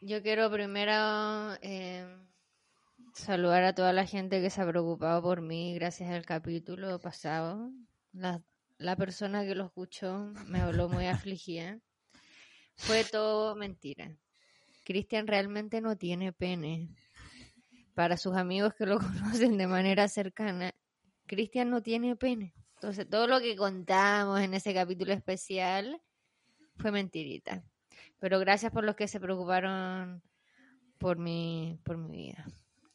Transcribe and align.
Yo 0.00 0.22
quiero 0.22 0.50
primero 0.50 1.54
eh, 1.62 2.06
saludar 3.14 3.64
a 3.64 3.74
toda 3.74 3.94
la 3.94 4.06
gente 4.06 4.42
que 4.42 4.50
se 4.50 4.60
ha 4.60 4.66
preocupado 4.66 5.22
por 5.22 5.40
mí 5.40 5.74
gracias 5.74 6.10
al 6.10 6.26
capítulo 6.26 7.00
pasado. 7.00 7.70
La, 8.12 8.42
la 8.76 8.94
persona 8.96 9.44
que 9.44 9.54
lo 9.54 9.64
escuchó 9.64 10.32
me 10.48 10.60
habló 10.60 10.90
muy 10.90 11.06
afligida. 11.06 11.78
Fue 12.76 13.04
todo 13.04 13.56
mentira. 13.56 14.14
Cristian 14.84 15.26
realmente 15.26 15.80
no 15.80 15.96
tiene 15.96 16.32
pene. 16.32 16.90
Para 17.94 18.18
sus 18.18 18.36
amigos 18.36 18.74
que 18.74 18.84
lo 18.84 18.98
conocen 19.00 19.56
de 19.56 19.66
manera 19.66 20.08
cercana, 20.08 20.74
Cristian 21.26 21.70
no 21.70 21.82
tiene 21.82 22.16
pene. 22.16 22.54
Entonces, 22.74 23.08
todo 23.08 23.26
lo 23.26 23.40
que 23.40 23.56
contamos 23.56 24.40
en 24.40 24.52
ese 24.52 24.74
capítulo 24.74 25.14
especial 25.14 26.02
fue 26.76 26.92
mentirita. 26.92 27.64
Pero 28.18 28.38
gracias 28.38 28.72
por 28.72 28.84
los 28.84 28.96
que 28.96 29.08
se 29.08 29.20
preocuparon 29.20 30.22
por 30.98 31.18
mi, 31.18 31.78
por 31.84 31.98
mi 31.98 32.16
vida. 32.16 32.46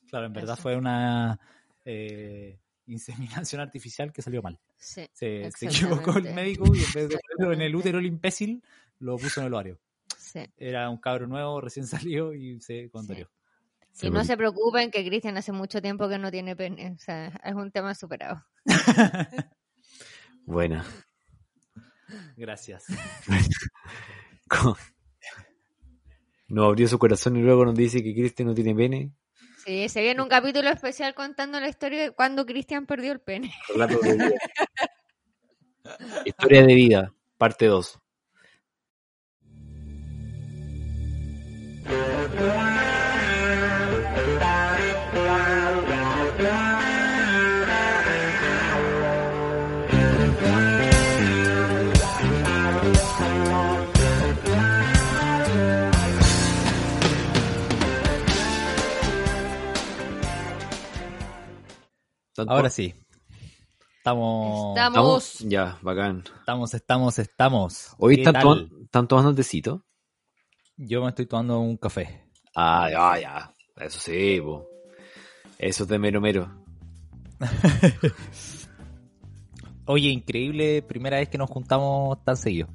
Claro, 0.09 0.25
en 0.25 0.33
verdad 0.33 0.53
Eso. 0.55 0.61
fue 0.63 0.75
una 0.75 1.39
eh, 1.85 2.59
inseminación 2.87 3.61
artificial 3.61 4.11
que 4.11 4.21
salió 4.21 4.41
mal. 4.41 4.59
Sí, 4.77 5.07
Se, 5.13 5.49
se 5.51 5.65
equivocó 5.67 6.17
el 6.17 6.33
médico 6.33 6.65
y 6.75 6.79
en 6.79 6.91
vez 6.93 7.09
de 7.09 7.19
ponerlo 7.37 7.53
en 7.53 7.61
el 7.61 7.75
útero 7.75 7.99
el 7.99 8.05
imbécil, 8.07 8.63
lo 8.99 9.17
puso 9.17 9.41
en 9.41 9.47
el 9.47 9.53
ovario. 9.53 9.79
sí. 10.17 10.41
Era 10.57 10.89
un 10.89 10.97
cabro 10.97 11.27
nuevo, 11.27 11.61
recién 11.61 11.85
salió 11.87 12.33
y 12.33 12.59
se 12.61 12.89
condorió. 12.89 13.29
Sí, 13.93 14.07
Y 14.07 14.09
no 14.09 14.23
se 14.23 14.37
preocupen 14.37 14.89
que 14.89 15.05
Cristian 15.05 15.37
hace 15.37 15.51
mucho 15.51 15.81
tiempo 15.81 16.07
que 16.07 16.17
no 16.17 16.31
tiene 16.31 16.55
pene. 16.55 16.91
O 16.91 16.97
sea, 16.97 17.27
es 17.43 17.53
un 17.53 17.71
tema 17.71 17.93
superado. 17.93 18.43
Buena. 20.45 20.85
Gracias. 22.37 22.85
Nos 26.51 26.65
abrió 26.65 26.85
su 26.85 26.99
corazón 26.99 27.37
y 27.37 27.41
luego 27.41 27.63
nos 27.63 27.75
dice 27.75 28.03
que 28.03 28.13
Cristian 28.13 28.49
no 28.49 28.53
tiene 28.53 28.75
pene. 28.75 29.13
Sí, 29.63 29.87
se 29.87 30.01
viene 30.01 30.21
un 30.21 30.27
capítulo 30.27 30.69
especial 30.69 31.13
contando 31.15 31.61
la 31.61 31.69
historia 31.69 32.01
de 32.01 32.11
cuando 32.11 32.45
Cristian 32.45 32.85
perdió 32.85 33.13
el 33.13 33.21
pene. 33.21 33.53
Relato 33.69 33.99
de 33.99 34.13
vida. 34.13 34.31
Historia 36.25 36.65
de 36.65 36.75
vida, 36.75 37.13
parte 37.37 37.67
2. 37.67 37.99
Ahora 62.47 62.69
sí. 62.69 62.93
Estamos. 63.97 64.77
Estamos. 64.77 65.39
Ya, 65.39 65.77
bacán. 65.81 66.23
Estamos, 66.39 66.73
estamos, 66.73 67.19
estamos. 67.19 67.95
Hoy 67.99 68.15
¿Qué 68.15 68.21
están, 68.21 68.33
tal? 68.33 68.69
to- 68.69 68.81
están 68.83 69.07
tomando 69.07 69.35
tecito. 69.35 69.85
Yo 70.77 71.03
me 71.03 71.09
estoy 71.09 71.27
tomando 71.27 71.59
un 71.59 71.77
café. 71.77 72.27
Ah, 72.55 72.89
ya, 72.91 73.19
ya. 73.19 73.53
Eso 73.77 73.99
sí, 73.99 74.39
po. 74.41 74.67
Eso 75.59 75.83
es 75.83 75.89
de 75.89 75.99
mero 75.99 76.19
mero. 76.19 76.51
Oye, 79.85 80.09
increíble, 80.09 80.81
primera 80.81 81.17
vez 81.17 81.29
que 81.29 81.37
nos 81.37 81.49
juntamos 81.49 82.23
tan 82.23 82.37
seguido. 82.37 82.67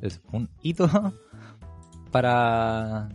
Es 0.00 0.20
un 0.32 0.48
hito 0.62 0.88
para, 2.12 3.08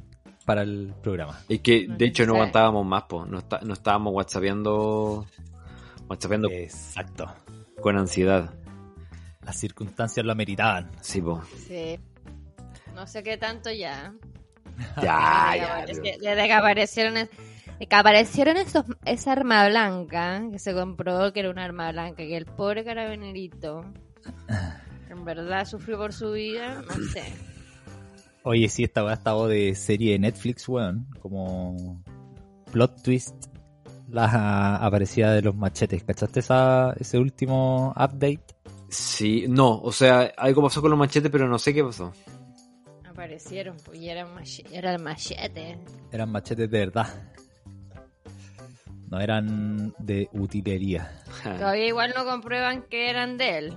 para 0.52 0.64
el 0.64 0.94
programa. 1.02 1.40
Es 1.48 1.62
que, 1.62 1.88
de 1.88 2.06
hecho, 2.06 2.26
no 2.26 2.34
aguantábamos 2.34 2.86
más, 2.86 3.04
po. 3.04 3.26
No, 3.26 3.40
está- 3.40 3.62
no 3.62 3.72
estábamos 3.74 4.14
whatsappeando, 4.14 5.26
whatsappeando 6.10 6.50
Exacto. 6.50 7.34
con 7.82 7.98
ansiedad. 7.98 8.54
Las 9.46 9.58
circunstancias 9.58 10.26
lo 10.26 10.34
ameritaban. 10.34 10.92
Sí, 11.02 11.22
po. 11.22 11.42
Sí. 11.68 11.98
No 12.94 13.08
sé 13.08 13.24
qué 13.24 13.38
tanto 13.38 13.72
ya. 13.72 14.14
Ya, 15.02 15.84
desde, 15.88 16.04
ya. 16.04 16.20
pero- 16.20 16.36
desde 16.36 16.48
que 16.48 16.54
aparecieron, 16.54 17.18
es- 17.18 17.30
desde 17.66 17.88
que 17.88 17.96
aparecieron 17.96 18.58
esos, 18.58 18.84
esa 19.06 19.32
arma 19.32 19.68
blanca, 19.70 20.42
que 20.52 20.60
se 20.60 20.74
comprobó 20.74 21.32
que 21.32 21.40
era 21.40 21.50
una 21.50 21.64
arma 21.64 21.92
blanca, 21.94 22.18
que 22.18 22.36
el 22.36 22.46
pobre 22.46 22.84
carabinerito 22.84 23.86
en 25.10 25.24
verdad 25.26 25.66
sufrió 25.66 25.98
por 25.98 26.12
su 26.14 26.32
vida, 26.34 26.82
no 26.88 26.94
sé. 27.12 27.24
Oye, 28.44 28.68
sí, 28.70 28.84
esta 28.84 29.04
weá 29.04 29.14
estaba 29.14 29.48
de 29.48 29.76
serie 29.76 30.14
de 30.14 30.20
Netflix, 30.20 30.68
weón. 30.68 31.08
Como 31.22 32.02
plot 32.72 33.02
twist. 33.04 33.36
La 34.10 34.76
aparecida 34.78 35.34
de 35.34 35.42
los 35.42 35.56
machetes. 35.56 36.04
¿Cachaste 36.04 36.42
esa, 36.42 36.94
ese 37.00 37.18
último 37.18 37.92
update? 37.96 38.42
Sí, 38.90 39.46
no, 39.48 39.80
o 39.80 39.92
sea, 39.94 40.34
algo 40.38 40.62
pasó 40.64 40.82
con 40.82 40.90
los 40.92 41.00
machetes, 41.00 41.32
pero 41.32 41.48
no 41.48 41.58
sé 41.58 41.74
qué 41.74 41.82
pasó. 41.82 42.12
Aparecieron, 43.10 43.78
pues 43.86 44.00
y 44.00 44.10
era, 44.10 44.26
mache- 44.28 44.66
era 44.72 44.94
el 44.94 45.02
machete. 45.02 45.78
Eran 46.12 46.30
machetes 46.30 46.70
de 46.70 46.80
verdad. 46.80 47.08
No 49.10 49.20
eran 49.22 49.94
de 50.00 50.28
utilería. 50.34 51.12
Todavía 51.44 51.88
igual 51.88 52.14
no 52.16 52.26
comprueban 52.26 52.82
que 52.84 53.10
eran 53.10 53.38
de 53.38 53.58
él. 53.60 53.74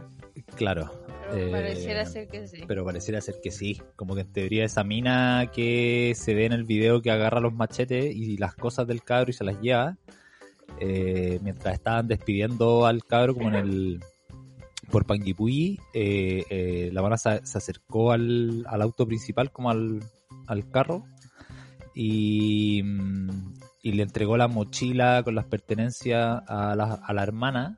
Claro. 0.57 0.91
Pero 1.31 1.47
eh, 1.49 1.51
pareciera 1.51 2.05
ser 2.07 2.29
que 2.29 2.47
sí. 2.47 2.65
Pero 2.67 2.85
pareciera 2.85 3.21
ser 3.21 3.37
que 3.43 3.51
sí. 3.51 3.81
Como 3.97 4.15
que 4.15 4.23
en 4.23 4.33
teoría 4.33 4.65
esa 4.65 4.85
mina 4.85 5.51
que 5.53 6.12
se 6.17 6.35
ve 6.35 6.47
en 6.47 6.53
el 6.53 6.65
video 6.65 7.03
que 7.03 7.11
agarra 7.11 7.41
los 7.41 7.53
machetes 7.55 8.15
y 8.15 8.37
las 8.37 8.55
cosas 8.55 8.87
del 8.87 9.03
cabro 9.03 9.31
y 9.31 9.35
se 9.35 9.45
las 9.45 9.61
lleva. 9.61 9.97
eh, 10.81 11.39
mientras 11.43 11.75
estaban 11.75 12.09
despidiendo 12.09 12.87
al 12.87 13.05
cabro 13.05 13.35
como 13.35 13.49
en 13.49 13.55
el... 13.55 14.01
Por 14.91 15.07
Panguipulli, 15.07 15.81
eh, 15.95 16.45
eh, 16.51 16.91
la 16.93 17.01
mano 17.03 17.17
se, 17.17 17.45
se 17.47 17.59
acercó 17.59 18.12
al, 18.12 18.65
al 18.69 18.83
auto 18.83 19.06
principal 19.06 19.51
como 19.51 19.71
al, 19.71 20.01
al 20.47 20.69
carro 20.71 21.05
y, 21.95 22.83
mm, 22.85 23.55
y 23.83 23.93
le 23.93 24.03
entregó 24.03 24.37
la 24.37 24.47
mochila 24.47 25.23
con 25.25 25.35
las 25.37 25.47
pertenencias 25.47 26.43
a 26.47 26.75
la, 26.77 26.95
a 26.95 27.12
la 27.15 27.23
hermana, 27.23 27.77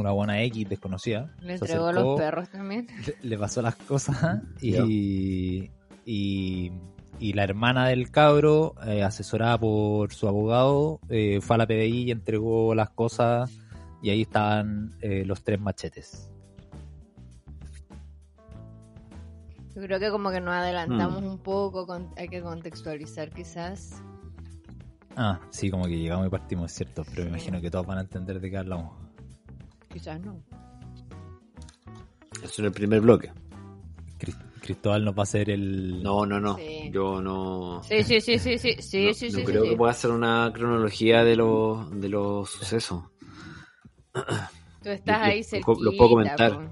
una 0.00 0.10
buena 0.12 0.42
X 0.42 0.68
desconocida. 0.68 1.34
Le 1.40 1.54
entregó 1.54 1.84
a 1.86 1.90
acercó, 1.90 2.08
los 2.10 2.18
perros 2.20 2.48
también. 2.50 2.86
le, 3.06 3.28
le 3.28 3.38
pasó 3.38 3.62
las 3.62 3.76
cosas 3.76 4.16
y, 4.60 5.70
y, 6.04 6.72
y 7.18 7.32
la 7.32 7.44
hermana 7.44 7.88
del 7.88 8.10
cabro, 8.10 8.74
eh, 8.86 9.02
asesorada 9.02 9.58
por 9.58 10.12
su 10.12 10.28
abogado, 10.28 11.00
eh, 11.08 11.40
fue 11.40 11.56
a 11.56 11.58
la 11.58 11.66
PDI 11.66 12.04
y 12.04 12.10
entregó 12.10 12.74
las 12.74 12.90
cosas 12.90 13.50
y 14.02 14.10
ahí 14.10 14.22
estaban 14.22 14.94
eh, 15.00 15.24
los 15.24 15.42
tres 15.42 15.60
machetes. 15.60 16.30
Yo 19.74 19.82
creo 19.82 19.98
que 20.00 20.10
como 20.10 20.30
que 20.30 20.40
nos 20.40 20.54
adelantamos 20.54 21.22
Mm. 21.22 21.26
un 21.26 21.38
poco, 21.38 21.86
con- 21.86 22.08
hay 22.16 22.28
que 22.28 22.40
contextualizar 22.40 23.30
quizás. 23.30 24.02
Ah, 25.16 25.38
sí, 25.50 25.70
como 25.70 25.84
que 25.84 25.98
llegamos 25.98 26.26
y 26.26 26.30
partimos, 26.30 26.70
es 26.70 26.76
cierto, 26.78 27.04
pero 27.10 27.24
me 27.24 27.28
imagino 27.30 27.60
que 27.60 27.70
todos 27.70 27.86
van 27.86 27.98
a 27.98 28.02
entender 28.02 28.40
de 28.40 28.50
qué 28.50 28.56
hablamos. 28.58 28.92
Quizás 29.96 30.20
no. 30.20 30.42
Eso 32.42 32.60
en 32.60 32.66
el 32.66 32.72
primer 32.72 33.00
bloque. 33.00 33.32
Cris- 34.18 34.36
Cristóbal 34.60 35.02
nos 35.06 35.14
va 35.14 35.20
a 35.20 35.22
hacer 35.22 35.48
el... 35.48 36.02
No, 36.02 36.26
no, 36.26 36.38
no. 36.38 36.56
Sí. 36.58 36.90
Yo 36.92 37.22
no. 37.22 37.82
Sí, 37.82 38.02
sí, 38.02 38.20
sí, 38.20 38.38
sí, 38.38 38.58
sí, 38.58 38.76
sí, 38.80 39.06
no, 39.06 39.14
sí, 39.14 39.30
no 39.30 39.38
sí, 39.38 39.44
creo 39.46 39.62
sí, 39.64 39.70
que 39.70 39.76
pueda 39.76 39.92
hacer 39.92 40.10
una 40.10 40.50
cronología 40.52 41.24
de 41.24 41.34
los, 41.36 41.90
de 41.98 42.10
los 42.10 42.50
sucesos. 42.50 43.04
Tú 44.82 44.90
estás 44.90 45.18
ahí 45.22 45.38
lo 45.38 45.44
cerquita. 45.44 45.64
puedo- 45.64 45.82
lo 45.82 45.96
puedo 45.96 46.10
comentar. 46.10 46.70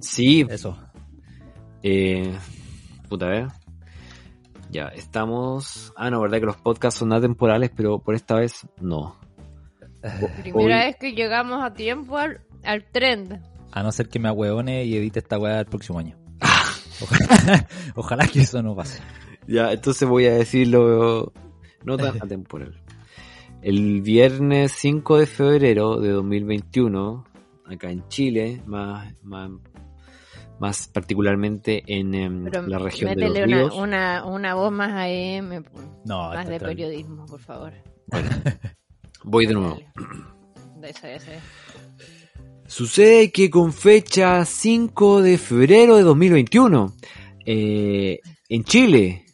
Sí, 0.00 0.44
Eso. 0.48 0.76
eh, 1.84 2.36
puta, 3.08 3.26
ver. 3.26 3.46
Ya, 4.72 4.86
estamos. 4.88 5.92
Ah, 5.96 6.10
no, 6.10 6.20
verdad 6.20 6.40
que 6.40 6.46
los 6.46 6.56
podcasts 6.56 6.98
son 6.98 7.12
atemporales, 7.12 7.70
pero 7.76 8.00
por 8.00 8.16
esta 8.16 8.34
vez 8.34 8.66
no. 8.80 9.16
Primera 10.42 10.54
Hoy- 10.54 10.84
vez 10.86 10.96
que 10.96 11.12
llegamos 11.12 11.62
a 11.62 11.72
tiempo 11.74 12.16
al, 12.18 12.40
al 12.64 12.84
trend. 12.90 13.40
A 13.72 13.82
no 13.82 13.92
ser 13.92 14.08
que 14.08 14.18
me 14.18 14.28
ahueone 14.28 14.84
y 14.84 14.96
edite 14.96 15.18
esta 15.20 15.38
weá 15.38 15.60
el 15.60 15.66
próximo 15.66 15.98
año. 15.98 16.16
Ojalá, 17.02 17.68
ojalá 17.94 18.26
que 18.26 18.40
eso 18.42 18.62
no 18.62 18.74
pase. 18.76 19.00
Ya, 19.46 19.72
entonces 19.72 20.06
voy 20.08 20.26
a 20.26 20.34
decirlo 20.34 21.32
no 21.84 21.96
tan 21.96 22.16
atemporal. 22.22 22.82
El 23.62 24.00
viernes 24.02 24.72
5 24.72 25.18
de 25.18 25.26
febrero 25.26 26.00
de 26.00 26.10
2021, 26.10 27.24
acá 27.66 27.90
en 27.90 28.06
Chile, 28.08 28.62
más, 28.66 29.14
más, 29.22 29.50
más 30.58 30.88
particularmente 30.88 31.82
en 31.86 32.14
em, 32.14 32.44
la 32.66 32.78
región 32.78 33.14
de 33.14 33.28
los 33.28 33.36
una, 33.36 33.44
ríos. 33.46 33.74
una, 33.76 34.24
una 34.26 34.54
voz 34.54 34.72
más 34.72 34.90
AM. 34.92 35.64
No, 36.04 36.30
más 36.34 36.48
de 36.48 36.58
periodismo, 36.58 37.26
por 37.26 37.40
favor. 37.40 37.72
Voy 39.24 39.46
de 39.46 39.54
nuevo. 39.54 39.78
De 40.76 40.90
eso. 40.90 41.06
Sucede 42.66 43.32
que 43.32 43.50
con 43.50 43.72
fecha 43.72 44.44
5 44.44 45.22
de 45.22 45.38
febrero 45.38 45.96
de 45.96 46.02
2021, 46.02 46.94
eh, 47.44 48.20
en 48.48 48.64
Chile, 48.64 49.26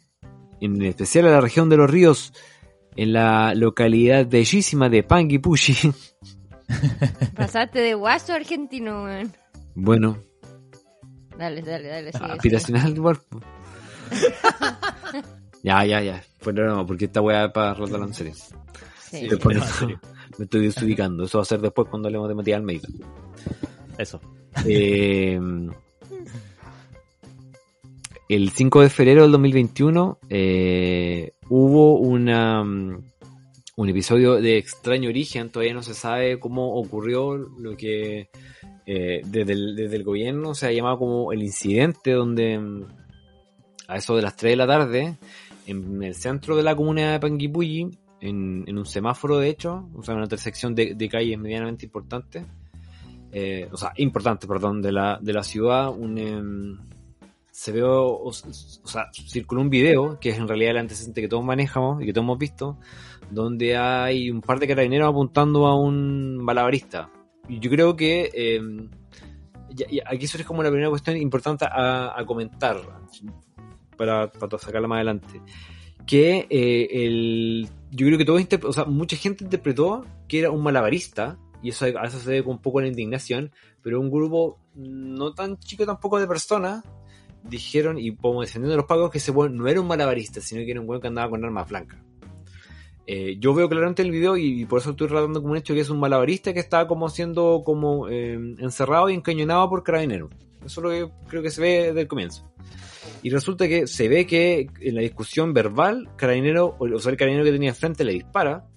en 0.59 0.81
especial 0.81 1.27
a 1.27 1.31
la 1.31 1.41
región 1.41 1.69
de 1.69 1.77
los 1.77 1.89
ríos, 1.89 2.33
en 2.95 3.13
la 3.13 3.53
localidad 3.53 4.27
bellísima 4.27 4.89
de 4.89 5.03
Panguipulli. 5.03 5.75
Pasaste 7.35 7.79
de 7.79 7.93
guaso 7.93 8.33
argentino, 8.33 9.03
weón. 9.03 9.31
Bueno, 9.75 10.17
Dale, 11.37 11.61
dale, 11.61 11.87
dale. 11.87 12.11
sigue, 12.11 12.31
aspiracional 12.31 12.91
igual. 12.95 13.19
ya, 15.63 15.85
ya, 15.85 16.01
ya. 16.01 16.23
Fue 16.39 16.53
no, 16.53 16.85
porque 16.85 17.05
esta 17.05 17.21
weá 17.21 17.45
es 17.45 17.51
para 17.51 17.73
rotarla 17.73 18.07
en 18.07 18.13
serio. 18.13 18.33
Sí. 19.09 19.27
Después 19.27 19.57
no, 19.57 19.63
serio. 19.65 19.99
me 20.37 20.45
estoy 20.45 20.65
desubicando. 20.65 21.25
Eso 21.25 21.37
va 21.37 21.43
a 21.43 21.45
ser 21.45 21.61
después 21.61 21.87
cuando 21.89 22.07
hablemos 22.07 22.29
de 22.29 22.35
material 22.35 22.63
médico. 22.63 22.87
Eso. 23.97 24.21
Eh, 24.65 25.39
el 28.29 28.49
5 28.49 28.81
de 28.81 28.89
febrero 28.89 29.21
del 29.21 29.31
2021 29.31 30.19
eh, 30.29 31.31
hubo 31.49 31.99
una, 31.99 32.63
mm, 32.63 33.03
un 33.77 33.89
episodio 33.89 34.35
de 34.41 34.57
extraño 34.57 35.09
origen. 35.09 35.49
Todavía 35.49 35.73
no 35.73 35.83
se 35.83 35.93
sabe 35.93 36.39
cómo 36.39 36.75
ocurrió 36.75 37.37
lo 37.37 37.77
que 37.77 38.29
eh, 38.85 39.21
desde, 39.25 39.53
el, 39.53 39.75
desde 39.75 39.95
el 39.95 40.03
gobierno 40.03 40.53
se 40.55 40.67
ha 40.67 40.71
llamado 40.71 40.99
como 40.99 41.31
el 41.31 41.41
incidente 41.41 42.11
donde 42.11 42.59
mm, 42.59 42.85
a 43.87 43.97
eso 43.97 44.15
de 44.15 44.21
las 44.21 44.35
3 44.35 44.51
de 44.51 44.57
la 44.57 44.67
tarde 44.67 45.17
en 45.65 46.03
el 46.03 46.15
centro 46.15 46.55
de 46.57 46.63
la 46.63 46.75
comuna 46.75 47.13
de 47.13 47.19
Panguipulli 47.19 47.89
en, 48.21 48.77
un 48.77 48.85
semáforo 48.85 49.37
de 49.37 49.49
hecho, 49.49 49.89
o 49.95 50.03
sea, 50.03 50.13
en 50.13 50.17
una 50.17 50.25
intersección 50.25 50.75
de, 50.75 50.95
de 50.95 51.09
calles 51.09 51.37
medianamente 51.37 51.85
importante, 51.85 52.45
eh, 53.31 53.67
o 53.71 53.77
sea, 53.77 53.93
importante, 53.97 54.47
perdón, 54.47 54.81
de 54.81 54.91
la, 54.91 55.19
de 55.21 55.33
la 55.33 55.43
ciudad, 55.43 55.89
un, 55.89 56.17
em, 56.17 56.77
se 57.51 57.71
ve, 57.71 57.81
o, 57.83 58.31
sea, 58.31 59.09
circuló 59.13 59.61
un 59.61 59.69
video, 59.69 60.19
que 60.19 60.29
es 60.29 60.37
en 60.37 60.47
realidad 60.47 60.71
el 60.71 60.77
antecedente 60.77 61.21
que 61.21 61.27
todos 61.27 61.43
manejamos 61.43 62.01
y 62.01 62.05
que 62.05 62.13
todos 62.13 62.23
hemos 62.23 62.37
visto, 62.37 62.77
donde 63.29 63.75
hay 63.75 64.31
un 64.31 64.41
par 64.41 64.59
de 64.59 64.67
carabineros 64.67 65.09
apuntando 65.09 65.67
a 65.67 65.75
un 65.75 66.37
malabarista. 66.37 67.09
Y 67.49 67.59
yo 67.59 67.69
creo 67.69 67.95
que 67.95 68.31
em, 68.33 68.89
aquí 70.05 70.27
surge 70.27 70.45
como 70.45 70.63
la 70.63 70.69
primera 70.69 70.89
cuestión 70.89 71.17
importante 71.17 71.65
a, 71.65 72.17
a 72.17 72.25
comentar, 72.25 72.77
para, 73.97 74.31
para 74.31 74.57
sacarla 74.57 74.87
más 74.87 74.97
adelante. 74.97 75.41
Que 76.07 76.47
eh, 76.49 76.87
el, 77.05 77.69
yo 77.91 78.07
creo 78.07 78.17
que 78.17 78.25
interp- 78.25 78.65
o 78.65 78.73
sea, 78.73 78.85
mucha 78.85 79.15
gente 79.15 79.43
interpretó 79.43 80.05
que 80.27 80.39
era 80.39 80.49
un 80.49 80.63
malabarista, 80.63 81.37
y 81.61 81.69
eso 81.69 81.85
a 81.85 82.05
eso 82.05 82.19
se 82.19 82.43
con 82.43 82.53
un 82.53 82.61
poco 82.61 82.81
la 82.81 82.87
indignación, 82.87 83.51
pero 83.83 83.99
un 83.99 84.09
grupo 84.09 84.57
no 84.73 85.33
tan 85.33 85.57
chico 85.57 85.85
tampoco 85.85 86.19
de 86.19 86.27
personas 86.27 86.83
dijeron, 87.43 87.97
y 87.97 88.15
como 88.15 88.41
defendiendo 88.41 88.73
a 88.73 88.77
los 88.77 88.85
pagos, 88.85 89.11
que 89.11 89.19
ese 89.19 89.31
weón 89.31 89.57
no 89.57 89.67
era 89.67 89.79
un 89.79 89.87
malabarista, 89.87 90.41
sino 90.41 90.63
que 90.65 90.71
era 90.71 90.81
un 90.81 90.89
weón 90.89 91.01
que 91.01 91.07
andaba 91.07 91.29
con 91.29 91.43
armas 91.43 91.69
blancas. 91.69 91.99
Eh, 93.05 93.37
yo 93.39 93.53
veo 93.53 93.69
claramente 93.69 94.01
el 94.01 94.11
video 94.11 94.35
y, 94.35 94.65
por 94.65 94.79
eso 94.79 94.89
estoy 94.89 95.07
tratando 95.07 95.41
como 95.41 95.53
un 95.53 95.57
hecho 95.57 95.73
que 95.73 95.79
es 95.79 95.89
un 95.89 95.99
malabarista 95.99 96.53
que 96.53 96.59
estaba 96.59 96.87
como 96.87 97.07
siendo 97.09 97.63
como 97.65 98.09
eh, 98.09 98.33
encerrado 98.59 99.09
y 99.09 99.13
encañonado 99.13 99.69
por 99.69 99.83
carabineros. 99.83 100.29
Eso 100.67 100.81
es 100.81 100.83
lo 100.83 100.89
que 100.89 101.13
creo 101.27 101.41
que 101.41 101.49
se 101.49 101.61
ve 101.61 101.83
desde 101.87 102.01
el 102.01 102.07
comienzo. 102.07 102.43
Y 103.23 103.29
resulta 103.29 103.67
que 103.67 103.87
se 103.87 104.07
ve 104.07 104.27
que 104.27 104.67
en 104.81 104.95
la 104.95 105.01
discusión 105.01 105.53
verbal, 105.53 106.09
carabinero, 106.15 106.75
o 106.79 106.99
sea, 106.99 107.11
el 107.11 107.17
carabinero 107.17 107.45
que 107.45 107.51
tenía 107.51 107.69
enfrente 107.69 108.03
le 108.03 108.13
dispara. 108.13 108.67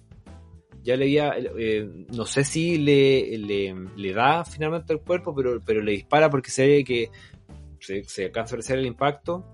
Ya 0.83 0.95
le 0.95 1.05
había, 1.05 1.35
eh, 1.37 1.87
no 2.11 2.25
sé 2.25 2.43
si 2.43 2.79
le, 2.79 3.37
le, 3.37 3.75
le 3.95 4.13
da 4.13 4.43
finalmente 4.43 4.93
al 4.93 5.01
cuerpo, 5.01 5.35
pero, 5.35 5.61
pero 5.63 5.81
le 5.81 5.91
dispara 5.91 6.29
porque 6.29 6.49
se 6.49 6.65
ve 6.65 6.83
que 6.83 7.11
se, 7.79 8.03
se 8.05 8.25
alcanza 8.25 8.55
a 8.55 8.55
apreciar 8.55 8.79
el 8.79 8.87
impacto. 8.87 9.45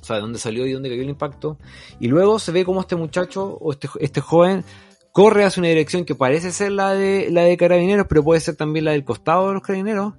O 0.00 0.04
sea, 0.04 0.16
de 0.16 0.22
dónde 0.22 0.38
salió 0.38 0.66
y 0.66 0.72
dónde 0.72 0.88
cayó 0.88 1.02
el 1.02 1.10
impacto. 1.10 1.58
Y 2.00 2.08
luego 2.08 2.40
se 2.40 2.50
ve 2.50 2.64
como 2.64 2.80
este 2.80 2.96
muchacho 2.96 3.56
o 3.60 3.72
este, 3.72 3.88
este 4.00 4.20
joven 4.20 4.64
corre 5.12 5.44
hacia 5.44 5.60
una 5.60 5.68
dirección 5.68 6.04
que 6.04 6.16
parece 6.16 6.50
ser 6.50 6.72
la 6.72 6.92
de, 6.92 7.28
la 7.30 7.42
de 7.42 7.56
carabineros, 7.56 8.06
pero 8.08 8.24
puede 8.24 8.40
ser 8.40 8.56
también 8.56 8.84
la 8.84 8.90
del 8.90 9.04
costado 9.04 9.46
de 9.46 9.54
los 9.54 9.62
carabineros. 9.62 10.14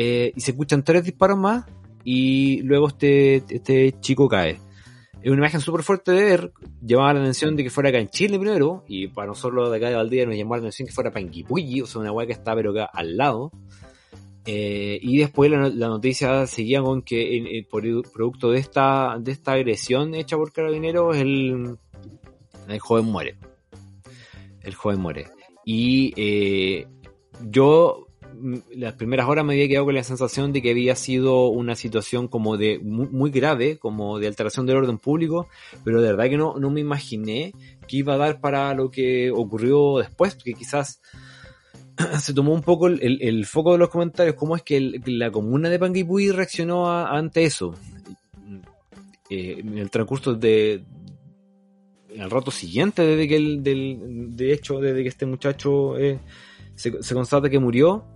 Eh, 0.00 0.32
y 0.36 0.40
se 0.40 0.52
escuchan 0.52 0.84
tres 0.84 1.02
disparos 1.02 1.36
más 1.36 1.64
y 2.04 2.62
luego 2.62 2.86
este, 2.86 3.42
este 3.48 3.96
chico 4.00 4.28
cae. 4.28 4.60
Es 5.20 5.26
una 5.26 5.38
imagen 5.38 5.60
súper 5.60 5.82
fuerte 5.82 6.12
de 6.12 6.22
ver, 6.22 6.52
llamaba 6.80 7.14
la 7.14 7.20
atención 7.20 7.56
de 7.56 7.64
que 7.64 7.70
fuera 7.70 7.88
acá 7.88 7.98
en 7.98 8.08
Chile 8.08 8.38
primero, 8.38 8.84
y 8.86 9.08
para 9.08 9.26
nosotros 9.26 9.68
de 9.68 9.76
acá 9.76 9.88
de 9.88 9.96
Valdivia 9.96 10.26
nos 10.26 10.36
llamó 10.36 10.54
la 10.54 10.60
atención 10.60 10.86
que 10.86 10.94
fuera 10.94 11.10
Panguipulli, 11.10 11.80
o 11.80 11.86
sea, 11.86 12.00
una 12.00 12.12
weá 12.12 12.28
que 12.28 12.32
está 12.32 12.54
pero 12.54 12.70
acá 12.70 12.84
al 12.84 13.16
lado. 13.16 13.50
Eh, 14.46 15.00
y 15.02 15.18
después 15.18 15.50
la, 15.50 15.68
la 15.68 15.88
noticia 15.88 16.46
seguía 16.46 16.80
con 16.80 17.02
que 17.02 17.66
producto 17.68 18.52
de 18.52 18.60
esta, 18.60 19.18
de 19.18 19.32
esta 19.32 19.52
agresión 19.54 20.14
hecha 20.14 20.36
por 20.36 20.52
carabineros, 20.52 21.16
el, 21.16 21.76
el 22.68 22.78
joven 22.78 23.06
muere. 23.06 23.36
El 24.62 24.74
joven 24.74 25.00
muere. 25.00 25.26
Y 25.64 26.14
eh, 26.16 26.86
yo 27.50 28.07
las 28.74 28.94
primeras 28.94 29.28
horas 29.28 29.44
me 29.44 29.54
había 29.54 29.68
quedado 29.68 29.86
con 29.86 29.94
la 29.94 30.02
sensación 30.02 30.52
de 30.52 30.62
que 30.62 30.70
había 30.70 30.94
sido 30.96 31.48
una 31.48 31.74
situación 31.76 32.28
como 32.28 32.56
de 32.56 32.78
muy, 32.78 33.30
grave, 33.30 33.78
como 33.78 34.18
de 34.18 34.26
alteración 34.26 34.66
del 34.66 34.76
orden 34.76 34.98
público, 34.98 35.48
pero 35.84 36.00
de 36.00 36.08
verdad 36.10 36.28
que 36.30 36.36
no, 36.36 36.54
no 36.58 36.70
me 36.70 36.80
imaginé 36.80 37.52
que 37.86 37.96
iba 37.98 38.14
a 38.14 38.18
dar 38.18 38.40
para 38.40 38.74
lo 38.74 38.90
que 38.90 39.30
ocurrió 39.30 39.98
después, 39.98 40.34
porque 40.34 40.54
quizás 40.54 41.00
se 42.20 42.32
tomó 42.34 42.52
un 42.52 42.62
poco 42.62 42.86
el, 42.86 43.18
el- 43.22 43.46
foco 43.46 43.72
de 43.72 43.78
los 43.78 43.88
comentarios, 43.88 44.36
cómo 44.36 44.56
es 44.56 44.62
que 44.62 45.00
la 45.06 45.30
comuna 45.30 45.68
de 45.68 45.78
Panguipulli 45.78 46.30
reaccionó 46.30 46.90
ante 46.90 47.44
eso. 47.44 47.74
Eh, 49.30 49.56
en 49.58 49.76
el 49.76 49.90
transcurso 49.90 50.34
de 50.34 50.84
el 52.08 52.30
rato 52.30 52.50
siguiente 52.50 53.02
desde 53.02 53.28
que 53.28 53.36
el 53.36 53.62
del, 53.62 54.28
de 54.34 54.54
hecho 54.54 54.80
desde 54.80 55.02
que 55.02 55.08
este 55.10 55.26
muchacho 55.26 55.98
eh, 55.98 56.18
se, 56.74 57.02
se 57.02 57.14
constata 57.14 57.50
que 57.50 57.58
murió 57.58 58.06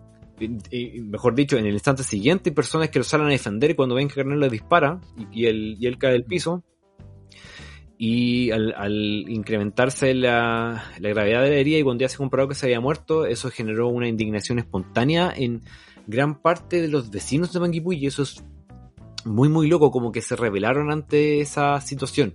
mejor 1.03 1.35
dicho 1.35 1.57
en 1.57 1.67
el 1.67 1.75
instante 1.75 2.03
siguiente 2.03 2.53
personas 2.53 2.91
que 2.91 2.99
lo 2.99 3.05
salen 3.05 3.29
a 3.29 3.31
defender 3.31 3.71
y 3.71 3.75
cuando 3.75 3.95
ven 3.95 4.09
que 4.09 4.15
Carnel 4.15 4.41
le 4.41 4.49
dispara 4.49 5.01
y, 5.17 5.43
y 5.43 5.47
él, 5.47 5.77
y 5.79 5.95
cae 5.97 6.13
del 6.13 6.25
piso 6.25 6.65
y 8.05 8.51
al, 8.51 9.25
incrementarse 9.29 10.13
la, 10.13 10.83
la 10.99 11.09
gravedad 11.09 11.45
de 11.45 11.51
la 11.51 11.57
herida 11.57 11.79
y 11.79 11.83
cuando 11.85 12.03
ya 12.03 12.09
se 12.09 12.17
comprobó 12.17 12.49
que 12.49 12.57
se 12.57 12.67
había 12.67 12.81
muerto, 12.81 13.27
eso 13.27 13.49
generó 13.51 13.87
una 13.89 14.09
indignación 14.09 14.59
espontánea 14.59 15.33
en 15.37 15.63
gran 16.09 16.43
parte 16.43 16.81
de 16.81 16.89
los 16.89 17.13
vecinos 17.13 17.53
de 17.53 17.61
Panguipulli 17.61 18.01
y 18.01 18.07
eso 18.07 18.25
es 18.25 18.43
muy 19.25 19.49
muy 19.49 19.69
loco, 19.69 19.93
como 19.93 20.11
que 20.11 20.21
se 20.21 20.35
rebelaron 20.35 20.91
ante 20.91 21.41
esa 21.41 21.81
situación. 21.81 22.35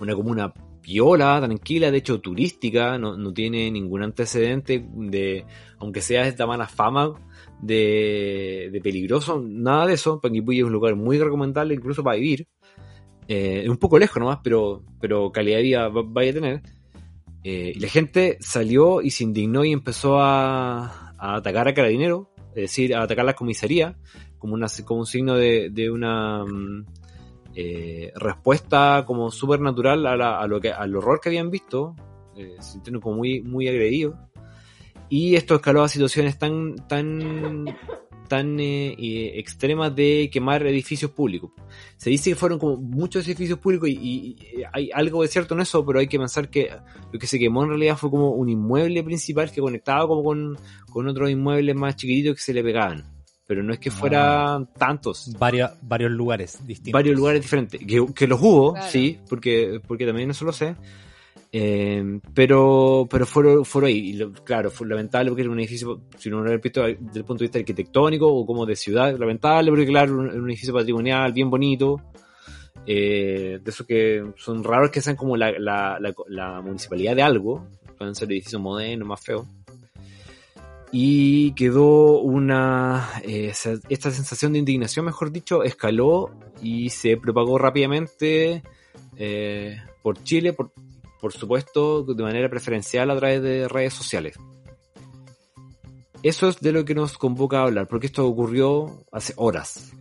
Una 0.00 0.14
comuna 0.14 0.54
piola, 0.90 1.40
tranquila, 1.40 1.88
de 1.92 1.98
hecho 1.98 2.20
turística, 2.20 2.98
no, 2.98 3.32
tiene 3.32 3.70
ningún 3.70 4.02
antecedente 4.02 4.84
de, 4.92 5.44
aunque 5.78 6.02
sea 6.02 6.26
esta 6.26 6.48
mala 6.48 6.66
fama 6.66 7.14
de, 7.62 8.70
de 8.72 8.80
peligroso, 8.80 9.40
nada 9.40 9.86
de 9.86 9.94
eso. 9.94 10.20
Panguipulli 10.20 10.58
es 10.58 10.64
un 10.64 10.72
lugar 10.72 10.96
muy 10.96 11.16
recomendable 11.16 11.74
incluso 11.74 12.02
para 12.02 12.16
vivir. 12.16 12.48
Eh, 13.28 13.66
un 13.68 13.76
poco 13.76 14.00
lejos 14.00 14.18
nomás, 14.18 14.40
pero, 14.42 14.82
calidad 15.32 15.58
de 15.58 15.62
vida 15.62 15.88
va- 15.88 16.02
vaya 16.04 16.30
a 16.32 16.34
tener. 16.34 16.62
Eh, 17.44 17.72
y 17.76 17.78
la 17.78 17.88
gente 17.88 18.36
salió 18.40 19.00
y 19.00 19.10
se 19.12 19.22
indignó 19.22 19.64
y 19.64 19.70
empezó 19.70 20.18
a, 20.18 21.14
atacar 21.16 21.68
a 21.68 21.74
carabineros, 21.74 22.26
es 22.48 22.62
decir, 22.62 22.96
a 22.96 23.02
atacar 23.04 23.24
la 23.24 23.34
comisaría, 23.34 23.96
como, 24.38 24.54
una, 24.54 24.66
como 24.84 25.00
un 25.00 25.06
signo 25.06 25.36
de, 25.36 25.70
de 25.70 25.88
una 25.88 26.44
mm, 26.44 26.84
eh, 27.54 28.12
respuesta 28.16 29.04
como 29.06 29.30
súper 29.30 29.60
natural 29.60 30.06
a, 30.06 30.40
a 30.40 30.46
lo 30.46 30.60
que, 30.60 30.72
al 30.72 30.94
horror 30.94 31.20
que 31.20 31.28
habían 31.28 31.50
visto, 31.50 31.94
eh, 32.36 32.56
se 32.60 32.72
sintieron 32.72 33.00
como 33.00 33.16
muy, 33.16 33.42
muy 33.42 33.68
agredidos. 33.68 34.16
Y 35.08 35.34
esto 35.34 35.56
escaló 35.56 35.82
a 35.82 35.88
situaciones 35.88 36.38
tan, 36.38 36.76
tan, 36.86 37.66
tan 38.28 38.60
eh, 38.60 38.94
eh, 38.96 39.32
extremas 39.40 39.94
de 39.94 40.30
quemar 40.32 40.64
edificios 40.64 41.10
públicos. 41.10 41.50
Se 41.96 42.10
dice 42.10 42.30
que 42.30 42.36
fueron 42.36 42.60
como 42.60 42.76
muchos 42.76 43.26
edificios 43.26 43.58
públicos 43.58 43.88
y 43.88 44.36
hay 44.72 44.90
algo 44.94 45.22
de 45.22 45.28
cierto 45.28 45.54
en 45.54 45.62
eso, 45.62 45.84
pero 45.84 45.98
hay 45.98 46.06
que 46.06 46.18
pensar 46.18 46.48
que 46.48 46.70
lo 47.12 47.18
que 47.18 47.26
se 47.26 47.40
quemó 47.40 47.64
en 47.64 47.70
realidad 47.70 47.96
fue 47.96 48.08
como 48.08 48.30
un 48.30 48.48
inmueble 48.48 49.02
principal 49.02 49.50
que 49.50 49.60
conectaba 49.60 50.06
como 50.06 50.22
con, 50.22 50.56
con 50.92 51.08
otros 51.08 51.28
inmuebles 51.28 51.74
más 51.74 51.96
chiquititos 51.96 52.36
que 52.36 52.42
se 52.42 52.54
le 52.54 52.62
pegaban. 52.62 53.19
Pero 53.50 53.64
no 53.64 53.72
es 53.72 53.80
que 53.80 53.90
fueran 53.90 54.68
tantos, 54.74 55.34
Varios, 55.36 55.72
varios 55.82 56.12
lugares 56.12 56.64
distintos. 56.64 56.92
varios 56.92 57.16
lugares 57.16 57.42
diferentes. 57.42 57.80
Que, 57.84 58.06
que 58.14 58.28
los 58.28 58.40
hubo, 58.40 58.74
Claro. 58.74 58.88
sí, 58.88 59.18
porque, 59.28 59.80
porque 59.88 60.06
también 60.06 60.30
eso 60.30 60.44
lo 60.44 60.52
sé. 60.52 60.76
Eh, 61.52 62.20
pero 62.32 63.08
pero 63.10 63.26
fueron, 63.26 63.64
fueron 63.64 63.88
ahí. 63.88 64.10
Y 64.10 64.12
lo- 64.12 64.32
claro, 64.32 64.70
fue 64.70 64.86
lamentable 64.86 65.30
porque 65.30 65.42
era 65.42 65.50
un 65.50 65.58
edificio, 65.58 66.00
si 66.16 66.30
no 66.30 66.42
lo 66.42 66.52
he 66.52 66.58
visto 66.58 66.82
desde 66.82 67.18
el 67.18 67.24
punto 67.24 67.38
de 67.42 67.46
vista 67.46 67.58
arquitectónico 67.58 68.28
o 68.32 68.46
como 68.46 68.64
de 68.66 68.76
ciudad, 68.76 69.18
lamentable 69.18 69.68
porque, 69.70 69.86
claro, 69.86 70.12
un, 70.14 70.28
un 70.30 70.48
edificio 70.48 70.72
patrimonial 70.72 71.32
bien 71.32 71.50
bonito. 71.50 72.00
eh, 72.86 73.58
de 73.62 73.70
esos 73.70 73.84
que 73.86 74.24
son 74.36 74.62
raros 74.62 74.90
que 74.90 75.00
sean 75.02 75.16
como 75.16 75.36
la, 75.36 75.50
la, 75.58 75.98
la, 76.00 76.14
la 76.28 76.60
municipalidad 76.62 77.16
de 77.16 77.22
algo. 77.22 77.66
Pueden 77.98 78.14
ser 78.14 78.30
edificios 78.30 78.62
modernos, 78.62 79.06
más 79.08 79.20
feos. 79.20 79.44
Y 80.92 81.52
quedó 81.52 82.20
una. 82.20 83.08
eh, 83.22 83.52
esta 83.88 84.10
sensación 84.10 84.52
de 84.52 84.58
indignación, 84.58 85.04
mejor 85.04 85.30
dicho, 85.30 85.62
escaló 85.62 86.30
y 86.60 86.90
se 86.90 87.16
propagó 87.16 87.58
rápidamente 87.58 88.62
eh, 89.16 89.78
por 90.02 90.22
Chile, 90.24 90.52
por, 90.52 90.72
por 91.20 91.32
supuesto, 91.32 92.02
de 92.02 92.22
manera 92.22 92.48
preferencial 92.48 93.10
a 93.10 93.16
través 93.16 93.42
de 93.42 93.68
redes 93.68 93.94
sociales. 93.94 94.36
Eso 96.22 96.48
es 96.48 96.60
de 96.60 96.72
lo 96.72 96.84
que 96.84 96.94
nos 96.94 97.16
convoca 97.16 97.60
a 97.60 97.62
hablar, 97.62 97.86
porque 97.86 98.06
esto 98.06 98.26
ocurrió 98.26 99.04
hace 99.12 99.32
horas. 99.36 99.92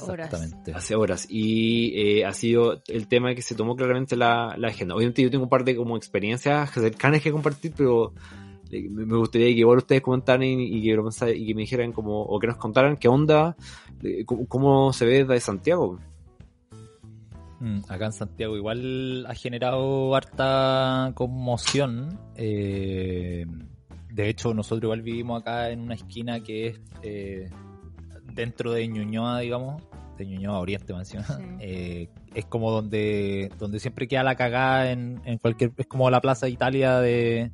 Horas. 0.00 0.26
Exactamente. 0.26 0.72
Hace 0.74 0.94
horas. 0.94 1.26
Y 1.30 2.18
eh, 2.18 2.26
ha 2.26 2.32
sido 2.32 2.82
el 2.88 3.08
tema 3.08 3.34
que 3.34 3.40
se 3.40 3.54
tomó 3.54 3.76
claramente 3.76 4.14
la, 4.14 4.54
la 4.58 4.68
agenda. 4.68 4.94
Obviamente 4.94 5.22
yo 5.22 5.30
tengo 5.30 5.44
un 5.44 5.50
par 5.50 5.64
de 5.64 5.74
como 5.74 5.96
experiencias 5.96 6.70
cercanas 6.70 7.22
que 7.22 7.32
compartir, 7.32 7.72
pero 7.74 8.12
me 8.70 9.16
gustaría 9.16 9.48
que 9.48 9.60
igual 9.60 9.78
ustedes 9.78 10.02
comentaran 10.02 10.42
y, 10.42 10.64
y 10.64 10.82
que, 10.82 10.94
lo 10.94 11.08
y 11.08 11.46
que 11.46 11.54
me 11.54 11.62
dijeran 11.62 11.92
como, 11.92 12.22
o 12.22 12.38
que 12.38 12.46
nos 12.46 12.56
contaran 12.56 12.96
qué 12.96 13.08
onda, 13.08 13.56
cómo, 14.26 14.46
cómo 14.46 14.92
se 14.92 15.06
ve 15.06 15.24
desde 15.24 15.40
Santiago. 15.40 15.98
Mm, 17.60 17.80
acá 17.88 18.06
en 18.06 18.12
Santiago 18.12 18.56
igual 18.56 19.26
ha 19.26 19.34
generado 19.34 20.14
harta 20.14 21.12
conmoción. 21.14 22.18
eh, 22.36 23.46
de 24.16 24.30
hecho, 24.30 24.54
nosotros 24.54 24.84
igual 24.84 25.02
vivimos 25.02 25.42
acá 25.42 25.70
en 25.70 25.80
una 25.80 25.94
esquina 25.94 26.40
que 26.42 26.68
es 26.68 26.80
eh, 27.02 27.50
dentro 28.32 28.72
de 28.72 28.88
Ñuñoa, 28.88 29.40
digamos, 29.40 29.82
de 30.16 30.24
Ñuñoa 30.24 30.58
Oriente, 30.58 30.94
más 30.94 31.12
encima. 31.14 31.36
Sí. 31.36 31.42
Eh, 31.60 32.08
es 32.34 32.46
como 32.46 32.70
donde, 32.70 33.50
donde 33.58 33.78
siempre 33.78 34.08
queda 34.08 34.22
la 34.22 34.36
cagada 34.36 34.90
en, 34.90 35.20
en 35.24 35.38
cualquier... 35.38 35.72
Es 35.76 35.86
como 35.86 36.08
la 36.10 36.20
Plaza 36.20 36.48
Italia 36.48 36.98
de, 37.00 37.50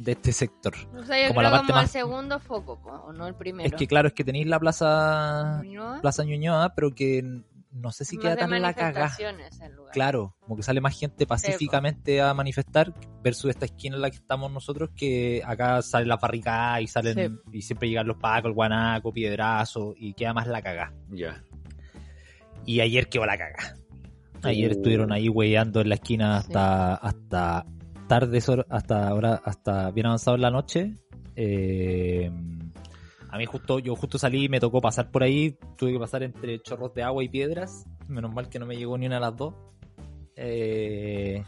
de 0.00 0.12
este 0.12 0.32
sector. 0.32 0.74
O 0.96 1.04
sea, 1.04 1.20
yo 1.20 1.28
Como 1.28 1.40
creo 1.40 1.42
la 1.42 1.50
parte 1.50 1.66
como 1.68 1.78
el 1.78 1.84
más- 1.84 1.90
segundo 1.90 2.38
foco, 2.40 2.80
po, 2.80 2.90
o 2.90 3.12
no 3.12 3.26
el 3.26 3.34
primero. 3.34 3.66
Es 3.68 3.74
que 3.74 3.86
claro, 3.86 4.08
es 4.08 4.14
que 4.14 4.24
tenéis 4.24 4.46
la 4.46 4.58
Plaza, 4.58 5.62
¿No? 5.64 6.00
Plaza 6.00 6.24
Ñuñoa, 6.24 6.74
pero 6.74 6.94
que 6.94 7.22
no 7.72 7.92
sé 7.92 8.04
si 8.04 8.16
Más 8.16 8.24
queda 8.24 8.36
tan 8.36 8.62
la 8.62 8.72
cagada. 8.74 9.14
el. 9.20 9.36
Claro, 9.92 10.34
como 10.40 10.56
que 10.56 10.62
sale 10.62 10.80
más 10.80 10.98
gente 10.98 11.26
pacíficamente 11.26 12.20
a 12.20 12.32
manifestar 12.34 12.92
versus 13.22 13.50
esta 13.50 13.66
esquina 13.66 13.96
en 13.96 14.02
la 14.02 14.10
que 14.10 14.16
estamos 14.16 14.50
nosotros, 14.50 14.90
que 14.96 15.42
acá 15.44 15.80
sale 15.82 16.06
la 16.06 16.16
barricada 16.16 16.80
y 16.80 16.86
salen 16.86 17.40
y 17.52 17.62
siempre 17.62 17.88
llegan 17.88 18.06
los 18.08 18.16
pacos, 18.16 18.48
el 18.48 18.54
guanaco, 18.54 19.12
piedrazo 19.12 19.94
y 19.96 20.14
queda 20.14 20.32
más 20.32 20.46
la 20.46 20.62
cagá. 20.62 20.92
Ya. 21.10 21.44
Y 22.64 22.80
ayer 22.80 23.08
quedó 23.08 23.26
la 23.26 23.36
cagá. 23.38 23.76
Ayer 24.42 24.70
Uh. 24.70 24.72
estuvieron 24.74 25.12
ahí 25.12 25.28
weyando 25.28 25.80
en 25.82 25.90
la 25.90 25.96
esquina 25.96 26.40
Sí. 26.40 26.46
hasta 26.48 26.94
hasta 26.94 27.66
tardes 28.10 28.48
hasta 28.68 29.06
ahora 29.08 29.40
hasta 29.44 29.90
bien 29.92 30.06
avanzado 30.06 30.34
en 30.34 30.42
la 30.42 30.50
noche. 30.50 30.96
Eh, 31.36 32.28
a 33.30 33.38
mí 33.38 33.46
justo 33.46 33.78
yo 33.78 33.94
justo 33.94 34.18
salí 34.18 34.46
y 34.46 34.48
me 34.48 34.58
tocó 34.58 34.80
pasar 34.80 35.12
por 35.12 35.22
ahí, 35.22 35.56
tuve 35.76 35.92
que 35.92 35.98
pasar 36.00 36.24
entre 36.24 36.60
chorros 36.60 36.92
de 36.92 37.04
agua 37.04 37.22
y 37.22 37.28
piedras. 37.28 37.86
Menos 38.08 38.34
mal 38.34 38.48
que 38.48 38.58
no 38.58 38.66
me 38.66 38.76
llegó 38.76 38.98
ni 38.98 39.06
una 39.06 39.14
de 39.14 39.20
las 39.20 39.36
dos. 39.36 39.54
Eh, 40.34 41.44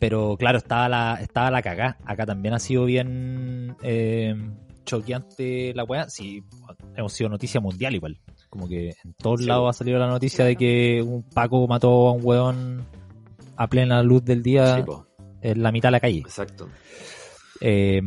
pero 0.00 0.36
claro, 0.36 0.58
estaba 0.58 0.88
la, 0.88 1.18
estaba 1.22 1.52
la 1.52 1.62
cagá. 1.62 1.96
Acá 2.04 2.26
también 2.26 2.54
ha 2.54 2.58
sido 2.58 2.84
bien 2.86 3.76
eh, 3.82 4.34
choqueante 4.84 5.72
la 5.74 5.84
weá. 5.84 6.10
Sí, 6.10 6.42
hemos 6.96 7.12
sido 7.12 7.30
noticia 7.30 7.60
mundial 7.60 7.94
igual. 7.94 8.18
Como 8.50 8.68
que 8.68 8.88
en 9.04 9.14
todos 9.14 9.40
Sí. 9.42 9.46
lados 9.46 9.70
ha 9.70 9.78
salido 9.78 10.00
la 10.00 10.08
noticia 10.08 10.44
de 10.44 10.56
que 10.56 11.00
un 11.02 11.22
Paco 11.22 11.68
mató 11.68 12.08
a 12.08 12.12
un 12.12 12.20
weón 12.24 12.84
a 13.56 13.68
plena 13.68 14.02
luz 14.02 14.24
del 14.24 14.42
día 14.42 14.76
Sí. 14.78 14.82
En 15.44 15.62
la 15.62 15.70
mitad 15.70 15.88
de 15.88 15.92
la 15.92 16.00
calle. 16.00 16.18
Exacto. 16.18 16.68
Eh, 17.60 18.00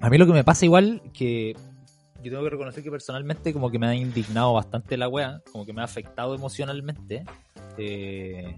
a 0.00 0.10
mí 0.10 0.18
lo 0.18 0.26
que 0.26 0.32
me 0.32 0.44
pasa 0.44 0.64
igual 0.64 1.02
que 1.12 1.54
yo 2.22 2.30
tengo 2.30 2.42
que 2.44 2.50
reconocer 2.50 2.82
que 2.82 2.90
personalmente 2.90 3.52
como 3.52 3.70
que 3.70 3.78
me 3.78 3.86
ha 3.86 3.94
indignado 3.94 4.52
bastante 4.54 4.96
la 4.96 5.08
wea, 5.08 5.40
como 5.52 5.64
que 5.64 5.72
me 5.72 5.80
ha 5.80 5.84
afectado 5.84 6.34
emocionalmente. 6.34 7.24
Eh, 7.78 8.56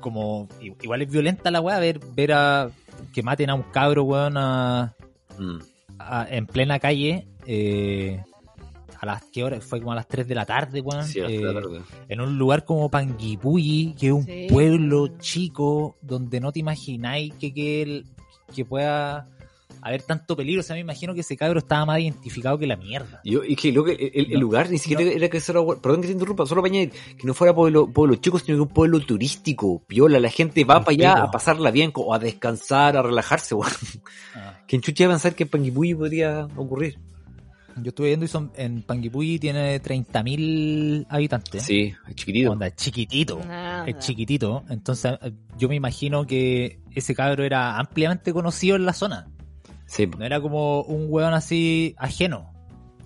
como 0.00 0.48
igual 0.60 1.02
es 1.02 1.10
violenta 1.10 1.50
la 1.50 1.60
wea 1.60 1.78
ver 1.78 2.00
ver 2.14 2.32
a 2.32 2.70
que 3.12 3.22
maten 3.22 3.50
a 3.50 3.54
un 3.54 3.62
cabro 3.64 4.04
weón 4.04 4.36
a- 4.36 4.94
Mm. 5.38 5.58
a- 5.98 6.26
en 6.30 6.46
plena 6.46 6.78
calle 6.78 7.28
eh, 7.46 8.22
a 9.04 9.14
las 9.14 9.24
qué 9.32 9.44
hora 9.44 9.60
fue 9.60 9.78
como 9.80 9.92
a 9.92 9.94
las 9.94 10.08
3 10.08 10.26
de 10.26 10.34
la 10.34 10.44
tarde 10.44 10.80
weón 10.80 11.04
Sí, 11.06 11.20
Eh, 11.20 11.40
la 11.40 11.54
tarde. 11.54 11.80
en 12.08 12.20
un 12.20 12.36
lugar 12.38 12.64
como 12.64 12.90
Panguipulli, 12.90 13.94
que 13.98 14.06
es 14.08 14.12
un 14.12 14.24
Sí. 14.24 14.46
pueblo 14.50 15.08
chico 15.18 15.96
donde 16.02 16.40
no 16.40 16.50
te 16.52 16.58
imagináis 16.60 17.32
que, 17.34 17.54
que, 17.54 17.82
el- 17.82 18.06
que 18.54 18.64
pueda 18.64 19.28
haber 19.80 20.02
tanto 20.02 20.34
peligro. 20.36 20.60
O 20.60 20.62
sea, 20.62 20.74
me 20.74 20.80
imagino 20.80 21.12
que 21.14 21.20
ese 21.20 21.36
cabro 21.36 21.58
estaba 21.58 21.84
más 21.84 22.00
identificado 22.00 22.56
que 22.58 22.66
la 22.66 22.76
mierda. 22.76 23.20
Yo, 23.24 23.42
es 23.42 23.56
que 23.56 23.70
lo 23.70 23.84
que 23.84 23.92
el, 23.92 24.26
el 24.28 24.32
No, 24.34 24.40
lugar 24.40 24.70
ni 24.70 24.78
siquiera 24.78 25.02
no. 25.04 25.10
era 25.10 25.28
que 25.28 25.40
fuera, 25.40 25.60
perdón 25.82 26.00
que 26.00 26.06
te 26.06 26.12
interrumpa, 26.14 26.46
solo 26.46 26.62
para 26.62 26.72
añadir, 26.72 26.92
que 27.18 27.26
no 27.26 27.34
fuera 27.34 27.54
pueblo, 27.54 27.86
pueblo 27.92 28.14
chico, 28.16 28.38
sino 28.38 28.56
que 28.56 28.62
un 28.62 28.68
pueblo 28.68 29.00
turístico, 29.00 29.82
piola, 29.86 30.18
la 30.20 30.30
gente 30.30 30.64
va 30.64 30.80
para 30.82 30.92
allá 30.92 31.22
a 31.24 31.30
pasarla 31.30 31.70
bien, 31.70 31.90
co- 31.92 32.14
a 32.14 32.18
descansar, 32.18 32.96
a 32.96 33.02
relajarse, 33.02 33.54
weón. 33.54 33.72
¿Quién 34.66 34.80
chucha 34.80 35.04
iba 35.04 35.12
a 35.12 35.16
pensar 35.16 35.34
que 35.34 35.42
en 35.44 35.48
Panguipulli 35.50 35.94
podría 35.94 36.46
ocurrir? 36.56 36.98
Yo 37.82 37.88
estuve 37.88 38.08
viendo 38.08 38.24
y 38.24 38.28
son, 38.28 38.52
en 38.56 38.82
Panguipulli 38.82 39.38
tiene 39.38 39.80
30.000 39.82 41.06
habitantes. 41.08 41.62
Sí, 41.62 41.92
es 42.08 42.14
chiquitito. 42.14 42.52
Onda, 42.52 42.68
es 42.68 42.76
chiquitito. 42.76 43.38
Nada. 43.44 43.86
Es 43.86 43.98
chiquitito. 43.98 44.64
Entonces, 44.68 45.18
eh, 45.22 45.32
yo 45.58 45.68
me 45.68 45.74
imagino 45.74 46.26
que 46.26 46.80
ese 46.92 47.14
cabro 47.14 47.44
era 47.44 47.78
ampliamente 47.78 48.32
conocido 48.32 48.76
en 48.76 48.86
la 48.86 48.92
zona. 48.92 49.28
Sí, 49.86 50.06
No 50.06 50.24
era 50.24 50.40
como 50.40 50.82
un 50.82 51.06
weón 51.08 51.34
así 51.34 51.94
ajeno, 51.98 52.52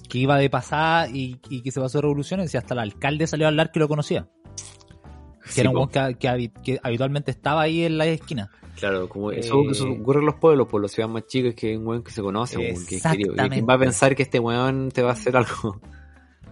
que 0.09 0.19
iba 0.19 0.39
de 0.39 0.49
pasada 0.49 1.09
y, 1.09 1.41
y 1.49 1.63
que 1.63 1.73
se 1.73 1.81
pasó 1.81 2.01
revoluciones 2.01 2.53
y 2.55 2.57
hasta 2.57 2.75
el 2.75 2.81
alcalde 2.81 3.27
salió 3.27 3.47
a 3.47 3.49
hablar 3.49 3.73
que 3.73 3.81
lo 3.81 3.89
conocía. 3.89 4.29
Que 5.45 5.53
sí, 5.53 5.61
era 5.61 5.71
un 5.71 5.77
weón 5.77 5.89
que, 5.89 6.53
que 6.63 6.79
habitualmente 6.83 7.31
estaba 7.31 7.63
ahí 7.63 7.85
en 7.85 7.99
la 7.99 8.07
esquina. 8.07 8.51
Claro, 8.79 9.09
como 9.09 9.33
Eh, 9.33 9.41
eso, 9.41 9.63
eso 9.71 9.91
ocurre 9.91 10.21
en 10.21 10.27
los 10.27 10.37
pueblos, 10.37 10.69
por 10.69 10.81
las 10.81 10.93
ciudades 10.93 11.13
más 11.13 11.27
chicas, 11.27 11.55
que 11.55 11.77
un 11.77 11.87
weón 11.87 12.03
que 12.03 12.13
se 12.13 12.23
conoce, 12.23 12.57
weón 12.59 12.87
que 12.87 12.97
es 12.97 13.03
querido. 13.03 13.33
Y 13.33 13.37
¿Quién 13.51 13.67
va 13.69 13.75
a 13.75 13.79
pensar 13.79 14.15
que 14.15 14.23
este 14.23 14.39
weón 14.39 14.91
te 14.91 15.03
va 15.03 15.11
a 15.11 15.13
hacer 15.15 15.37
algo? 15.37 15.81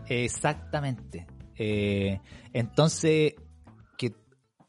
Exactamente. 0.08 1.26
Eh, 1.56 2.20
entonces, 2.52 3.34
que 3.96 4.12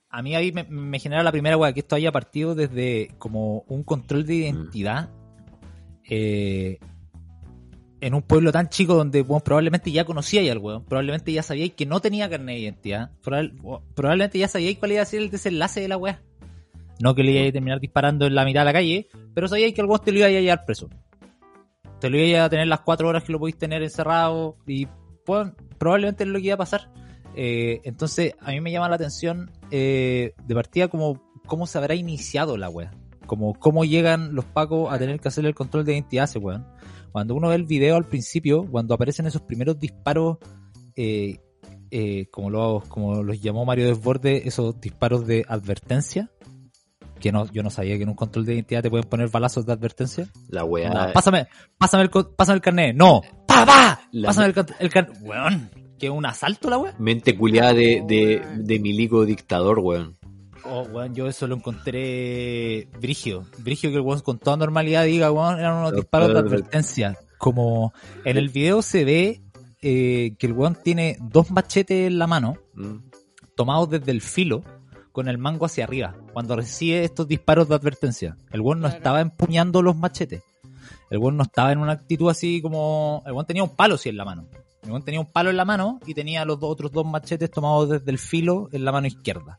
a 0.09 0.21
mí 0.21 0.35
ahí 0.35 0.51
me, 0.51 0.63
me 0.65 0.99
genera 0.99 1.23
la 1.23 1.31
primera 1.31 1.57
weá 1.57 1.73
que 1.73 1.81
esto 1.81 1.95
haya 1.95 2.11
partido 2.11 2.55
desde 2.55 3.09
como 3.17 3.63
un 3.67 3.83
control 3.83 4.25
de 4.25 4.35
identidad 4.35 5.09
eh, 6.09 6.79
en 7.99 8.13
un 8.13 8.21
pueblo 8.21 8.51
tan 8.51 8.69
chico 8.69 8.93
donde 8.93 9.23
bueno, 9.23 9.43
probablemente 9.43 9.91
ya 9.91 10.05
conocía 10.05 10.49
al 10.51 10.59
weón, 10.59 10.85
probablemente 10.85 11.31
ya 11.33 11.43
sabíais 11.43 11.73
que 11.73 11.85
no 11.85 11.99
tenía 11.99 12.29
carnet 12.29 12.55
de 12.55 12.61
identidad, 12.61 13.11
probable- 13.23 13.53
probablemente 13.95 14.37
ya 14.39 14.47
sabíais 14.47 14.77
cuál 14.77 14.93
iba 14.93 15.01
a 15.01 15.05
ser 15.05 15.21
el 15.21 15.29
desenlace 15.31 15.81
de 15.81 15.87
la 15.87 15.97
weá. 15.97 16.21
No 16.99 17.15
que 17.15 17.23
le 17.23 17.31
iba 17.31 17.49
a 17.49 17.51
terminar 17.51 17.79
disparando 17.79 18.25
en 18.25 18.35
la 18.35 18.45
mitad 18.45 18.61
de 18.61 18.65
la 18.65 18.73
calle, 18.73 19.07
pero 19.33 19.47
sabíais 19.47 19.73
que 19.73 19.81
el 19.81 19.87
weón 19.87 20.01
te 20.03 20.11
lo 20.11 20.19
iba 20.19 20.27
a 20.27 20.31
llevar 20.31 20.65
preso. 20.65 20.89
Te 21.99 22.09
lo 22.09 22.17
iba 22.17 22.43
a 22.43 22.49
tener 22.49 22.67
las 22.67 22.81
cuatro 22.81 23.07
horas 23.07 23.23
que 23.23 23.31
lo 23.31 23.39
podéis 23.39 23.57
tener 23.57 23.81
encerrado 23.83 24.57
y 24.65 24.87
pues, 25.25 25.51
probablemente 25.77 26.23
es 26.23 26.29
lo 26.29 26.39
que 26.39 26.45
iba 26.45 26.55
a 26.55 26.59
pasar. 26.59 26.91
Eh, 27.35 27.81
entonces, 27.83 28.33
a 28.39 28.51
mí 28.51 28.61
me 28.61 28.71
llama 28.71 28.89
la 28.89 28.95
atención 28.95 29.51
eh, 29.71 30.33
de 30.45 30.55
partida 30.55 30.87
como 30.87 31.21
cómo 31.45 31.67
se 31.67 31.77
habrá 31.77 31.95
iniciado 31.95 32.57
la 32.57 32.69
wea. 32.69 32.91
Como 33.25 33.53
cómo 33.55 33.83
llegan 33.83 34.33
los 34.35 34.45
pacos 34.45 34.91
a 34.91 34.97
tener 34.97 35.19
que 35.19 35.27
hacer 35.27 35.45
el 35.45 35.55
control 35.55 35.85
de 35.85 35.93
identidad 35.93 36.25
ese 36.25 36.39
weón. 36.39 36.65
Cuando 37.11 37.35
uno 37.35 37.49
ve 37.49 37.55
el 37.55 37.63
video 37.63 37.95
al 37.95 38.05
principio, 38.05 38.65
cuando 38.69 38.93
aparecen 38.93 39.25
esos 39.25 39.41
primeros 39.41 39.79
disparos, 39.79 40.37
eh, 40.95 41.39
eh, 41.89 42.27
como, 42.31 42.49
los, 42.49 42.85
como 42.85 43.23
los 43.23 43.41
llamó 43.41 43.65
Mario 43.65 43.87
Desborde, 43.87 44.47
esos 44.47 44.79
disparos 44.79 45.25
de 45.25 45.45
advertencia, 45.47 46.29
que 47.19 47.31
no, 47.31 47.51
yo 47.51 47.63
no 47.63 47.69
sabía 47.69 47.97
que 47.97 48.03
en 48.03 48.09
un 48.09 48.15
control 48.15 48.45
de 48.45 48.53
identidad 48.55 48.81
te 48.83 48.89
pueden 48.89 49.07
poner 49.09 49.29
balazos 49.29 49.65
de 49.65 49.73
advertencia. 49.73 50.27
La 50.49 50.63
weá. 50.63 51.11
pásame, 51.13 51.47
pásame 51.77 52.03
el, 52.03 52.09
pásame 52.09 52.55
el 52.55 52.61
carnet. 52.61 52.95
No. 52.95 53.21
¡Pa, 53.47 53.65
pa! 53.65 54.01
La- 54.11 54.27
Pásame 54.27 54.47
el, 54.47 54.55
el 54.79 54.89
carnet. 54.89 55.17
Weón. 55.21 55.69
¿Que 55.99 56.09
un 56.11 56.25
asalto 56.25 56.69
la 56.69 56.77
weón? 56.77 56.95
Mente 56.99 57.35
culiada 57.37 57.73
de, 57.73 58.03
de, 58.07 58.41
de 58.57 58.79
milico 58.79 59.25
dictador, 59.25 59.79
weón. 59.79 60.17
Oh, 60.63 60.81
weón, 60.83 61.15
yo 61.15 61.27
eso 61.27 61.47
lo 61.47 61.55
encontré 61.55 62.87
brigio. 62.99 63.45
Brigio 63.59 63.89
que 63.89 63.95
el 63.97 64.01
weón 64.01 64.19
con 64.21 64.37
toda 64.39 64.57
normalidad 64.57 65.05
diga, 65.05 65.31
weón, 65.31 65.59
eran 65.59 65.77
unos 65.77 65.93
disparos 65.93 66.33
de 66.33 66.39
advertencia. 66.39 67.17
Como 67.37 67.93
en 68.25 68.37
el 68.37 68.49
video 68.49 68.81
se 68.81 69.05
ve 69.05 69.41
eh, 69.81 70.35
que 70.39 70.47
el 70.47 70.53
weón 70.53 70.75
tiene 70.83 71.17
dos 71.21 71.51
machetes 71.51 72.07
en 72.07 72.17
la 72.19 72.27
mano, 72.27 72.57
Mm. 72.73 72.97
tomados 73.55 73.89
desde 73.89 74.11
el 74.11 74.21
filo, 74.21 74.63
con 75.11 75.27
el 75.27 75.37
mango 75.39 75.65
hacia 75.65 75.83
arriba, 75.83 76.15
cuando 76.37 76.55
recibe 76.55 77.03
estos 77.03 77.27
disparos 77.27 77.67
de 77.67 77.73
advertencia. 77.73 78.37
El 78.51 78.61
weón 78.61 78.77
no 78.79 78.83
Claro. 78.83 78.97
estaba 78.97 79.21
empuñando 79.21 79.81
los 79.81 79.95
machetes. 79.97 80.43
El 81.09 81.17
weón 81.17 81.35
no 81.35 81.41
estaba 81.41 81.71
en 81.71 81.79
una 81.79 81.93
actitud 81.93 82.29
así 82.29 82.61
como... 82.61 83.23
El 83.25 83.31
weón 83.33 83.47
tenía 83.47 83.63
un 83.63 83.75
palo 83.75 83.97
sí 83.97 84.09
en 84.09 84.17
la 84.17 84.23
mano. 84.25 84.45
El 84.83 84.91
weón 84.91 85.03
tenía 85.03 85.19
un 85.19 85.25
palo 85.31 85.49
en 85.49 85.57
la 85.57 85.65
mano 85.65 85.99
y 86.05 86.13
tenía 86.13 86.45
los 86.45 86.59
dos- 86.59 86.69
otros 86.73 86.91
dos 86.91 87.07
machetes 87.07 87.49
tomados 87.49 87.89
desde 87.89 88.11
el 88.11 88.19
filo 88.19 88.69
en 88.71 88.85
la 88.85 88.91
mano 88.91 89.07
izquierda. 89.07 89.57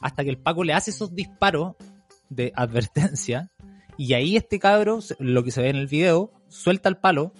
Hasta 0.00 0.22
que 0.22 0.30
el 0.30 0.38
Paco 0.38 0.62
le 0.62 0.72
hace 0.72 0.92
esos 0.92 1.12
disparos 1.16 1.74
de 2.28 2.52
advertencia 2.54 3.50
y 3.96 4.12
ahí 4.12 4.36
este 4.36 4.60
cabro, 4.60 5.00
lo 5.18 5.42
que 5.42 5.50
se 5.50 5.62
ve 5.62 5.70
en 5.70 5.76
el 5.76 5.88
video, 5.88 6.30
suelta 6.48 6.88
el 6.88 6.96
palo, 6.96 7.32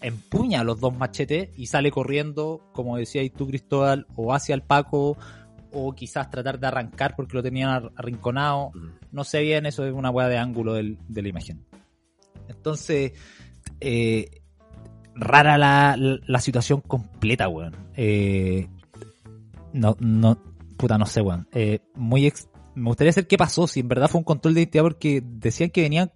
empuña 0.00 0.64
los 0.64 0.80
dos 0.80 0.96
machetes 0.96 1.50
y 1.58 1.66
sale 1.66 1.90
corriendo, 1.90 2.62
como 2.72 2.96
decías 2.96 3.30
tú 3.36 3.46
Cristóbal, 3.48 4.06
o 4.16 4.32
hacia 4.32 4.54
el 4.54 4.62
Paco 4.62 5.18
o 5.72 5.92
quizás 5.94 6.30
tratar 6.30 6.58
de 6.58 6.66
arrancar 6.66 7.14
porque 7.16 7.36
lo 7.36 7.42
tenían 7.42 7.70
ar- 7.70 7.92
arrinconado. 7.96 8.70
No 9.12 9.24
sé 9.24 9.42
bien, 9.42 9.66
eso 9.66 9.84
es 9.86 9.92
una 9.92 10.10
weá 10.10 10.28
de 10.28 10.38
ángulo 10.38 10.74
del- 10.74 10.98
de 11.08 11.22
la 11.22 11.28
imagen. 11.28 11.64
Entonces, 12.48 13.12
eh, 13.80 14.30
rara 15.14 15.58
la, 15.58 15.96
la, 15.98 16.18
la 16.26 16.40
situación 16.40 16.80
completa, 16.80 17.48
weón. 17.48 17.74
Eh, 17.96 18.68
no, 19.72 19.96
no, 20.00 20.38
puta, 20.76 20.96
no 20.98 21.06
sé, 21.06 21.20
weón. 21.20 21.46
Eh, 21.52 21.80
muy 21.94 22.26
ex- 22.26 22.48
me 22.74 22.86
gustaría 22.88 23.12
saber 23.12 23.26
qué 23.26 23.36
pasó, 23.36 23.66
si 23.66 23.80
en 23.80 23.88
verdad 23.88 24.08
fue 24.08 24.18
un 24.20 24.24
control 24.24 24.54
de 24.54 24.60
identidad, 24.62 24.84
porque 24.84 25.22
decían 25.24 25.70
que 25.70 25.82
venían, 25.82 26.12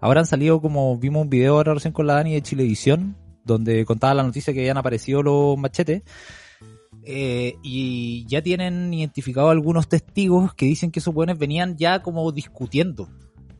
ahora 0.00 0.20
han 0.20 0.26
salido 0.26 0.60
como, 0.60 0.96
vimos 0.96 1.22
un 1.22 1.30
video 1.30 1.56
ahora 1.56 1.74
recién 1.74 1.92
con 1.92 2.06
la 2.06 2.14
Dani 2.14 2.34
de 2.34 2.42
Chilevisión, 2.42 3.16
donde 3.44 3.84
contaba 3.84 4.14
la 4.14 4.22
noticia 4.22 4.52
que 4.52 4.60
habían 4.60 4.78
aparecido 4.78 5.22
los 5.22 5.58
machetes. 5.58 6.02
Eh, 7.04 7.56
y 7.62 8.26
ya 8.26 8.42
tienen 8.42 8.92
identificado 8.92 9.50
algunos 9.50 9.88
testigos 9.88 10.54
que 10.54 10.66
dicen 10.66 10.90
que 10.90 10.98
esos 10.98 11.14
buenos 11.14 11.38
venían 11.38 11.76
ya 11.76 12.02
como 12.02 12.30
discutiendo, 12.32 13.08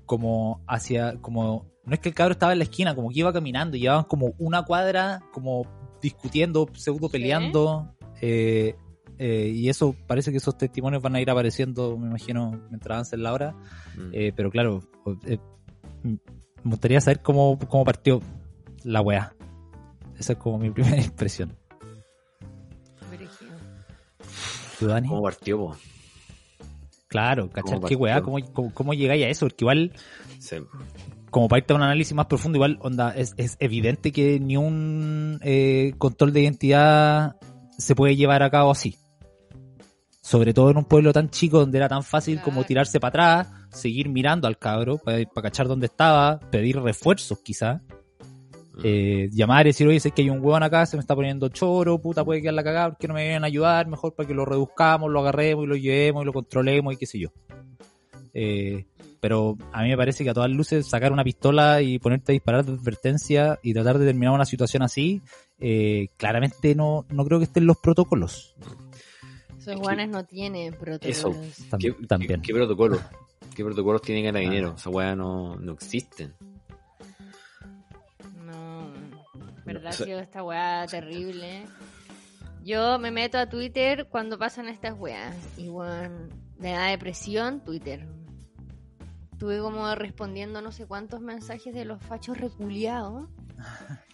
como 0.07 0.61
hacia, 0.67 1.17
como, 1.21 1.67
no 1.85 1.95
es 1.95 2.01
que 2.01 2.11
el 2.11 2.15
cabro 2.15 2.33
estaba 2.33 2.53
en 2.53 2.59
la 2.59 2.65
esquina, 2.65 2.95
como 2.95 3.09
que 3.11 3.21
iba 3.21 3.33
caminando, 3.33 3.77
y 3.77 3.81
llevaban 3.81 4.05
como 4.05 4.35
una 4.39 4.63
cuadra, 4.65 5.23
como 5.33 5.67
discutiendo, 6.03 6.69
pseudo 6.75 7.09
peleando, 7.09 7.95
eh, 8.21 8.75
eh, 9.19 9.51
y 9.55 9.69
eso 9.69 9.97
parece 10.07 10.31
que 10.31 10.37
esos 10.37 10.57
testimonios 10.57 11.03
van 11.03 11.17
a 11.17 11.21
ir 11.21 11.31
apareciendo, 11.31 11.97
me 11.99 12.07
imagino, 12.09 12.61
mientras 12.71 12.95
avance 12.97 13.17
la 13.17 13.33
hora, 13.33 13.55
Mm. 13.97 14.11
eh, 14.13 14.33
pero 14.37 14.51
claro, 14.51 14.83
eh, 15.27 15.39
me 16.05 16.19
gustaría 16.71 17.01
saber 17.01 17.21
cómo, 17.23 17.59
cómo 17.69 17.85
partió 17.85 18.21
la 18.85 19.01
weá. 19.01 19.35
Esa 20.19 20.35
es 20.35 20.39
como 20.39 20.59
mi 20.59 20.71
primera 20.99 21.03
impresión. 21.03 21.57
Dani? 24.87 25.09
¿Cómo 25.09 25.23
partió, 25.23 25.59
po? 25.59 25.77
Claro, 27.09 27.49
cachar 27.51 27.77
¿Cómo 27.77 27.89
qué 27.89 27.97
weá, 27.97 28.21
cómo, 28.23 28.37
cómo, 28.53 28.75
cómo 28.75 28.93
llegáis 28.95 29.25
a 29.25 29.29
eso, 29.29 29.47
porque 29.47 29.65
igual, 29.65 29.93
Sí. 30.39 30.57
como 31.31 31.49
para 31.49 31.59
irte 31.61 31.73
a 31.73 31.77
un 31.77 31.83
análisis 31.83 32.13
más 32.15 32.27
profundo, 32.27 32.57
igual, 32.57 32.79
onda, 32.83 33.13
es, 33.17 33.33
es 33.39 33.57
evidente 33.61 34.13
que 34.13 34.39
ni 34.39 34.57
un 34.59 35.41
eh, 35.43 35.95
control 35.97 36.33
de 36.35 36.43
identidad 36.43 37.37
se 37.79 37.95
puede 37.95 38.15
llevar 38.17 38.43
a 38.43 38.51
cabo 38.51 38.71
así. 38.71 38.97
Sobre 40.21 40.53
todo 40.53 40.71
en 40.71 40.77
un 40.77 40.85
pueblo 40.85 41.13
tan 41.15 41.31
chico 41.31 41.59
donde 41.61 41.79
era 41.79 41.89
tan 41.89 42.03
fácil 42.03 42.35
Claro. 42.35 42.45
como 42.45 42.65
tirarse 42.65 43.01
para 43.01 43.09
atrás, 43.41 43.49
seguir 43.71 44.11
mirando 44.11 44.47
al 44.47 44.59
cabro 44.59 44.99
para 44.99 45.25
cachar 45.43 45.67
dónde 45.69 45.87
estaba, 45.87 46.39
pedir 46.51 46.79
refuerzos 46.79 47.39
quizá, 47.39 47.75
Mm. 47.77 47.98
Eh, 48.85 49.29
llamar 49.33 49.67
y 49.67 49.71
decir, 49.71 49.87
oye, 49.89 50.01
sé 50.01 50.11
que 50.13 50.23
hay 50.23 50.31
un 50.31 50.39
huevón 50.39 50.63
acá, 50.63 50.87
se 50.87 50.97
me 50.97 51.01
está 51.01 51.15
poniendo 51.15 51.49
choro, 51.49 51.99
puta, 52.01 52.25
puede 52.25 52.41
quedar 52.41 52.55
la 52.55 52.65
cagada, 52.65 52.91
¿por 52.91 52.99
qué 52.99 53.09
no 53.09 53.15
me 53.15 53.23
vienen 53.25 53.45
a 53.45 53.47
ayudar? 53.49 53.87
Mejor 53.89 54.15
para 54.15 54.27
que 54.27 54.35
lo 54.35 54.45
reduzcamos, 54.45 55.11
lo 55.11 55.21
agarremos 55.21 55.65
y 55.65 55.69
lo 55.69 55.77
llevemos 55.77 56.23
y 56.23 56.27
lo 56.27 56.33
controlemos 56.33 56.95
y 56.95 56.97
qué 56.97 57.07
sé 57.07 57.19
yo. 57.19 57.29
Eh, 58.35 58.85
pero 59.21 59.57
a 59.73 59.83
mí 59.83 59.89
me 59.89 59.97
parece 59.97 60.23
que 60.23 60.31
a 60.31 60.35
todas 60.35 60.51
luces 60.51 60.87
sacar 60.89 61.13
una 61.13 61.25
pistola 61.25 61.83
y 61.83 61.99
ponerte 61.99 62.31
a 62.31 62.35
disparar 62.35 62.65
de 62.65 62.73
advertencia 62.73 63.59
y 63.65 63.73
tratar 63.75 63.99
de 63.99 64.07
terminar 64.07 64.33
una 64.33 64.45
situación 64.45 64.83
así, 64.85 65.23
eh, 65.59 66.09
claramente 66.17 66.75
no, 66.77 67.05
no 67.11 67.25
creo 67.25 67.39
que 67.39 67.47
estén 67.47 67.67
los 67.67 67.79
protocolos. 67.79 68.55
Esos 69.59 69.75
guanes 69.81 70.09
no 70.09 70.25
tienen 70.25 70.73
protocolos. 70.75 71.17
Eso. 71.19 71.33
Tam- 71.69 71.79
¿Qué, 71.81 72.07
también. 72.07 72.41
¿Qué, 72.43 72.47
qué 72.49 72.55
protocolos? 72.55 73.01
¿Qué 73.57 73.65
protocolos 73.65 74.03
tiene 74.03 74.23
Carabineros? 74.23 74.81
Esa 74.81 74.89
weá 74.91 75.17
no, 75.17 75.57
no 75.57 75.73
existen. 75.73 76.33
Verdad 79.75 79.91
o 79.91 79.93
sea- 79.93 80.05
ha 80.05 80.07
sido 80.07 80.19
esta 80.21 80.43
weá 80.43 80.87
terrible. 80.87 81.65
Yo 82.65 82.99
me 82.99 83.11
meto 83.11 83.39
a 83.39 83.49
Twitter 83.49 84.09
cuando 84.11 84.39
pasan 84.39 84.69
estas 84.69 84.99
weas. 84.99 85.35
Y 85.57 85.69
bueno, 85.69 86.29
me 86.59 86.73
da 86.73 86.87
depresión 86.87 87.61
Twitter. 87.65 88.07
Estuve 89.33 89.61
como 89.61 89.95
respondiendo 89.95 90.61
no 90.61 90.73
sé 90.73 90.87
cuántos 90.87 91.21
mensajes 91.21 91.73
de 91.73 91.85
los 91.85 92.03
fachos 92.03 92.39
reculiados. 92.39 93.29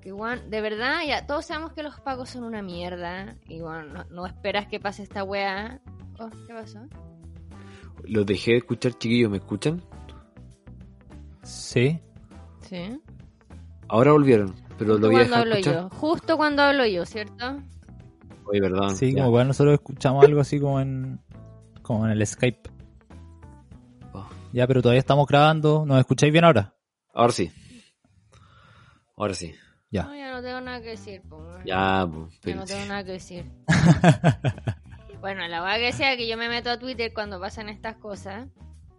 Que 0.00 0.12
bueno, 0.12 0.40
de 0.48 0.60
verdad, 0.60 1.00
ya 1.06 1.26
todos 1.26 1.46
sabemos 1.46 1.72
que 1.72 1.82
los 1.82 1.98
pagos 2.00 2.30
son 2.30 2.44
una 2.44 2.62
mierda. 2.62 3.36
Y 3.48 3.60
bueno, 3.60 3.82
no, 3.92 4.04
no 4.10 4.26
esperas 4.26 4.68
que 4.68 4.78
pase 4.78 5.02
esta 5.02 5.24
wea. 5.24 5.80
Oh, 6.20 6.30
¿qué 6.46 6.54
pasó? 6.54 6.86
Los 8.04 8.24
dejé 8.24 8.52
de 8.52 8.56
escuchar, 8.58 8.92
chiquillos, 8.96 9.28
¿me 9.28 9.38
escuchan? 9.38 9.82
Sí. 11.42 12.00
Sí. 12.62 13.00
Ahora 13.88 14.12
volvieron, 14.12 14.54
pero 14.78 14.92
Justo 14.92 14.98
lo 14.98 15.12
voy 15.12 15.22
a 15.22 15.28
cuando 15.28 15.36
dejar 15.36 15.58
escuchar. 15.58 15.74
yo. 15.82 15.88
Justo 15.90 16.36
cuando 16.36 16.62
hablo 16.62 16.86
yo, 16.86 17.06
¿cierto? 17.06 17.62
Oye, 18.44 18.60
perdón. 18.60 18.96
Sí, 18.96 19.12
ya. 19.12 19.18
como 19.18 19.28
igual 19.28 19.48
nosotros 19.48 19.74
escuchamos 19.74 20.24
algo 20.24 20.40
así 20.40 20.60
como 20.60 20.80
en, 20.80 21.20
como 21.82 22.06
en 22.06 22.12
el 22.12 22.26
Skype. 22.26 22.70
Oh. 24.12 24.28
Ya, 24.52 24.66
pero 24.66 24.82
todavía 24.82 25.00
estamos 25.00 25.26
grabando. 25.26 25.84
¿Nos 25.86 25.98
escucháis 26.00 26.32
bien 26.32 26.44
ahora? 26.44 26.74
Ahora 27.14 27.32
sí. 27.32 27.50
Ahora 29.16 29.34
sí. 29.34 29.54
Ya. 29.90 30.04
No, 30.04 30.14
ya 30.14 30.32
no 30.32 30.42
tengo 30.42 30.60
nada 30.60 30.80
que 30.80 30.90
decir. 30.90 31.22
po. 31.28 31.42
Ya, 31.64 32.06
pues. 32.10 32.40
Ya 32.42 32.54
no 32.54 32.64
tengo 32.64 32.86
nada 32.86 33.04
que 33.04 33.12
decir. 33.12 33.44
bueno, 35.20 35.46
la 35.48 35.60
verdad 35.62 35.78
que 35.78 35.92
sea 35.92 36.16
que 36.16 36.28
yo 36.28 36.36
me 36.36 36.48
meto 36.48 36.70
a 36.70 36.78
Twitter 36.78 37.12
cuando 37.14 37.40
pasan 37.40 37.68
estas 37.68 37.96
cosas. 37.96 38.48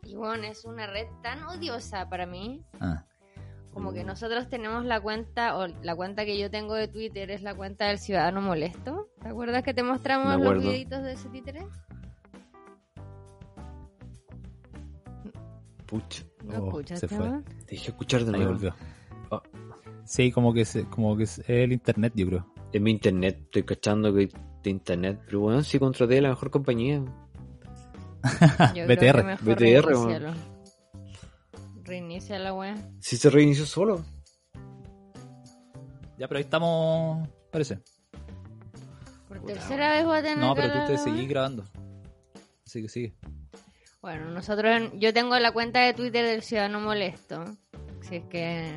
Y 0.04 0.16
bueno, 0.16 0.46
es 0.46 0.66
una 0.66 0.88
red 0.88 1.08
tan 1.22 1.44
odiosa 1.44 2.10
para 2.10 2.26
mí. 2.26 2.64
Ah. 2.80 3.06
Como 3.74 3.94
que 3.94 4.04
nosotros 4.04 4.50
tenemos 4.50 4.84
la 4.86 5.00
cuenta, 5.00 5.58
o 5.58 5.68
la 5.68 5.96
cuenta 5.96 6.26
que 6.26 6.38
yo 6.38 6.50
tengo 6.50 6.74
de 6.76 6.88
Twitter 6.88 7.30
es 7.32 7.44
la 7.44 7.54
cuenta 7.56 7.88
del 7.88 8.00
Ciudadano 8.00 8.42
Molesto. 8.42 9.10
¿Te 9.22 9.30
acuerdas 9.30 9.64
que 9.64 9.74
te 9.74 9.84
mostramos 9.84 10.40
los 10.40 10.62
videitos 10.64 11.04
de 11.04 11.14
ese 11.14 11.30
títere? 11.30 11.66
Pucha, 15.86 16.24
¿No 16.44 16.60
Oh, 16.60 16.68
escuchaste? 16.68 17.08
se 17.08 17.16
fue. 17.16 17.30
te 17.66 17.72
dejé 17.76 17.90
escuchar 17.92 18.24
de 18.26 18.32
nuevo. 18.32 18.52
volvió. 18.52 18.76
Ah. 19.32 19.42
Sí, 20.06 20.32
como 20.32 20.54
que, 20.54 20.66
se, 20.66 20.86
como 20.86 21.16
que 21.18 21.24
es 21.24 21.42
el 21.48 21.72
internet, 21.72 22.14
yo 22.16 22.28
creo. 22.28 22.54
En 22.74 22.84
mi 22.84 22.92
internet, 22.92 23.40
estoy 23.46 23.64
cachando 23.64 24.14
que 24.14 24.30
de 24.64 24.70
internet. 24.70 25.20
Pero 25.26 25.40
bueno, 25.42 25.64
sí 25.64 25.80
contraté 25.80 26.22
la 26.22 26.30
mejor 26.30 26.52
compañía. 26.52 27.04
Yo 28.76 28.86
BTR. 28.88 29.38
BTR. 29.42 30.34
Reinicia 31.90 32.38
la 32.38 32.54
wea. 32.54 32.76
Si 33.00 33.18
se 33.18 33.32
reinició 33.32 33.66
solo. 33.66 34.06
Ya, 36.20 36.28
pero 36.28 36.38
ahí 36.38 36.44
estamos, 36.44 37.28
parece. 37.52 37.80
Por 39.28 39.42
Puta, 39.42 39.54
tercera 39.54 39.94
vez 39.94 40.06
voy 40.06 40.18
a 40.20 40.22
tener 40.22 40.38
No, 40.38 40.54
pero 40.54 40.72
tú 40.72 40.80
te 40.86 40.98
seguís 41.00 41.28
grabando. 41.28 41.64
Así 42.64 42.84
que 42.84 42.90
sigue. 42.90 43.16
Bueno, 44.02 44.30
nosotros, 44.30 44.72
en- 44.72 45.00
yo 45.00 45.14
tengo 45.14 45.38
la 45.40 45.52
cuenta 45.52 45.80
de 45.82 45.96
Twitter 45.96 46.24
del 46.26 46.44
Ciudadano 46.44 46.80
Molesto. 46.80 47.44
Si 48.02 48.18
es 48.18 48.24
que 48.26 48.70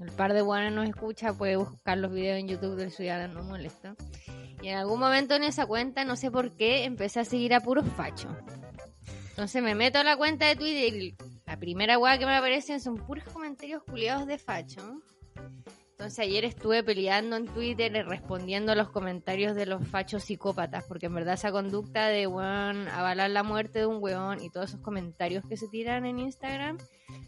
el 0.00 0.10
par 0.16 0.32
de 0.34 0.42
buenos 0.42 0.72
nos 0.72 0.88
escucha, 0.88 1.32
puede 1.34 1.54
buscar 1.54 1.98
los 1.98 2.12
videos 2.12 2.40
en 2.40 2.48
YouTube 2.48 2.74
del 2.74 2.90
Ciudadano 2.90 3.42
Molesto. 3.44 3.94
Y 4.62 4.68
en 4.68 4.78
algún 4.78 4.98
momento 4.98 5.34
en 5.36 5.44
esa 5.44 5.66
cuenta, 5.66 6.04
no 6.04 6.16
sé 6.16 6.30
por 6.32 6.50
qué, 6.56 6.84
empecé 6.84 7.20
a 7.20 7.24
seguir 7.24 7.54
a 7.54 7.60
puros 7.60 7.86
fachos. 7.96 8.32
Entonces 9.30 9.62
me 9.62 9.74
meto 9.76 9.98
a 9.98 10.04
la 10.04 10.16
cuenta 10.16 10.46
de 10.46 10.56
Twitter 10.56 11.14
primera 11.62 11.96
weá 11.96 12.18
que 12.18 12.26
me 12.26 12.34
aparecen 12.34 12.80
son 12.80 12.96
puros 12.96 13.22
comentarios 13.22 13.84
culiados 13.84 14.26
de 14.26 14.36
facho. 14.36 15.00
Entonces 15.92 16.18
ayer 16.18 16.44
estuve 16.44 16.82
peleando 16.82 17.36
en 17.36 17.46
Twitter 17.46 17.94
y 17.94 18.02
respondiendo 18.02 18.72
a 18.72 18.74
los 18.74 18.90
comentarios 18.90 19.54
de 19.54 19.66
los 19.66 19.86
fachos 19.86 20.24
psicópatas, 20.24 20.84
porque 20.88 21.06
en 21.06 21.14
verdad 21.14 21.34
esa 21.34 21.52
conducta 21.52 22.08
de 22.08 22.26
weón, 22.26 22.88
avalar 22.88 23.30
la 23.30 23.44
muerte 23.44 23.78
de 23.78 23.86
un 23.86 24.02
weón 24.02 24.42
y 24.42 24.50
todos 24.50 24.70
esos 24.70 24.80
comentarios 24.80 25.44
que 25.48 25.56
se 25.56 25.68
tiran 25.68 26.04
en 26.04 26.18
Instagram, 26.18 26.78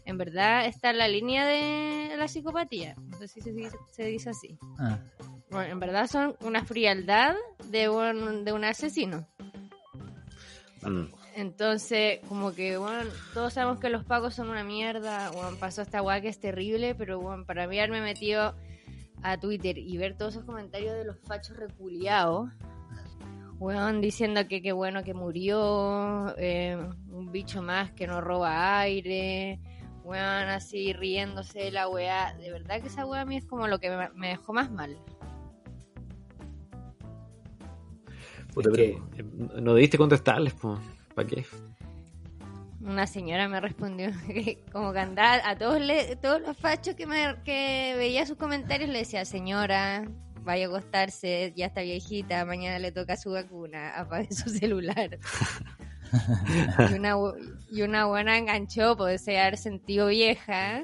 en 0.03 0.17
verdad 0.17 0.65
está 0.65 0.89
en 0.89 0.97
la 0.97 1.07
línea 1.07 1.45
de 1.45 2.17
la 2.17 2.27
psicopatía. 2.27 2.93
No 2.97 3.17
sé 3.17 3.29
si 3.29 3.39
se 3.39 3.53
dice, 3.53 3.77
se 3.89 4.03
dice 4.03 4.31
así. 4.31 4.57
Ah. 4.77 4.99
Bueno, 5.49 5.71
en 5.71 5.79
verdad 5.79 6.07
son 6.07 6.35
una 6.41 6.65
frialdad 6.65 7.35
de 7.69 7.87
un, 7.87 8.43
de 8.43 8.51
un 8.51 8.65
asesino. 8.65 9.25
Mm. 10.81 11.05
Entonces, 11.35 12.21
como 12.29 12.53
que, 12.53 12.77
bueno, 12.77 13.11
todos 13.33 13.51
sabemos 13.51 13.79
que 13.81 13.89
los 13.89 14.05
pagos 14.05 14.33
son 14.33 14.49
una 14.49 14.63
mierda, 14.63 15.31
bueno, 15.31 15.57
pasó 15.59 15.81
esta 15.81 16.01
weá 16.01 16.21
que 16.21 16.29
es 16.29 16.39
terrible, 16.39 16.95
pero 16.95 17.19
bueno, 17.19 17.45
para 17.45 17.67
mí 17.67 17.77
haberme 17.77 17.99
metido 17.99 18.55
a 19.21 19.37
Twitter 19.37 19.77
y 19.77 19.97
ver 19.97 20.15
todos 20.17 20.35
esos 20.35 20.45
comentarios 20.45 20.95
de 20.95 21.03
los 21.03 21.19
fachos 21.19 21.57
reculiados, 21.57 22.49
weón, 23.59 23.99
diciendo 23.99 24.47
que 24.47 24.61
qué 24.61 24.71
bueno 24.71 25.03
que 25.03 25.13
murió, 25.13 26.33
eh, 26.37 26.77
un 27.09 27.33
bicho 27.33 27.61
más 27.61 27.91
que 27.91 28.07
no 28.07 28.21
roba 28.21 28.79
aire, 28.79 29.59
weón, 30.05 30.21
así 30.47 30.93
riéndose 30.93 31.59
de 31.59 31.71
la 31.71 31.89
weá, 31.89 32.33
de 32.35 32.49
verdad 32.49 32.79
que 32.79 32.87
esa 32.87 33.05
weá 33.05 33.21
a 33.21 33.25
mí 33.25 33.35
es 33.35 33.45
como 33.45 33.67
lo 33.67 33.79
que 33.79 33.89
me, 34.15 34.29
dejó 34.29 34.53
más 34.53 34.71
mal. 34.71 34.97
Puta, 38.53 38.69
Es 38.69 38.77
pero, 38.77 38.83
eh, 39.17 39.61
no 39.61 39.73
debiste 39.73 39.97
contestarles, 39.97 40.53
pues. 40.53 40.79
¿Para 41.15 41.27
qué? 41.27 41.45
una 42.81 43.07
señora 43.07 43.47
me 43.47 43.59
respondió 43.59 44.11
que 44.27 44.63
como 44.71 44.93
que 44.93 44.99
andaba 44.99 45.41
a 45.49 45.57
todos 45.57 45.81
le, 45.81 46.15
todos 46.17 46.39
los 46.41 46.55
fachos 46.57 46.93
que 46.95 47.07
me 47.07 47.35
que 47.43 47.95
veía 47.97 48.25
sus 48.27 48.37
comentarios 48.37 48.89
le 48.89 48.99
decía 48.99 49.25
señora 49.25 50.05
vaya 50.41 50.65
a 50.65 50.69
acostarse 50.69 51.51
ya 51.55 51.65
está 51.65 51.81
viejita 51.81 52.45
mañana 52.45 52.77
le 52.77 52.91
toca 52.91 53.17
su 53.17 53.31
vacuna 53.31 53.95
apague 53.95 54.31
su 54.31 54.49
celular 54.51 55.17
y 56.91 56.93
una 56.93 57.15
bu- 57.15 57.35
y 57.71 57.81
una 57.81 58.05
buena 58.05 58.37
enganchó 58.37 58.95
puede 58.95 59.17
ser 59.17 59.57
sentido 59.57 60.07
vieja 60.07 60.83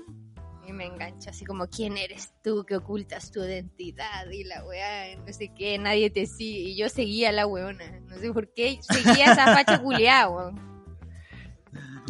y 0.67 0.73
me 0.73 0.85
enganchó 0.85 1.29
así 1.29 1.45
como 1.45 1.67
quién 1.67 1.97
eres 1.97 2.33
tú 2.43 2.63
que 2.65 2.75
ocultas 2.75 3.31
tu 3.31 3.39
identidad 3.43 4.29
y 4.29 4.43
la 4.43 4.63
weá 4.65 5.15
no 5.15 5.33
sé 5.33 5.51
qué 5.55 5.77
nadie 5.77 6.09
te 6.09 6.25
sigue 6.25 6.69
y 6.69 6.77
yo 6.77 6.89
seguía 6.89 7.29
a 7.29 7.31
la 7.31 7.47
weona 7.47 7.99
no 8.07 8.17
sé 8.17 8.31
por 8.31 8.53
qué 8.53 8.79
seguía 8.81 9.29
a 9.29 9.33
esa 9.33 9.53
facha 9.53 9.79
culiada 9.81 10.29
weón. 10.29 10.71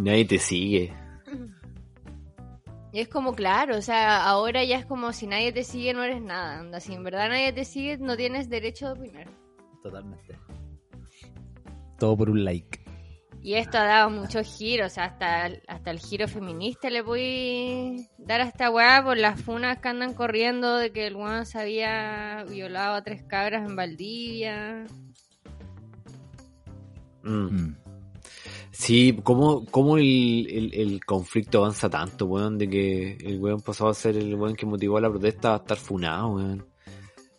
Nadie 0.02 0.26
te 0.26 0.40
sigue. 0.40 0.94
Y 2.94 3.00
es 3.00 3.08
como, 3.08 3.34
claro, 3.34 3.78
o 3.78 3.82
sea, 3.82 4.26
ahora 4.26 4.64
ya 4.64 4.78
es 4.78 4.86
como 4.86 5.14
si 5.14 5.28
nadie 5.28 5.54
te 5.54 5.64
sigue, 5.64 5.94
no 5.94 6.04
eres 6.04 6.22
nada. 6.22 6.60
Anda, 6.60 6.80
si 6.80 6.94
en 6.94 7.04
verdad 7.04 7.30
nadie 7.30 7.54
te 7.54 7.64
sigue, 7.64 7.98
no 7.98 8.18
tienes 8.18 8.50
derecho 8.50 8.88
de 8.88 9.00
opinar. 9.00 9.28
Totalmente. 9.82 10.38
Todo 11.98 12.18
por 12.18 12.30
un 12.30 12.44
like. 12.44 12.81
Y 13.43 13.56
esto 13.56 13.80
ha 13.80 13.86
dado 13.86 14.12
muchos 14.12 14.56
giros, 14.56 14.91
o 14.91 14.95
sea, 14.95 15.06
hasta, 15.06 15.49
hasta 15.67 15.89
el 15.89 15.99
giro 15.99 16.27
feminista 16.27 16.91
le 16.91 17.01
voy 17.01 18.08
a 18.19 18.23
dar 18.25 18.41
a 18.41 18.45
esta 18.45 18.69
weá 18.69 19.04
por 19.04 19.17
las 19.17 19.41
funas 19.41 19.80
que 19.80 19.89
andan 19.89 20.13
corriendo 20.13 20.77
de 20.77 20.91
que 20.91 21.08
el 21.08 21.15
weón 21.15 21.47
se 21.47 21.60
había 21.60 22.45
violado 22.47 22.95
a 22.95 23.04
tres 23.04 23.23
cabras 23.23 23.67
en 23.67 23.75
Valdivia. 23.75 24.86
Mm. 27.23 27.45
Mm. 27.45 27.77
Sí, 28.69 29.19
¿cómo, 29.23 29.65
cómo 29.65 29.97
el, 29.97 30.47
el, 30.49 30.73
el 30.75 31.04
conflicto 31.04 31.60
avanza 31.60 31.89
tanto, 31.89 32.25
weón? 32.27 32.60
De 32.60 32.69
que 32.69 33.17
el 33.21 33.39
weón 33.39 33.62
pasó 33.62 33.88
a 33.88 33.93
ser 33.95 34.17
el 34.17 34.36
weón 34.36 34.56
que 34.56 34.67
motivó 34.67 34.99
la 34.99 35.10
protesta 35.10 35.54
a 35.54 35.58
estar 35.58 35.77
funado, 35.77 36.36
weón. 36.36 36.65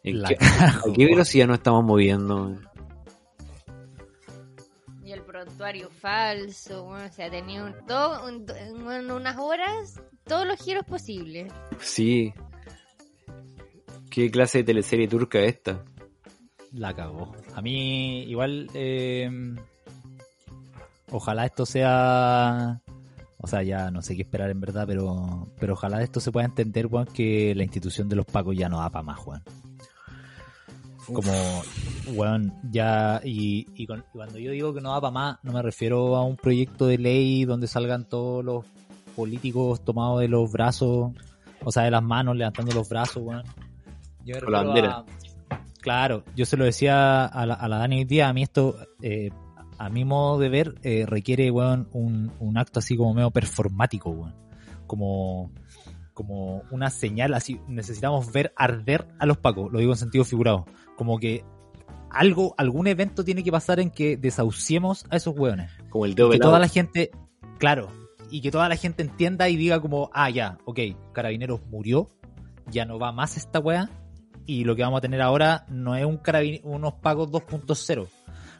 ¿En 0.02 0.20
La 0.20 0.28
qué, 0.30 0.36
¿A 0.40 0.82
qué 0.94 1.06
velocidad 1.06 1.46
nos 1.46 1.58
estamos 1.58 1.84
moviendo? 1.84 2.42
weón? 2.42 2.71
Prontuario 5.44 5.90
falso, 5.90 6.84
weón, 6.84 7.02
o 7.06 7.12
sea, 7.12 7.30
tenía 7.30 7.64
un, 7.64 7.74
todo, 7.86 8.26
un- 8.28 8.46
en 8.90 9.10
unas 9.10 9.36
horas 9.38 10.00
todos 10.24 10.46
los 10.46 10.60
giros 10.62 10.84
posibles. 10.84 11.52
Sí. 11.80 12.32
¿Qué 14.10 14.30
clase 14.30 14.58
de 14.58 14.64
teleserie 14.64 15.08
turca 15.08 15.40
es 15.40 15.54
esta? 15.56 15.82
La 16.72 16.94
cagó. 16.94 17.32
A 17.54 17.60
mí, 17.62 18.22
igual, 18.24 18.70
eh, 18.74 19.28
ojalá 21.10 21.46
esto 21.46 21.66
sea. 21.66 22.80
O 23.38 23.46
sea, 23.48 23.62
ya 23.64 23.90
no 23.90 24.02
sé 24.02 24.14
qué 24.14 24.22
esperar 24.22 24.50
en 24.50 24.60
verdad, 24.60 24.84
pero, 24.86 25.48
pero 25.58 25.72
ojalá 25.72 26.02
esto 26.02 26.20
se 26.20 26.30
pueda 26.30 26.46
entender, 26.46 26.86
Juan, 26.86 27.06
que 27.06 27.52
la 27.56 27.64
institución 27.64 28.08
de 28.08 28.14
los 28.14 28.26
pacos 28.26 28.56
ya 28.56 28.68
no 28.68 28.78
da 28.78 28.90
para 28.90 29.02
más, 29.02 29.18
Juan. 29.18 29.42
Como, 31.06 31.62
weón, 32.14 32.54
ya, 32.70 33.20
y, 33.24 33.66
y 33.74 33.86
con- 33.86 34.00
y 34.00 34.12
cuando 34.12 34.38
yo 34.38 34.52
digo 34.52 34.72
que 34.72 34.80
no 34.80 34.92
da 34.92 35.00
para 35.00 35.10
más, 35.10 35.36
no 35.42 35.52
me 35.52 35.62
refiero 35.62 36.16
a 36.16 36.24
un 36.24 36.36
proyecto 36.36 36.86
de 36.86 36.98
ley 36.98 37.44
donde 37.44 37.66
salgan 37.66 38.04
todos 38.08 38.44
los 38.44 38.64
políticos 39.16 39.84
tomados 39.84 40.20
de 40.20 40.28
los 40.28 40.50
brazos, 40.52 41.12
o 41.64 41.72
sea, 41.72 41.82
de 41.84 41.90
las 41.90 42.02
manos, 42.02 42.36
levantando 42.36 42.72
los 42.74 42.88
brazos, 42.88 43.22
weón. 43.22 43.42
Yo 44.24 44.36
me 44.36 44.50
la 44.50 44.62
bandera. 44.62 44.90
a- 44.98 45.04
Claro, 45.80 46.22
yo 46.36 46.46
se 46.46 46.56
lo 46.56 46.64
decía 46.64 47.24
a 47.26 47.44
la, 47.46 47.54
a 47.54 47.66
la 47.68 47.78
Dani 47.78 47.98
hoy 47.98 48.04
día, 48.04 48.28
a 48.28 48.32
mí 48.32 48.44
esto, 48.44 48.76
eh, 49.02 49.30
a 49.78 49.88
mi 49.88 50.04
modo 50.04 50.38
de 50.38 50.48
ver, 50.48 50.74
eh, 50.84 51.04
requiere, 51.06 51.50
weón, 51.50 51.88
un, 51.92 52.30
un 52.38 52.56
acto 52.56 52.78
así 52.78 52.96
como 52.96 53.12
medio 53.14 53.32
performático, 53.32 54.10
weón. 54.10 54.34
Como, 54.86 55.50
como 56.14 56.62
una 56.70 56.88
señal 56.90 57.34
así, 57.34 57.60
necesitamos 57.66 58.30
ver 58.32 58.52
arder 58.56 59.08
a 59.18 59.26
los 59.26 59.38
pacos, 59.38 59.72
lo 59.72 59.80
digo 59.80 59.92
en 59.92 59.98
sentido 59.98 60.24
figurado. 60.24 60.66
Como 60.96 61.18
que 61.18 61.44
algo, 62.10 62.54
algún 62.58 62.86
evento 62.86 63.24
tiene 63.24 63.42
que 63.42 63.50
pasar 63.50 63.80
en 63.80 63.90
que 63.90 64.16
desahuciemos 64.16 65.06
a 65.10 65.16
esos 65.16 65.36
weones. 65.36 65.72
Como 65.90 66.04
el 66.04 66.14
dedo 66.14 66.30
que 66.30 66.38
toda 66.38 66.58
la 66.58 66.68
gente, 66.68 67.10
claro, 67.58 67.88
y 68.30 68.40
que 68.40 68.50
toda 68.50 68.68
la 68.68 68.76
gente 68.76 69.02
entienda 69.02 69.48
y 69.48 69.56
diga 69.56 69.80
como, 69.80 70.10
ah, 70.12 70.30
ya, 70.30 70.58
ok, 70.64 70.80
Carabineros 71.12 71.60
murió, 71.66 72.10
ya 72.70 72.84
no 72.84 72.98
va 72.98 73.12
más 73.12 73.36
esta 73.36 73.58
weá, 73.58 73.90
y 74.46 74.64
lo 74.64 74.74
que 74.76 74.82
vamos 74.82 74.98
a 74.98 75.00
tener 75.02 75.20
ahora 75.20 75.66
no 75.68 75.96
es 75.96 76.04
un 76.04 76.20
unos 76.64 76.94
pagos 76.94 77.30
2.0, 77.30 78.08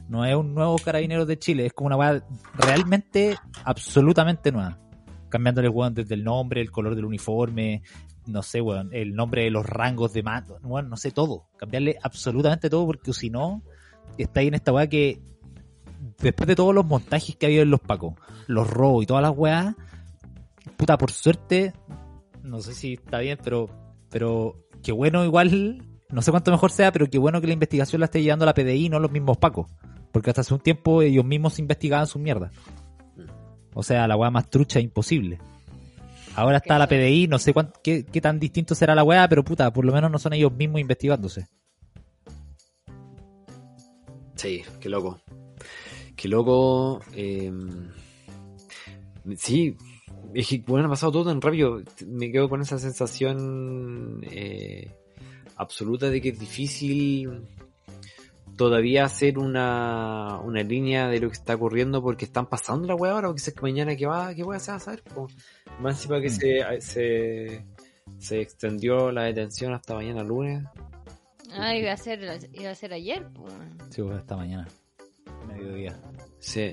no 0.08 0.24
es 0.24 0.34
un 0.34 0.54
nuevo 0.54 0.76
Carabineros 0.76 1.26
de 1.26 1.38
Chile, 1.38 1.66
es 1.66 1.72
como 1.72 1.86
una 1.86 1.96
weá 1.96 2.24
realmente, 2.54 3.36
absolutamente 3.64 4.52
nueva. 4.52 4.78
Cambiándole, 5.28 5.70
weón, 5.70 5.94
desde 5.94 6.14
el 6.14 6.24
nombre, 6.24 6.60
el 6.60 6.70
color 6.70 6.94
del 6.94 7.06
uniforme, 7.06 7.82
no 8.26 8.42
sé, 8.42 8.60
weón, 8.60 8.90
el 8.92 9.14
nombre 9.14 9.44
de 9.44 9.50
los 9.50 9.66
rangos 9.66 10.12
de 10.12 10.22
mando, 10.22 10.58
weón, 10.62 10.88
no 10.88 10.96
sé, 10.96 11.10
todo. 11.10 11.48
Cambiarle 11.56 11.96
absolutamente 12.02 12.70
todo, 12.70 12.86
porque 12.86 13.12
si 13.12 13.30
no, 13.30 13.62
está 14.18 14.40
ahí 14.40 14.48
en 14.48 14.54
esta 14.54 14.72
weá 14.72 14.86
que 14.88 15.20
después 16.18 16.46
de 16.46 16.56
todos 16.56 16.74
los 16.74 16.84
montajes 16.84 17.36
que 17.36 17.46
ha 17.46 17.48
habido 17.48 17.62
en 17.62 17.70
los 17.70 17.80
pacos, 17.80 18.14
los 18.46 18.68
robos 18.68 19.04
y 19.04 19.06
todas 19.06 19.22
las 19.22 19.36
weas, 19.36 19.74
puta, 20.76 20.98
por 20.98 21.10
suerte, 21.10 21.72
no 22.42 22.60
sé 22.60 22.74
si 22.74 22.94
está 22.94 23.18
bien, 23.18 23.38
pero, 23.42 23.68
pero 24.10 24.56
qué 24.82 24.92
bueno 24.92 25.24
igual, 25.24 25.84
no 26.10 26.22
sé 26.22 26.30
cuánto 26.30 26.50
mejor 26.50 26.70
sea, 26.70 26.92
pero 26.92 27.08
qué 27.08 27.18
bueno 27.18 27.40
que 27.40 27.46
la 27.46 27.52
investigación 27.52 28.00
la 28.00 28.06
esté 28.06 28.22
llevando 28.22 28.46
la 28.46 28.54
PDI 28.54 28.88
no 28.88 28.98
los 28.98 29.10
mismos 29.10 29.38
pacos. 29.38 29.66
Porque 30.12 30.28
hasta 30.28 30.42
hace 30.42 30.52
un 30.52 30.60
tiempo 30.60 31.00
ellos 31.00 31.24
mismos 31.24 31.58
investigaban 31.58 32.06
su 32.06 32.18
mierda. 32.18 32.52
O 33.74 33.82
sea, 33.82 34.06
la 34.06 34.16
wea 34.16 34.30
más 34.30 34.50
trucha 34.50 34.78
imposible. 34.78 35.38
Ahora 36.34 36.56
está 36.58 36.78
la 36.78 36.86
PDI, 36.88 37.28
no 37.28 37.38
sé 37.38 37.52
cuán- 37.52 37.72
qué, 37.82 38.04
qué 38.04 38.20
tan 38.20 38.40
distinto 38.40 38.74
será 38.74 38.94
la 38.94 39.04
wea, 39.04 39.28
pero 39.28 39.44
puta, 39.44 39.70
por 39.72 39.84
lo 39.84 39.92
menos 39.92 40.10
no 40.10 40.18
son 40.18 40.32
ellos 40.32 40.52
mismos 40.52 40.80
investigándose. 40.80 41.46
Sí, 44.34 44.62
qué 44.80 44.88
loco. 44.88 45.20
Qué 46.16 46.28
loco. 46.28 47.00
eh, 47.14 47.52
sí, 49.36 49.76
es 50.34 50.48
que 50.48 50.62
bueno, 50.66 50.86
ha 50.86 50.90
pasado 50.90 51.12
todo 51.12 51.24
tan 51.26 51.40
rápido. 51.40 51.82
Me 52.06 52.32
quedo 52.32 52.48
con 52.48 52.62
esa 52.62 52.78
sensación 52.78 54.20
eh, 54.30 54.90
absoluta 55.56 56.08
de 56.10 56.20
que 56.20 56.30
es 56.30 56.38
difícil 56.40 57.42
todavía 58.62 59.04
hacer 59.04 59.38
una, 59.38 60.38
una 60.44 60.62
línea 60.62 61.08
de 61.08 61.18
lo 61.20 61.28
que 61.28 61.34
está 61.34 61.54
ocurriendo 61.56 62.00
porque 62.02 62.24
están 62.24 62.46
pasando 62.46 62.86
la 62.86 62.94
weá 62.94 63.12
ahora, 63.12 63.28
porque 63.28 63.42
es 63.42 63.52
que 63.54 63.60
mañana 63.60 63.96
que 63.96 64.06
va, 64.06 64.32
qué 64.34 64.42
weá 64.44 64.58
se 64.60 64.70
va 64.70 64.76
a 64.76 64.80
saber. 64.80 65.02
po? 65.02 65.26
Más 65.80 65.96
encima 65.96 66.20
que 66.20 66.28
Mm. 66.28 66.30
se, 66.30 66.80
se, 66.80 67.66
se 68.18 68.40
extendió 68.40 69.10
la 69.10 69.24
detención 69.24 69.72
hasta 69.74 69.94
mañana 69.94 70.22
lunes. 70.22 70.64
Ah, 71.54 71.74
iba 71.76 71.92
a 71.92 71.96
ser, 71.96 72.20
iba 72.52 72.70
a 72.70 72.74
ser 72.74 72.92
ayer, 72.92 73.28
pues. 73.34 73.52
Sí, 73.90 74.02
pues, 74.02 74.18
esta 74.18 74.36
mañana. 74.36 74.66
Mediodía. 75.46 76.00
Sí. 76.38 76.72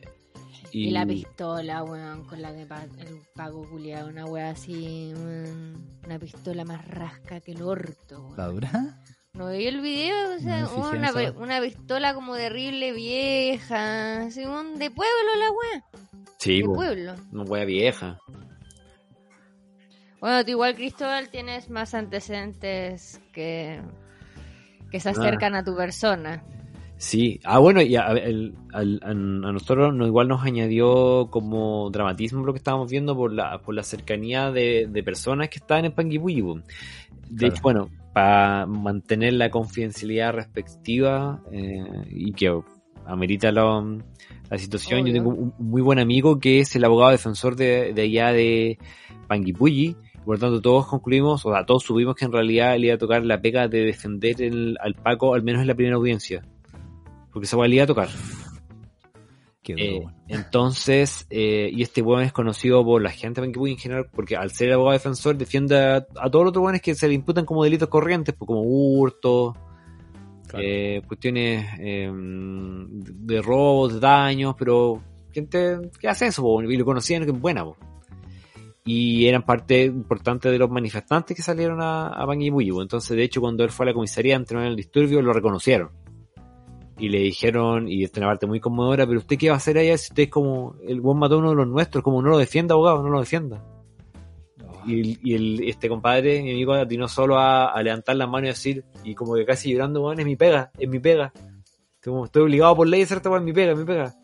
Y, 0.72 0.92
la 0.92 1.06
pistola, 1.06 1.84
weón, 1.84 2.26
con 2.26 2.42
la 2.42 2.56
que 2.56 2.66
pa- 2.68 2.84
el 3.00 3.20
pago 3.34 3.68
culiado, 3.68 4.10
una 4.10 4.26
weá 4.26 4.52
así, 4.52 5.12
weón, 5.16 6.00
una 6.06 6.20
pistola 6.20 6.64
más 6.64 6.88
rasca 6.88 7.40
que 7.42 7.54
el 7.54 7.62
orto, 7.64 8.22
weón. 8.26 8.38
¿La 8.38 8.48
dura? 8.48 9.04
¿No 9.34 9.46
veí 9.46 9.68
el 9.68 9.80
video? 9.82 10.36
O 10.36 10.40
sea, 10.40 10.68
una, 10.76 11.14
weá. 11.14 11.32
una 11.34 11.62
pistola 11.62 12.14
como 12.16 12.36
terrible 12.36 12.92
vieja, 12.94 14.24
así, 14.24 14.44
un 14.44 14.80
de 14.80 14.90
pueblo 14.90 15.36
la 15.38 15.52
weá, 15.52 15.84
Sí, 16.40 16.62
de 16.62 16.66
pueblo. 16.68 17.14
una 17.32 17.44
wea 17.44 17.64
vieja. 17.66 18.20
Bueno, 20.20 20.44
tú 20.44 20.52
igual, 20.52 20.76
Cristóbal, 20.76 21.30
tienes 21.30 21.70
más 21.70 21.94
antecedentes 21.94 23.22
que, 23.32 23.80
que 24.92 25.00
se 25.00 25.10
Ah. 25.10 25.12
acercan 25.12 25.54
a 25.56 25.64
tu 25.64 25.76
persona. 25.76 26.44
Sí, 26.98 27.40
ah 27.46 27.60
bueno, 27.60 27.82
y 27.82 27.96
a, 27.96 28.08
el- 28.08 28.56
al- 28.74 29.00
a- 29.04 29.12
a 29.12 29.14
nosotros 29.14 29.94
no, 29.94 30.06
igual 30.08 30.28
nos 30.28 30.44
añadió 30.44 31.28
como 31.30 31.90
dramatismo 31.92 32.44
lo 32.46 32.52
que 32.52 32.58
estábamos 32.58 32.90
viendo 32.92 33.16
por 33.16 33.32
la, 33.32 33.60
por 33.62 33.74
la 33.76 33.84
cercanía 33.84 34.52
de, 34.52 34.88
de 34.90 35.04
personas 35.04 35.50
que 35.50 35.60
estaban 35.60 35.86
en 35.86 35.92
Panguipulli. 35.94 36.42
De 36.42 37.38
Claro. 37.38 37.54
hecho, 37.54 37.62
bueno, 37.62 37.90
para 38.14 38.66
mantener 38.66 39.34
la 39.34 39.50
confidencialidad 39.50 40.34
respectiva 40.34 41.42
eh, 41.52 41.84
y 42.10 42.32
que 42.34 42.60
amerita 43.06 43.52
la, 43.52 43.84
la 44.50 44.58
situación, 44.58 45.06
yo 45.06 45.14
tengo 45.14 45.30
un, 45.30 45.54
un 45.58 45.70
muy 45.70 45.82
buen 45.82 46.00
amigo 46.00 46.40
que 46.40 46.60
es 46.60 46.76
el 46.76 46.84
abogado 46.86 47.12
defensor 47.12 47.56
de, 47.56 47.94
de 47.94 48.02
allá 48.04 48.32
de 48.32 48.78
Panguipulli. 49.28 49.96
Por 50.26 50.36
lo 50.36 50.40
tanto, 50.40 50.62
todos 50.62 50.86
concluimos, 50.88 51.46
o 51.46 51.54
sea, 51.54 51.66
todos 51.66 51.84
supimos 51.84 52.14
que 52.16 52.26
en 52.26 52.32
realidad 52.32 52.78
le 52.78 52.88
iba 52.88 52.96
a 52.96 53.00
tocar 53.00 53.26
la 53.26 53.42
pega 53.42 53.68
de 53.68 53.86
defender 53.86 54.42
el- 54.42 54.78
al 54.82 54.94
Paco, 54.94 55.34
al 55.34 55.42
menos 55.44 55.62
en 55.62 55.68
la 55.68 55.76
primera 55.76 55.96
audiencia. 55.96 56.44
Porque 57.32 57.46
esa 57.46 57.58
weá 57.58 57.68
le 57.68 57.76
iba 57.76 57.84
a 57.86 57.88
tocar. 57.88 58.10
Qué 59.62 59.74
Eh, 59.78 60.06
entonces, 60.28 61.28
eh, 61.30 61.70
y 61.72 61.82
este 61.82 62.02
weón 62.02 62.24
es 62.24 62.32
conocido 62.32 62.84
por 62.84 63.02
la 63.02 63.12
gente 63.12 63.42
en 63.42 63.78
general, 63.78 64.10
porque 64.12 64.36
al 64.36 64.52
ser 64.52 64.72
abogado 64.72 64.94
defensor 64.94 65.38
defiende 65.38 65.78
a, 65.78 65.96
a 65.98 66.30
todos 66.30 66.46
los 66.46 66.50
otros 66.52 66.64
weones 66.64 66.82
que 66.82 66.96
se 66.96 67.08
le 67.08 67.14
imputan 67.14 67.46
como 67.46 67.64
delitos 67.64 67.90
corrientes, 67.90 68.36
pues 68.38 68.48
como 68.48 68.62
hurto, 68.64 69.56
Claro. 70.50 70.66
eh, 70.68 71.02
cuestiones 71.08 71.64
eh, 71.80 72.12
de 72.12 73.42
robos, 73.42 73.94
de 73.94 74.00
daños, 74.00 74.56
pero 74.58 75.02
gente 75.32 75.78
que 76.00 76.08
hace 76.08 76.28
eso, 76.28 76.42
po, 76.42 76.64
y 76.64 76.76
lo 76.76 76.86
conocían 76.86 77.24
que 77.24 77.32
es 77.32 77.40
buena, 77.40 77.64
po. 77.64 77.78
Y 78.84 79.28
eran 79.28 79.44
parte 79.46 79.84
importante 79.84 80.50
de 80.50 80.58
los 80.58 80.70
manifestantes 80.72 81.38
que 81.38 81.44
salieron 81.44 81.80
a, 81.82 82.08
a 82.08 82.26
Panguipulli, 82.26 82.72
po. 82.72 82.82
Entonces, 82.82 83.16
de 83.16 83.24
hecho, 83.24 83.42
cuando 83.42 83.64
él 83.64 83.70
fue 83.70 83.86
a 83.86 83.88
la 83.88 83.94
comisaría 83.94 84.36
a 84.36 84.40
entrenar 84.40 84.66
el 84.66 84.76
disturbio, 84.76 85.22
lo 85.22 85.34
reconocieron. 85.34 85.92
Y 87.00 87.08
le 87.10 87.20
dijeron, 87.20 87.88
y 87.88 88.04
esta 88.04 88.20
es 88.20 88.24
una 88.24 88.32
parte 88.32 88.46
muy 88.46 88.60
conmovedora, 88.60 89.08
pero 89.08 89.20
usted 89.20 89.38
qué 89.38 89.48
va 89.48 89.54
a 89.56 89.58
hacer 89.58 89.78
allá 89.78 89.98
si 89.98 90.12
usted 90.12 90.24
es 90.24 90.30
como, 90.30 90.76
el 90.86 91.00
buen 91.00 91.18
mató 91.18 91.36
a 91.36 91.38
uno 91.38 91.52
de 91.52 91.56
los 91.56 91.68
nuestros, 91.68 92.04
como 92.04 92.22
no 92.22 92.30
lo 92.30 92.38
defienda, 92.38 92.74
abogado, 92.74 93.02
no 93.02 93.10
lo 93.10 93.22
defienda. 93.22 93.64
Y, 94.86 95.18
y 95.24 95.36
el, 95.36 95.64
este 95.64 95.88
compadre, 95.88 96.42
mi 96.42 96.52
amigo, 96.52 96.74
atinó 96.74 97.08
solo 97.08 97.38
a, 97.38 97.72
a 97.72 97.84
levantar 97.84 98.18
las 98.18 98.28
manos 98.30 98.48
y 98.48 98.52
decir, 98.52 98.86
y 99.04 99.16
como 99.16 99.36
que 99.36 99.46
casi 99.46 99.72
llorando, 99.72 100.02
weón, 100.02 100.20
es 100.20 100.26
mi 100.26 100.36
pega, 100.36 100.72
es 100.78 100.90
mi 100.90 101.00
pega. 101.00 101.32
Como 102.04 102.26
estoy 102.26 102.44
obligado 102.44 102.76
por 102.76 102.88
ley 102.88 103.02
a 103.02 103.04
hacer 103.06 103.18
esta 103.18 103.34
es 103.36 103.44
mi 103.44 103.54
pega, 103.54 103.72
es 103.74 103.78
mi 103.78 103.86
pega. 103.86 104.16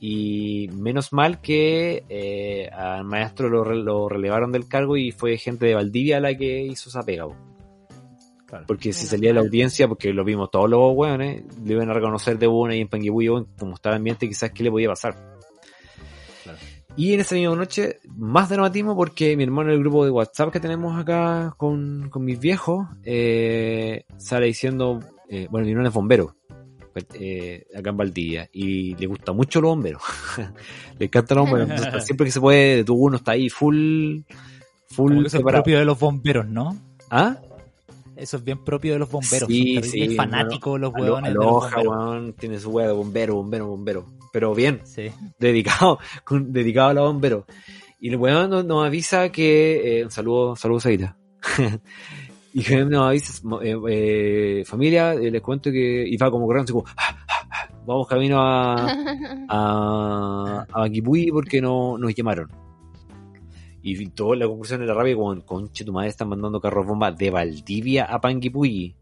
Y 0.00 0.68
menos 0.72 1.12
mal 1.12 1.40
que 1.40 2.04
eh, 2.08 2.68
al 2.72 3.04
maestro 3.04 3.48
lo, 3.48 3.64
re- 3.64 3.76
lo 3.76 4.08
relevaron 4.08 4.52
del 4.52 4.68
cargo 4.68 4.96
y 4.96 5.12
fue 5.12 5.38
gente 5.38 5.66
de 5.66 5.74
Valdivia 5.74 6.20
la 6.20 6.36
que 6.36 6.62
hizo 6.64 6.88
esa 6.90 7.02
pega. 7.02 7.26
Claro. 8.54 8.66
Porque 8.68 8.92
si 8.92 9.08
salía 9.08 9.32
la 9.32 9.40
audiencia, 9.40 9.88
porque 9.88 10.12
lo 10.12 10.22
vimos 10.22 10.48
todos 10.48 10.70
los 10.70 10.92
weones, 10.94 11.42
le 11.64 11.72
iban 11.72 11.90
a 11.90 11.92
reconocer 11.92 12.38
de 12.38 12.46
una 12.46 12.76
y 12.76 12.82
en 12.82 12.88
Panguipulli, 12.88 13.28
weón, 13.28 13.48
como 13.58 13.74
estaba 13.74 13.96
el 13.96 13.98
ambiente, 13.98 14.28
quizás 14.28 14.52
qué 14.52 14.62
le 14.62 14.70
podía 14.70 14.90
pasar. 14.90 15.16
Claro. 16.44 16.58
Y 16.96 17.14
en 17.14 17.20
esa 17.20 17.34
misma 17.34 17.56
noche, 17.56 17.98
más 18.16 18.48
dramatismo 18.48 18.94
porque 18.94 19.36
mi 19.36 19.42
hermano 19.42 19.70
en 19.70 19.74
el 19.74 19.80
grupo 19.80 20.04
de 20.04 20.12
WhatsApp 20.12 20.52
que 20.52 20.60
tenemos 20.60 20.96
acá 20.96 21.52
con, 21.56 22.08
con 22.10 22.24
mis 22.24 22.38
viejos, 22.38 22.86
eh, 23.02 24.04
sale 24.18 24.46
diciendo, 24.46 25.00
eh, 25.28 25.48
bueno, 25.50 25.64
mi 25.64 25.72
hermano 25.72 25.88
es 25.88 25.94
bombero, 25.94 26.36
eh, 27.14 27.66
acá 27.76 27.90
en 27.90 27.96
Valdivia, 27.96 28.48
y 28.52 28.94
le 28.94 29.06
gusta 29.08 29.32
mucho 29.32 29.60
los 29.60 29.70
bomberos. 29.70 30.02
le 31.00 31.06
encantan 31.06 31.38
los 31.38 31.50
bomberos. 31.50 31.70
Entonces, 31.72 32.04
siempre 32.06 32.26
que 32.26 32.30
se 32.30 32.40
puede, 32.40 32.76
de 32.76 32.84
tu 32.84 32.94
uno 32.94 33.16
está 33.16 33.32
ahí 33.32 33.48
full, 33.48 34.20
full 34.90 35.10
Como 35.10 35.22
que 35.22 35.26
es 35.26 35.32
preparado. 35.32 35.64
propio 35.64 35.80
de 35.80 35.84
los 35.84 35.98
bomberos, 35.98 36.46
¿no? 36.46 36.76
¿Ah? 37.10 37.36
Eso 38.16 38.36
es 38.36 38.44
bien 38.44 38.62
propio 38.64 38.92
de 38.94 38.98
los 39.00 39.10
bomberos. 39.10 39.48
Sí, 39.48 39.82
sí, 39.82 40.14
fanáticos 40.14 40.78
los 40.80 40.92
Alo- 40.94 41.02
huevones 41.02 41.30
de 41.32 41.34
los 41.34 41.44
bomberos. 41.46 41.86
weón, 41.86 42.32
tiene 42.34 42.58
su 42.58 42.70
weá 42.70 42.86
de 42.86 42.92
bombero, 42.92 43.34
bombero, 43.36 43.66
bombero. 43.68 44.06
Pero 44.32 44.54
bien, 44.54 44.80
Sí. 44.84 45.10
dedicado, 45.38 45.98
con- 46.24 46.52
dedicado 46.52 46.90
a 46.90 46.94
los 46.94 47.04
bomberos. 47.12 47.44
Y 47.98 48.08
el 48.10 48.16
weón 48.16 48.50
nos, 48.50 48.64
nos 48.64 48.86
avisa 48.86 49.30
que, 49.30 50.00
eh, 50.00 50.04
un 50.04 50.10
saludo, 50.10 50.54
saludos 50.56 50.86
Aida. 50.86 51.16
y 52.52 52.62
que 52.62 52.84
nos 52.84 53.08
avisa, 53.08 53.32
eh, 53.62 53.76
eh, 53.88 54.62
familia, 54.66 55.14
eh, 55.14 55.30
les 55.30 55.42
cuento 55.42 55.70
que, 55.72 56.04
y 56.06 56.16
va 56.16 56.30
como 56.30 56.46
corriendo, 56.46 56.64
así 56.64 56.72
como, 56.72 56.84
"Ah, 56.96 57.16
ah, 57.28 57.46
ah, 57.50 57.68
vamos 57.86 58.06
camino 58.06 58.40
a, 58.40 58.74
a, 59.48 60.66
a 60.72 60.78
Maquipui 60.78 61.30
porque 61.32 61.60
no, 61.60 61.98
nos 61.98 62.14
llamaron. 62.14 62.48
Y 63.86 64.06
toda 64.08 64.34
la 64.34 64.46
conclusión 64.46 64.80
de 64.80 64.86
la 64.86 64.94
rabia, 64.94 65.14
como, 65.14 65.44
conche, 65.44 65.84
tu 65.84 65.92
madre 65.92 66.08
están 66.08 66.30
mandando 66.30 66.58
carros 66.58 66.86
bomba 66.86 67.12
de 67.12 67.28
Valdivia 67.28 68.06
a 68.06 68.18
Panguipulli. 68.18 68.96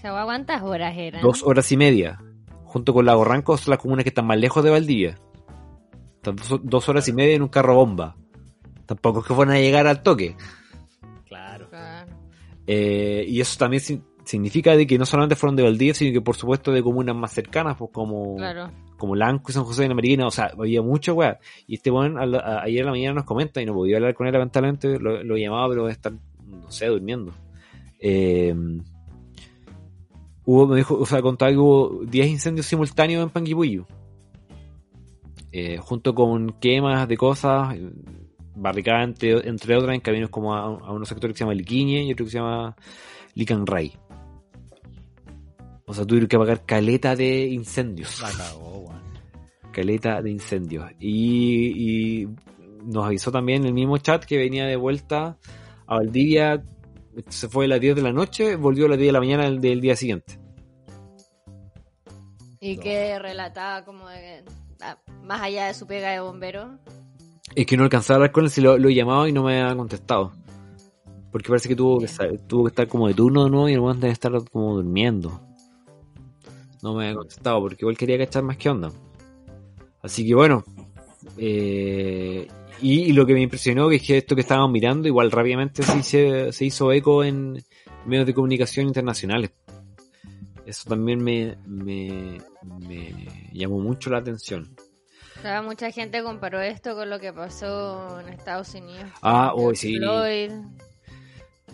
¿Sabes 0.00 0.24
cuántas 0.24 0.62
horas 0.62 0.96
eran? 0.96 1.22
Dos 1.22 1.42
horas 1.42 1.72
y 1.72 1.76
media. 1.76 2.22
Junto 2.64 2.94
con 2.94 3.04
Lago 3.04 3.24
Ranco 3.24 3.56
son 3.56 3.72
las 3.72 3.80
comunas 3.80 4.04
que 4.04 4.10
están 4.10 4.26
más 4.26 4.38
lejos 4.38 4.62
de 4.62 4.70
Valdivia. 4.70 5.18
Están 6.16 6.36
dos, 6.36 6.60
dos 6.62 6.88
horas 6.88 7.08
y 7.08 7.12
media 7.12 7.34
en 7.34 7.42
un 7.42 7.48
carro 7.48 7.74
bomba. 7.74 8.16
Tampoco 8.86 9.20
es 9.20 9.26
que 9.26 9.34
fueran 9.34 9.56
a 9.56 9.58
llegar 9.60 9.88
al 9.88 10.04
toque. 10.04 10.36
Claro. 11.26 11.68
Eh, 12.66 13.24
y 13.26 13.40
eso 13.40 13.58
también 13.58 13.80
sin- 13.82 14.04
significa 14.24 14.76
de 14.76 14.86
que 14.86 14.98
no 14.98 15.06
solamente 15.06 15.36
fueron 15.36 15.56
de 15.56 15.62
Valdivia, 15.62 15.94
sino 15.94 16.12
que 16.12 16.20
por 16.20 16.36
supuesto 16.36 16.72
de 16.72 16.82
comunas 16.82 17.16
más 17.16 17.32
cercanas, 17.32 17.76
pues 17.76 17.90
como, 17.92 18.36
Claro. 18.36 18.70
como 18.96 19.16
Lanco 19.16 19.50
y 19.50 19.54
San 19.54 19.64
José 19.64 19.82
de 19.82 19.88
la 19.88 19.94
Marina. 19.94 20.26
O 20.26 20.30
sea, 20.30 20.52
había 20.58 20.82
mucho 20.82 21.14
weá. 21.14 21.38
Y 21.66 21.74
este 21.74 21.90
weón 21.90 22.16
ayer 22.18 22.82
a 22.82 22.84
la 22.86 22.90
mañana 22.90 23.14
nos 23.14 23.24
comenta 23.24 23.60
y 23.60 23.66
no 23.66 23.74
podía 23.74 23.96
hablar 23.96 24.14
con 24.14 24.26
él 24.26 24.32
lamentablemente. 24.32 24.98
Lo, 24.98 25.22
lo 25.22 25.36
llamaba, 25.36 25.68
pero 25.68 25.88
estar, 25.88 26.12
no 26.12 26.70
sé, 26.70 26.86
durmiendo. 26.86 27.32
Eh, 28.00 28.54
hubo, 30.44 30.66
me 30.66 30.76
dijo, 30.76 30.98
o 30.98 31.06
sea, 31.06 31.22
contaba 31.22 31.50
que 31.50 31.58
hubo 31.58 32.00
10 32.04 32.28
incendios 32.28 32.66
simultáneos 32.66 33.22
en 33.22 33.30
Panguipullo. 33.30 33.86
Eh, 35.52 35.78
junto 35.78 36.14
con 36.14 36.50
quemas 36.60 37.06
de 37.08 37.16
cosas, 37.16 37.74
eh, 37.76 37.90
barricadas 38.54 39.04
entre, 39.04 39.48
entre 39.48 39.76
otras 39.76 39.94
en 39.94 40.00
caminos 40.00 40.30
como 40.30 40.54
a, 40.54 40.60
a 40.62 40.92
unos 40.92 41.08
sectores 41.08 41.34
que 41.34 41.38
se 41.38 41.44
llama 41.44 41.54
Liquiñe 41.54 42.04
y 42.04 42.12
otro 42.12 42.24
que 42.24 42.30
se 42.30 42.38
llama 42.38 42.74
Licanray. 43.34 43.92
O 45.92 45.94
sea, 45.94 46.06
tuvieron 46.06 46.26
que 46.26 46.36
apagar 46.36 46.64
caleta 46.64 47.14
de 47.14 47.48
incendios 47.48 48.18
La 48.22 48.30
cagó, 48.30 48.78
weón. 48.78 49.02
caleta 49.72 50.22
de 50.22 50.30
incendios. 50.30 50.90
Y, 50.98 52.22
y 52.22 52.28
nos 52.86 53.04
avisó 53.04 53.30
también 53.30 53.66
el 53.66 53.74
mismo 53.74 53.98
chat 53.98 54.24
que 54.24 54.38
venía 54.38 54.64
de 54.64 54.76
vuelta 54.76 55.36
a 55.86 55.96
Valdivia, 55.96 56.64
se 57.28 57.46
fue 57.46 57.66
a 57.66 57.68
las 57.68 57.78
10 57.78 57.96
de 57.96 58.00
la 58.00 58.10
noche, 58.10 58.56
volvió 58.56 58.86
a 58.86 58.88
las 58.88 58.96
10 58.96 59.08
de 59.08 59.12
la 59.12 59.18
mañana 59.18 59.44
del, 59.44 59.60
del 59.60 59.82
día 59.82 59.94
siguiente. 59.94 60.38
Y 62.58 62.78
que 62.78 63.18
relataba 63.18 63.84
como 63.84 64.08
de, 64.08 64.44
ah, 64.80 64.96
más 65.22 65.42
allá 65.42 65.66
de 65.66 65.74
su 65.74 65.86
pega 65.86 66.08
de 66.12 66.20
bombero. 66.20 66.78
Es 67.54 67.66
que 67.66 67.76
no 67.76 67.82
alcanzaba 67.84 68.14
a 68.14 68.16
hablar 68.16 68.32
con 68.32 68.44
él, 68.44 68.50
si 68.50 68.62
lo, 68.62 68.78
lo 68.78 68.88
llamaba 68.88 69.28
y 69.28 69.32
no 69.32 69.42
me 69.42 69.60
ha 69.60 69.76
contestado. 69.76 70.32
Porque 71.30 71.48
parece 71.50 71.68
que 71.68 71.76
tuvo 71.76 71.98
que, 71.98 72.08
tuvo 72.46 72.64
que 72.64 72.68
estar 72.70 72.88
como 72.88 73.08
de 73.08 73.12
turno 73.14 73.44
de 73.44 73.50
nuevo 73.50 73.68
y 73.68 73.74
el 73.74 74.00
debe 74.00 74.10
estar 74.10 74.32
como 74.50 74.76
durmiendo. 74.76 75.51
No 76.82 76.94
me 76.94 77.08
ha 77.08 77.14
contestado 77.14 77.60
porque 77.60 77.78
igual 77.82 77.96
quería 77.96 78.18
cachar 78.18 78.42
más 78.42 78.56
que 78.56 78.68
onda. 78.68 78.90
Así 80.02 80.26
que 80.26 80.34
bueno. 80.34 80.64
eh, 81.38 82.48
y, 82.80 83.00
y 83.02 83.12
lo 83.12 83.24
que 83.24 83.34
me 83.34 83.40
impresionó 83.42 83.88
que 83.88 83.96
es 83.96 84.02
que 84.02 84.18
esto 84.18 84.34
que 84.34 84.40
estábamos 84.40 84.72
mirando 84.72 85.06
igual 85.06 85.30
rápidamente 85.30 85.82
se, 85.84 85.98
hice- 85.98 86.52
se 86.52 86.64
hizo 86.64 86.90
eco 86.92 87.22
en 87.22 87.62
medios 88.04 88.26
de 88.26 88.34
comunicación 88.34 88.86
internacionales. 88.88 89.52
Eso 90.66 90.88
también 90.88 91.22
me, 91.22 91.56
me, 91.66 92.38
me 92.80 93.50
llamó 93.52 93.78
mucho 93.78 94.10
la 94.10 94.18
atención. 94.18 94.74
O 95.38 95.42
sea, 95.42 95.62
mucha 95.62 95.90
gente 95.90 96.22
comparó 96.22 96.60
esto 96.60 96.94
con 96.94 97.10
lo 97.10 97.18
que 97.20 97.32
pasó 97.32 98.20
en 98.20 98.28
Estados 98.28 98.74
Unidos. 98.74 99.08
Ah, 99.22 99.52
hoy 99.54 99.74
sí. 99.76 99.96
Floyd. 99.98 100.50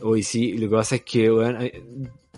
Hoy 0.02 0.22
sí, 0.22 0.52
lo 0.58 0.68
que 0.68 0.76
pasa 0.76 0.94
es 0.96 1.02
que, 1.02 1.26
eh, 1.26 1.82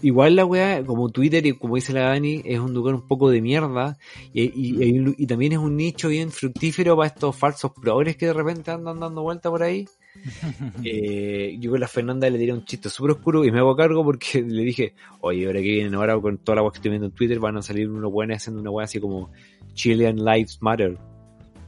igual 0.03 0.37
la 0.37 0.45
weá, 0.45 0.85
como 0.85 1.09
Twitter 1.11 1.45
y 1.47 1.53
como 1.53 1.77
dice 1.77 1.93
la 1.93 2.03
Dani, 2.09 2.43
es 2.45 2.59
un 2.59 2.73
lugar 2.75 2.95
un 2.95 3.07
poco 3.07 3.31
de 3.31 3.41
mierda 3.41 3.99
y, 4.33 4.43
y- 4.43 4.85
y- 4.85 5.15
y 5.19 5.27
también 5.27 5.53
es 5.53 5.59
un 5.59 5.77
nicho 5.77 6.09
bien 6.09 6.31
fructífero 6.31 6.97
para 6.97 7.09
estos 7.09 7.37
falsos 7.37 7.73
progres 7.73 8.17
que 8.17 8.27
de 8.27 8.33
repente 8.33 8.71
andan 8.71 9.01
dando 9.01 9.23
vuelta 9.23 9.51
por 9.51 9.63
ahí. 9.63 9.87
Eh, 10.85 11.57
yo 11.61 11.71
con 11.71 11.79
la 11.81 11.87
Fernanda 11.89 12.29
le 12.29 12.37
tiré 12.39 12.53
un 12.53 12.65
chiste 12.65 12.89
súper 12.91 13.13
oscuro 13.13 13.45
y 13.45 13.53
me 13.53 13.59
hago 13.61 13.77
cargo 13.77 14.03
porque 14.05 14.43
le 14.47 14.63
dije, 14.65 14.95
oye, 15.21 15.47
ahora 15.47 15.61
que 15.61 15.69
vienen 15.71 15.95
ahora 15.95 16.19
con 16.21 16.39
toda 16.39 16.57
la 16.57 16.63
weá 16.63 16.73
que 16.73 16.79
estoy 16.79 16.91
viendo 16.91 17.07
en 17.07 17.13
Twitter 17.13 17.39
van 17.39 17.57
a 17.59 17.63
salir 17.63 17.89
unos 17.89 18.11
buenos 18.11 18.37
haciendo 18.39 18.61
una 18.61 18.71
weá 18.71 18.85
así 18.85 18.99
como 19.01 19.31
Chilean 19.75 20.17
Lives 20.17 20.59
Matter. 20.61 20.99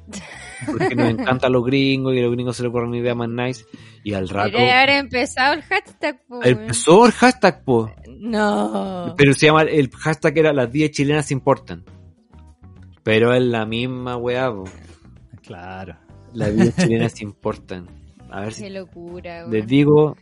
Porque 0.66 0.94
nos 0.94 1.10
encantan 1.10 1.52
los 1.52 1.64
gringos 1.64 2.14
y 2.14 2.18
a 2.18 2.22
los 2.22 2.32
gringos 2.32 2.56
se 2.56 2.62
les 2.62 2.70
ocurren 2.70 2.94
ideas 2.94 3.16
más 3.16 3.28
nice. 3.28 3.64
Y 4.04 4.14
al 4.14 4.28
rato... 4.28 4.50
Debería 4.52 4.82
haber 4.82 4.90
empezado 4.96 5.54
el 5.54 5.62
hashtag. 5.62 6.22
po, 6.26 6.40
Empezó 6.42 7.06
el 7.06 7.12
hashtag, 7.12 7.64
po. 7.64 7.90
No. 8.08 9.14
Pero 9.16 9.34
se 9.34 9.46
llama, 9.46 9.62
el 9.62 9.90
hashtag 9.90 10.38
era 10.38 10.52
las 10.52 10.70
10 10.70 10.90
chilenas 10.90 11.30
importan. 11.30 11.84
Pero 13.02 13.34
es 13.34 13.42
la 13.42 13.66
misma 13.66 14.16
weá, 14.16 14.52
po. 14.52 14.64
Claro. 15.42 15.96
Las 16.32 16.54
10 16.54 16.76
chilenas 16.76 17.20
importan. 17.22 17.88
A 18.30 18.40
ver 18.42 18.52
si 18.54 18.62
Qué 18.62 18.70
locura, 18.70 19.40
les 19.42 19.48
güey. 19.48 19.62
digo 19.62 20.16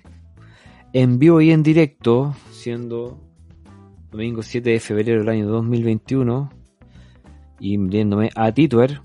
en 0.93 1.19
vivo 1.21 1.41
y 1.41 1.53
en 1.53 1.63
directo, 1.63 2.35
siendo 2.51 3.21
domingo 4.11 4.43
7 4.43 4.69
de 4.71 4.81
febrero 4.81 5.21
del 5.21 5.29
año 5.29 5.47
2021, 5.47 6.51
y 7.61 7.77
viéndome 7.77 8.31
a 8.35 8.51
Twitter. 8.53 9.01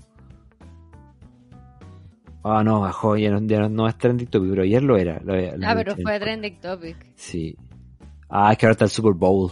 Ah, 2.48 2.62
no, 2.62 2.80
bajó, 2.80 3.16
ya 3.16 3.30
no, 3.30 3.40
ya 3.44 3.58
no, 3.60 3.68
no 3.68 3.88
es 3.88 3.98
trending 3.98 4.28
topic, 4.28 4.50
pero 4.50 4.62
ayer 4.62 4.82
lo 4.82 4.96
era. 4.96 5.20
lo- 5.24 5.34
lo- 5.34 5.66
Ah, 5.66 5.74
pero 5.74 5.96
fue 5.96 6.20
trending 6.20 6.60
topic. 6.60 6.96
Sí. 7.16 7.56
Ah, 8.28 8.52
es 8.52 8.58
que 8.58 8.66
ahora 8.66 8.72
está 8.72 8.84
el 8.84 8.90
Super 8.90 9.14
Bowl. 9.14 9.50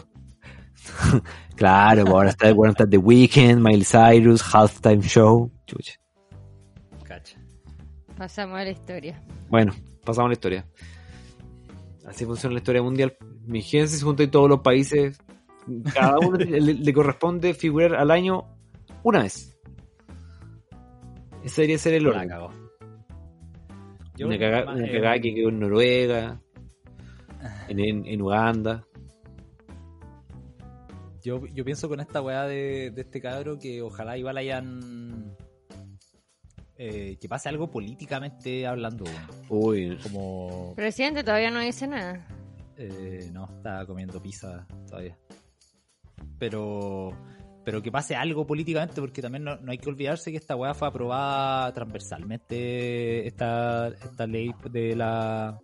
claro, 1.56 2.02
pues 2.02 2.14
ahora 2.14 2.30
está, 2.30 2.52
bueno, 2.52 2.70
está 2.72 2.86
The 2.88 2.98
Weeknd, 2.98 3.58
Miley 3.60 3.84
Cyrus, 3.84 4.42
Halftime 4.54 5.02
Show. 5.02 5.50
Chucha. 5.66 5.94
Cacha. 7.04 7.36
Pasamos 8.16 8.58
a 8.60 8.64
la 8.64 8.70
historia. 8.70 9.20
Bueno, 9.48 9.72
pasamos 10.04 10.26
a 10.26 10.28
la 10.28 10.34
historia. 10.34 10.66
Así 12.06 12.24
funciona 12.24 12.52
la 12.54 12.58
historia 12.58 12.82
mundial. 12.82 13.16
Mi 13.46 13.60
gente 13.62 13.88
se 13.88 14.04
junta 14.04 14.22
en 14.22 14.30
todos 14.30 14.48
los 14.48 14.60
países. 14.60 15.18
Cada 15.94 16.18
uno 16.18 16.36
le, 16.36 16.60
le 16.60 16.92
corresponde 16.92 17.54
figurar 17.54 17.94
al 17.96 18.10
año 18.10 18.44
una 19.02 19.22
vez. 19.22 19.58
Ese 21.42 21.62
debería 21.62 21.78
ser 21.78 21.94
el 21.94 22.06
orden. 22.06 22.30
Cagó. 24.14 24.28
Una 24.28 24.38
cagada 24.38 25.16
eh, 25.16 25.20
que 25.20 25.34
quedó 25.34 25.48
en 25.48 25.60
Noruega, 25.60 26.40
en, 27.68 27.80
en, 27.80 28.06
en 28.06 28.22
Uganda. 28.22 28.86
Yo, 31.22 31.46
yo 31.46 31.64
pienso 31.64 31.88
con 31.88 32.00
esta 32.00 32.20
weá 32.20 32.44
de, 32.44 32.90
de 32.90 33.00
este 33.02 33.20
cabro 33.20 33.58
que 33.58 33.80
ojalá 33.80 34.18
igual 34.18 34.36
hayan 34.36 35.34
eh, 36.76 37.16
que 37.18 37.28
pase 37.28 37.48
algo 37.48 37.70
políticamente 37.70 38.66
hablando. 38.66 39.04
Uy, 39.48 39.96
Como. 40.02 40.74
Presidente 40.76 41.24
todavía 41.24 41.50
no 41.50 41.60
dice 41.60 41.86
nada. 41.86 42.26
eh, 42.76 43.30
no, 43.32 43.46
está 43.56 43.86
comiendo 43.86 44.20
pizza 44.20 44.66
todavía. 44.86 45.16
Pero. 46.38 47.12
Pero 47.64 47.80
que 47.82 47.90
pase 47.90 48.14
algo 48.14 48.46
políticamente, 48.46 49.00
porque 49.00 49.22
también 49.22 49.44
no, 49.44 49.56
no 49.56 49.72
hay 49.72 49.78
que 49.78 49.88
olvidarse 49.88 50.30
que 50.30 50.36
esta 50.36 50.54
weá 50.54 50.74
fue 50.74 50.86
aprobada 50.88 51.72
transversalmente, 51.72 53.26
esta, 53.26 53.88
esta 53.88 54.26
ley 54.26 54.52
de 54.70 54.94
la 54.96 55.58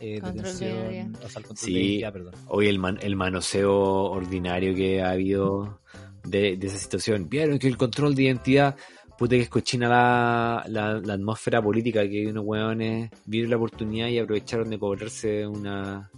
eh, 0.00 0.20
Control 0.20 0.34
de 0.34 0.42
detención, 0.42 0.92
identidad. 0.94 1.24
o 1.24 1.28
sea, 1.28 1.40
el 1.40 1.46
control 1.46 1.66
Sí. 1.68 1.74
de 1.74 1.80
identidad, 1.80 2.12
perdón. 2.12 2.34
hoy 2.48 2.68
el, 2.68 2.78
man- 2.78 2.98
el 3.02 3.16
manoseo 3.16 3.74
ordinario 4.10 4.74
que 4.74 5.02
ha 5.02 5.10
habido 5.12 5.80
de, 6.24 6.56
de 6.56 6.66
esa 6.66 6.76
situación. 6.78 7.28
Vieron 7.28 7.58
que 7.58 7.66
el 7.68 7.76
control 7.76 8.14
de 8.14 8.24
identidad, 8.24 8.76
puta 9.16 9.34
que 9.36 9.42
es 9.42 9.48
cochina 9.48 9.88
la, 9.88 10.64
la, 10.68 11.00
la 11.00 11.14
atmósfera 11.14 11.62
política, 11.62 12.02
que 12.02 12.18
hay 12.20 12.26
unos 12.26 12.44
weones 12.44 13.10
vieron 13.24 13.50
la 13.50 13.56
oportunidad 13.56 14.08
y 14.08 14.18
aprovecharon 14.18 14.70
de 14.70 14.78
cobrarse 14.78 15.46
una 15.46 16.10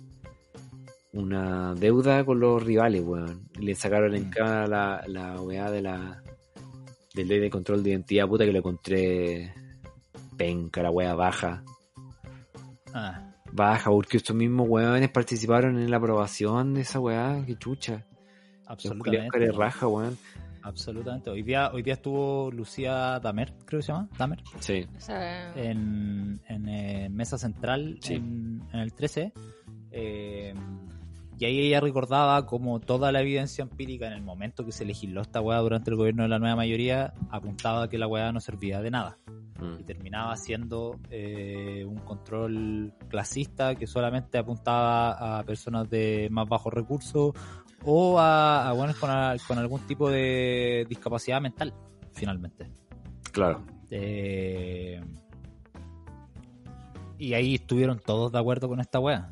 una 1.13 1.75
deuda 1.75 2.25
con 2.25 2.39
los 2.41 2.63
rivales, 2.63 3.03
weón. 3.03 3.49
Le 3.59 3.75
sacaron 3.75 4.15
en 4.15 4.29
Mm. 4.29 4.31
cara 4.31 4.67
la, 4.67 5.05
la 5.09 5.41
weá 5.41 5.71
de 5.71 5.83
la 5.83 6.23
de 7.15 7.25
ley 7.25 7.41
de 7.41 7.51
control 7.51 7.83
de 7.83 7.91
identidad, 7.91 8.29
puta 8.29 8.45
que 8.45 8.53
lo 8.53 8.59
encontré 8.59 9.53
penca, 10.37 10.83
la 10.83 10.91
weá 10.91 11.15
baja. 11.15 11.65
Ah, 12.95 13.27
Baja, 13.53 13.91
porque 13.91 14.17
estos 14.19 14.37
mismos 14.37 14.69
weones 14.69 15.11
participaron 15.11 15.77
en 15.79 15.91
la 15.91 15.97
aprobación 15.97 16.75
de 16.75 16.83
esa 16.83 17.01
weá, 17.01 17.43
que 17.45 17.57
chucha. 17.57 18.07
Absolutamente. 18.67 19.29
care 19.29 19.51
raja, 19.51 19.89
weón. 19.89 20.17
Absolutamente. 20.63 21.31
Hoy 21.31 21.43
día, 21.43 21.73
hoy 21.73 21.83
día 21.83 21.95
estuvo 21.95 22.51
Lucía 22.53 23.19
Damer, 23.19 23.55
creo 23.65 23.81
que 23.81 23.87
se 23.87 23.93
llama, 23.93 24.09
Damer, 24.17 24.41
Sí. 24.61 24.87
En, 25.57 26.41
en 26.47 26.69
eh, 26.69 27.09
Mesa 27.11 27.39
Central 27.39 27.99
Sí. 28.01 28.15
en, 28.15 28.63
en 28.73 28.79
el 28.81 28.93
13. 28.93 29.33
eh, 29.91 30.55
y 31.41 31.45
ahí 31.47 31.59
ella 31.61 31.81
recordaba 31.81 32.45
como 32.47 32.79
toda 32.81 33.11
la 33.11 33.23
evidencia 33.23 33.63
empírica 33.63 34.07
en 34.07 34.13
el 34.13 34.23
momento 34.23 34.65
que 34.65 34.71
se 34.73 34.85
legisló 34.85 35.23
esta 35.23 35.41
weá 35.41 35.59
durante 35.59 35.91
el 35.91 35.97
gobierno 35.97 36.23
de 36.23 36.29
la 36.29 36.39
nueva 36.39 36.55
mayoría 36.55 37.15
apuntaba 37.31 37.85
a 37.85 37.89
que 37.89 37.99
la 37.99 38.07
weá 38.07 38.31
no 38.31 38.39
servía 38.41 38.81
de 38.83 38.91
nada. 38.93 39.17
y 39.59 39.63
Mm. 39.63 39.85
terminaba 39.85 40.37
siendo 40.39 40.99
eh, 41.11 41.85
un 41.87 41.99
control 41.99 42.95
clasista 43.09 43.75
que 43.75 43.87
solamente 43.87 44.39
apuntaba 44.39 45.39
a 45.39 45.43
personas 45.43 45.91
de 45.91 46.29
más 46.31 46.49
bajos 46.49 46.73
recursos 46.73 47.35
o 47.85 48.19
a, 48.19 48.69
a 48.71 48.73
buenos 48.73 48.97
con, 48.97 49.11
a- 49.11 49.37
con 49.47 49.59
algún 49.59 49.81
tipo 49.87 50.09
de 50.11 50.87
discapacidad 50.89 51.43
mental, 51.43 51.75
finalmente. 52.13 52.71
Claro. 53.33 53.63
Eh, 53.91 54.99
y 57.19 57.35
ahí 57.35 57.57
estuvieron 57.57 57.99
todos 57.99 58.33
de 58.33 58.39
acuerdo 58.39 58.67
con 58.69 58.81
esta 58.81 58.99
wea. 58.99 59.31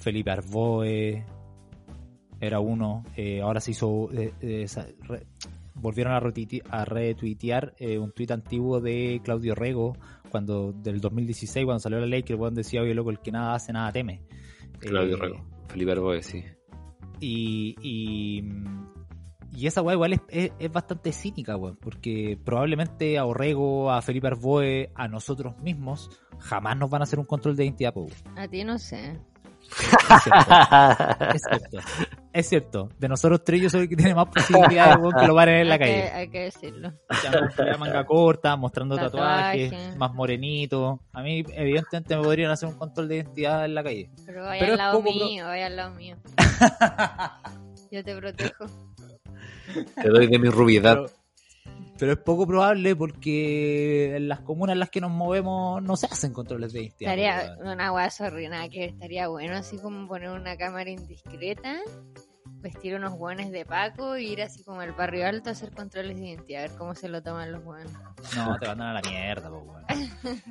Felipe 0.00 0.30
Arboe 0.30 1.24
era 2.40 2.58
uno, 2.60 3.04
eh, 3.16 3.40
ahora 3.42 3.60
se 3.60 3.72
hizo, 3.72 4.10
eh, 4.12 4.32
eh, 4.40 4.66
re- 5.02 5.26
volvieron 5.74 6.14
a, 6.14 6.20
retuite- 6.20 6.62
a 6.70 6.84
retuitear 6.84 7.74
eh, 7.78 7.98
un 7.98 8.12
tuit 8.12 8.30
antiguo 8.30 8.80
de 8.80 9.20
Claudio 9.22 9.54
Rego, 9.54 9.96
cuando 10.30 10.72
del 10.72 11.00
2016, 11.00 11.64
cuando 11.66 11.80
salió 11.80 12.00
la 12.00 12.06
ley, 12.06 12.22
que 12.22 12.32
el 12.34 12.38
weón 12.40 12.54
decía, 12.54 12.80
oye 12.82 12.94
loco, 12.94 13.10
el 13.10 13.18
que 13.20 13.30
nada 13.32 13.54
hace, 13.54 13.72
nada 13.72 13.92
teme. 13.92 14.22
Claudio 14.78 15.16
Eh, 15.16 15.20
Rego. 15.20 15.44
Felipe 15.68 15.92
Arboe, 15.92 16.22
sí. 16.22 16.42
y, 17.20 17.76
y, 17.82 18.42
y 19.54 19.66
esa 19.66 19.82
weá 19.82 19.94
igual 19.94 20.14
es, 20.14 20.20
es- 20.30 20.52
es 20.58 20.72
bastante 20.72 21.12
cínica, 21.12 21.56
weón, 21.56 21.76
porque 21.76 22.38
probablemente 22.42 23.18
a 23.18 23.26
Orrego, 23.26 23.90
a 23.90 24.00
Felipe 24.00 24.28
Arboe, 24.28 24.90
a 24.94 25.08
nosotros 25.08 25.58
mismos, 25.62 26.08
jamás 26.38 26.76
nos 26.78 26.88
van 26.88 27.02
a 27.02 27.04
hacer 27.04 27.18
un 27.18 27.26
control 27.26 27.54
de 27.56 27.64
identidad, 27.64 27.92
po, 27.92 28.02
weón. 28.04 28.38
a 28.38 28.48
ti 28.48 28.64
no 28.64 28.78
sé. 28.78 29.20
Es 29.70 30.22
cierto, 30.22 31.34
es 31.34 31.42
cierto. 31.48 31.78
Es 32.32 32.48
cierto. 32.48 32.88
De 32.98 33.08
nosotros 33.08 33.42
tres 33.44 33.62
yo 33.62 33.70
soy 33.70 33.82
el 33.82 33.88
que 33.88 33.96
tiene 33.96 34.14
más 34.14 34.26
posibilidades, 34.34 34.96
weón, 34.98 35.14
que 35.18 35.26
lo 35.26 35.34
paren 35.34 35.60
en 35.62 35.68
la 35.68 35.74
hay, 35.74 35.78
que, 35.80 35.84
calle. 35.86 36.10
hay 36.12 36.28
que 36.28 36.40
decirlo. 36.40 36.92
Ya 37.22 37.64
la 37.64 37.76
manga 37.78 38.04
corta, 38.04 38.56
mostrando 38.56 38.96
tatuajes, 38.96 39.70
Tatuaje. 39.70 39.96
más 39.98 40.12
morenito. 40.14 41.00
A 41.12 41.22
mí, 41.22 41.44
evidentemente, 41.54 42.16
me 42.16 42.22
podrían 42.22 42.50
hacer 42.50 42.68
un 42.68 42.76
control 42.78 43.08
de 43.08 43.16
identidad 43.16 43.64
en 43.64 43.74
la 43.74 43.82
calle. 43.82 44.10
Pero 44.26 44.44
vaya 44.44 44.60
Pero 44.60 44.66
al 44.66 44.72
es 44.72 44.78
lado 44.78 45.02
mío, 45.02 45.44
vaya 45.46 45.66
al 45.66 45.76
lado 45.76 45.94
mío. 45.94 46.16
Yo 47.90 48.04
te 48.04 48.16
protejo. 48.16 48.66
Te 50.00 50.08
doy 50.08 50.26
de 50.28 50.38
mi 50.38 50.48
rubiedad. 50.48 50.96
Pero, 51.04 51.19
pero 52.00 52.12
es 52.12 52.18
poco 52.18 52.46
probable 52.46 52.96
porque 52.96 54.16
en 54.16 54.26
las 54.26 54.40
comunas 54.40 54.72
en 54.72 54.78
las 54.78 54.88
que 54.88 55.02
nos 55.02 55.10
movemos 55.10 55.82
no 55.82 55.96
se 55.98 56.06
hacen 56.06 56.32
controles 56.32 56.72
de 56.72 56.84
identidad. 56.84 57.12
Estaría 57.12 57.58
una 57.60 57.90
guay 57.90 58.08
nada 58.48 58.70
que 58.70 58.86
estaría 58.86 59.28
bueno, 59.28 59.54
así 59.56 59.76
como 59.76 60.08
poner 60.08 60.30
una 60.30 60.56
cámara 60.56 60.88
indiscreta, 60.88 61.76
vestir 62.62 62.94
unos 62.94 63.12
guanes 63.12 63.52
de 63.52 63.66
Paco 63.66 64.16
y 64.16 64.28
ir 64.28 64.40
así 64.40 64.64
como 64.64 64.80
al 64.80 64.92
barrio 64.92 65.26
alto 65.26 65.50
a 65.50 65.52
hacer 65.52 65.72
controles 65.72 66.18
de 66.18 66.28
identidad, 66.28 66.64
a 66.64 66.68
ver 66.68 66.78
cómo 66.78 66.94
se 66.94 67.10
lo 67.10 67.22
toman 67.22 67.52
los 67.52 67.62
guanes. 67.62 67.92
No, 68.34 68.56
te 68.58 68.66
mandan 68.66 68.88
a 68.88 68.94
la 68.94 69.02
mierda, 69.02 69.50
po, 69.50 69.58
weón. 69.58 69.84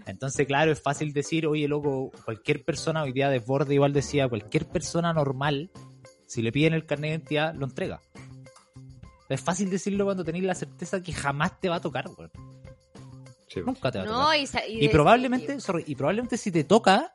Entonces, 0.05 0.45
claro, 0.45 0.71
es 0.71 0.79
fácil 0.79 1.13
decir, 1.13 1.47
oye, 1.47 1.67
loco, 1.67 2.11
cualquier 2.25 2.63
persona, 2.63 3.01
hoy 3.01 3.11
día 3.11 3.27
Desborde 3.27 3.73
igual 3.73 3.91
decía, 3.91 4.29
cualquier 4.29 4.67
persona 4.67 5.13
normal, 5.13 5.71
si 6.27 6.43
le 6.43 6.51
piden 6.51 6.75
el 6.75 6.85
carnet 6.85 7.09
de 7.09 7.15
identidad, 7.15 7.55
lo 7.55 7.65
entrega. 7.65 8.01
Es 9.29 9.41
fácil 9.41 9.69
decirlo 9.69 10.05
cuando 10.05 10.23
tenéis 10.23 10.43
la 10.45 10.55
certeza 10.55 11.01
que 11.01 11.13
jamás 11.13 11.59
te 11.59 11.69
va 11.69 11.75
a 11.75 11.81
tocar, 11.81 12.07
weón. 12.17 12.31
Sí. 13.47 13.61
Nunca 13.65 13.91
te 13.91 13.99
va 13.99 14.03
a 14.03 14.07
tocar. 14.07 14.69
y, 14.69 14.85
Y 14.85 14.89
probablemente, 14.89 15.59
sorry, 15.59 15.83
y 15.87 15.95
probablemente 15.95 16.37
si 16.37 16.51
te 16.51 16.63
toca, 16.63 17.11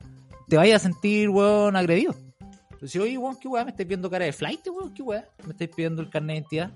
te 0.47 0.57
vayas 0.57 0.81
a 0.81 0.83
sentir, 0.89 1.29
weón, 1.29 1.75
agredido. 1.75 2.15
Entonces, 2.71 3.01
oye, 3.01 3.17
weón, 3.17 3.37
qué 3.39 3.47
weón, 3.47 3.65
me 3.65 3.71
estáis 3.71 3.87
viendo 3.87 4.09
cara 4.09 4.25
de 4.25 4.33
flight, 4.33 4.65
weón, 4.67 4.93
qué 4.93 5.01
weón, 5.01 5.23
me 5.45 5.51
estáis 5.51 5.69
pidiendo 5.75 6.01
el 6.01 6.09
carnet 6.09 6.47
de 6.49 6.55
identidad. 6.55 6.71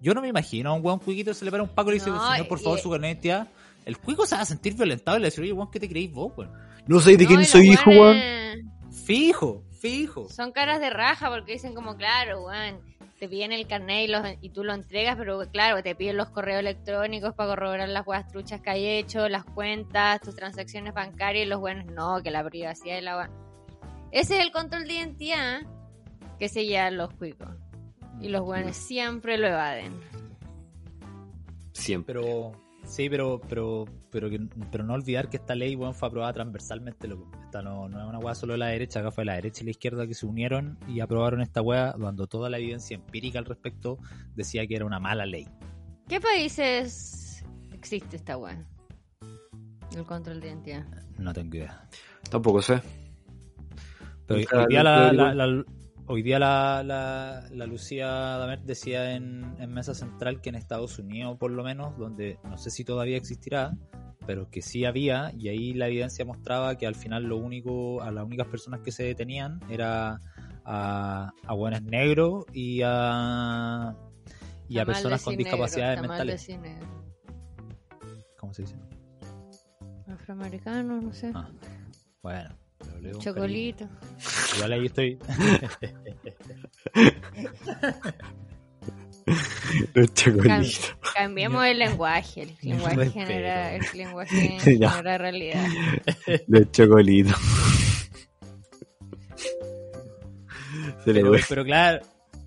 Yo 0.00 0.12
no 0.14 0.20
me 0.20 0.28
imagino 0.28 0.70
a 0.70 0.74
un 0.74 0.84
weón 0.84 0.98
cuiquito 0.98 1.32
se 1.32 1.44
le 1.44 1.50
para 1.50 1.62
un 1.62 1.70
paco 1.70 1.88
y 1.90 1.92
le 1.92 1.98
dice, 1.98 2.10
No, 2.10 2.30
señor, 2.32 2.48
por 2.48 2.58
y- 2.58 2.62
favor, 2.62 2.78
su 2.78 2.90
carnet 2.90 3.20
de 3.20 3.28
identidad. 3.28 3.48
El 3.84 3.98
cuico 3.98 4.26
se 4.26 4.34
va 4.34 4.42
a 4.42 4.46
sentir 4.46 4.74
violentado 4.74 5.16
y 5.16 5.20
le 5.20 5.24
va 5.24 5.26
a 5.26 5.30
decir, 5.30 5.42
oye, 5.44 5.52
weón, 5.52 5.70
¿qué 5.70 5.78
te 5.80 5.88
creéis 5.88 6.12
vos, 6.12 6.32
weón? 6.36 6.52
No 6.86 7.00
sé 7.00 7.16
de 7.16 7.24
No, 7.24 7.28
quién 7.28 7.44
soy 7.44 7.70
hijo, 7.70 7.90
weón. 7.90 8.16
Fijo, 9.04 9.62
fijo. 9.80 10.28
Son 10.28 10.52
caras 10.52 10.80
de 10.80 10.90
raja 10.90 11.30
porque 11.30 11.52
dicen 11.52 11.74
como, 11.74 11.96
claro, 11.96 12.44
weón, 12.44 12.80
te 13.18 13.28
piden 13.28 13.52
el 13.52 13.66
carnet 13.66 14.08
y, 14.08 14.12
los, 14.12 14.22
y 14.40 14.50
tú 14.50 14.62
lo 14.62 14.74
entregas, 14.74 15.16
pero 15.16 15.40
claro, 15.50 15.82
te 15.82 15.94
piden 15.94 16.16
los 16.16 16.28
correos 16.30 16.60
electrónicos 16.60 17.34
para 17.34 17.50
corroborar 17.50 17.88
las 17.88 18.06
weas 18.06 18.28
truchas 18.28 18.60
que 18.60 18.70
hay 18.70 18.86
hecho, 18.86 19.28
las 19.28 19.44
cuentas, 19.44 20.20
tus 20.20 20.34
transacciones 20.34 20.92
bancarias 20.92 21.46
y 21.46 21.48
los 21.48 21.60
buenos 21.60 21.86
no, 21.86 22.22
que 22.22 22.30
la 22.30 22.44
privacidad 22.44 22.96
de 22.96 23.02
la. 23.02 23.30
Ese 24.10 24.36
es 24.38 24.44
el 24.44 24.52
control 24.52 24.86
de 24.86 24.94
identidad 24.94 25.62
que 26.38 26.48
se 26.48 26.66
llevan 26.66 26.96
los 26.96 27.12
cuicos. 27.14 27.48
Y 28.20 28.28
los 28.28 28.42
buenos 28.42 28.76
siempre 28.76 29.36
lo 29.36 29.46
evaden. 29.46 29.92
Siempre. 31.72 32.14
Pero, 32.14 32.52
sí, 32.86 33.08
pero, 33.10 33.40
pero, 33.48 33.84
pero, 34.10 34.30
que, 34.30 34.40
pero 34.70 34.84
no 34.84 34.94
olvidar 34.94 35.28
que 35.28 35.36
esta 35.36 35.54
ley, 35.54 35.76
fue 35.76 36.08
aprobada 36.08 36.32
transversalmente, 36.32 37.06
loco. 37.08 37.30
Esta 37.44 37.60
no, 37.62 37.88
no 37.88 38.00
es 38.00 38.08
una 38.08 38.18
weá 38.18 38.34
solo 38.34 38.52
de 38.54 38.58
la 38.58 38.66
derecha, 38.68 39.00
acá 39.00 39.10
fue 39.10 39.24
la 39.24 39.34
derecha 39.34 39.62
y 39.62 39.66
la 39.66 39.70
izquierda 39.72 40.06
que 40.06 40.14
se 40.14 40.24
unieron 40.26 40.78
y 40.88 41.00
aprobaron 41.00 41.40
esta 41.42 41.60
weá, 41.62 41.92
cuando 41.98 42.26
toda 42.26 42.48
la 42.48 42.58
evidencia 42.58 42.94
empírica 42.94 43.38
al 43.38 43.44
respecto 43.44 43.98
decía 44.34 44.66
que 44.66 44.76
era 44.76 44.84
una 44.86 44.98
mala 45.00 45.26
ley. 45.26 45.46
¿Qué 46.08 46.20
países 46.20 47.44
existe 47.72 48.16
esta 48.16 48.36
wea? 48.36 48.64
El 49.96 50.04
control 50.04 50.40
de 50.40 50.48
identidad. 50.48 50.84
No 51.18 51.32
tengo 51.32 51.56
idea. 51.56 51.88
Tampoco 52.30 52.60
sé. 52.62 52.80
Pero 54.26 54.38
hoy, 54.38 54.42
Nunca- 54.44 54.58
hoy 54.58 54.66
día, 54.68 54.78
nunca 54.80 54.82
la, 54.82 54.96
averigué. 55.06 55.34
la- 55.34 55.46
la- 55.46 55.64
hoy 56.06 56.22
día 56.22 56.38
la, 56.38 56.82
la, 56.84 57.48
la 57.50 57.66
Lucía 57.66 58.08
Damer 58.08 58.62
decía 58.62 59.14
en, 59.14 59.54
en 59.58 59.72
Mesa 59.72 59.94
Central 59.94 60.40
que 60.40 60.48
en 60.48 60.54
Estados 60.54 60.98
Unidos, 60.98 61.36
por 61.38 61.50
lo 61.50 61.62
menos, 61.64 61.96
donde 61.98 62.38
no 62.44 62.56
sé 62.58 62.70
si 62.70 62.84
todavía 62.84 63.16
existirá, 63.16 63.76
pero 64.26 64.50
que 64.50 64.62
sí 64.62 64.84
había, 64.84 65.32
y 65.36 65.48
ahí 65.48 65.72
la 65.72 65.88
evidencia 65.88 66.24
mostraba 66.24 66.76
que 66.76 66.86
al 66.86 66.94
final 66.94 67.24
lo 67.24 67.36
único, 67.36 68.02
a 68.02 68.10
las 68.10 68.24
únicas 68.24 68.48
personas 68.48 68.80
que 68.80 68.92
se 68.92 69.04
detenían 69.04 69.60
era 69.68 70.20
a, 70.64 71.32
a 71.44 71.54
buenos 71.54 71.82
negros 71.82 72.44
y 72.52 72.80
a, 72.84 73.94
y 74.68 74.78
a 74.78 74.84
personas 74.84 75.22
con 75.22 75.32
negro, 75.32 75.44
discapacidades 75.44 76.00
mentales. 76.00 76.48
¿Cómo 78.38 78.52
se 78.52 78.62
dice? 78.62 78.76
Afroamericano, 80.08 81.00
no 81.00 81.12
sé. 81.12 81.32
Ah, 81.34 81.48
bueno. 82.22 82.65
Pero 82.86 83.00
le 83.00 83.08
doy 83.08 83.16
un 83.16 83.20
Chocolito. 83.22 83.88
cariño. 83.88 84.00
Igual 84.56 84.72
ahí 84.72 84.86
estoy. 84.86 85.18
Los 89.94 90.14
chocolitos. 90.14 90.94
Cambiemos 91.14 91.64
el 91.66 91.78
lenguaje. 91.78 92.42
El 92.42 92.56
lenguaje 92.62 93.10
genera, 93.10 93.74
el 93.74 93.82
lenguaje 93.94 94.58
genera 94.60 95.18
realidad. 95.18 95.66
Los 96.46 96.70
chocolitos. 96.70 97.36
Se 101.04 101.12
Pero, 101.12 101.32
pero 101.48 101.64
claro, 101.64 102.00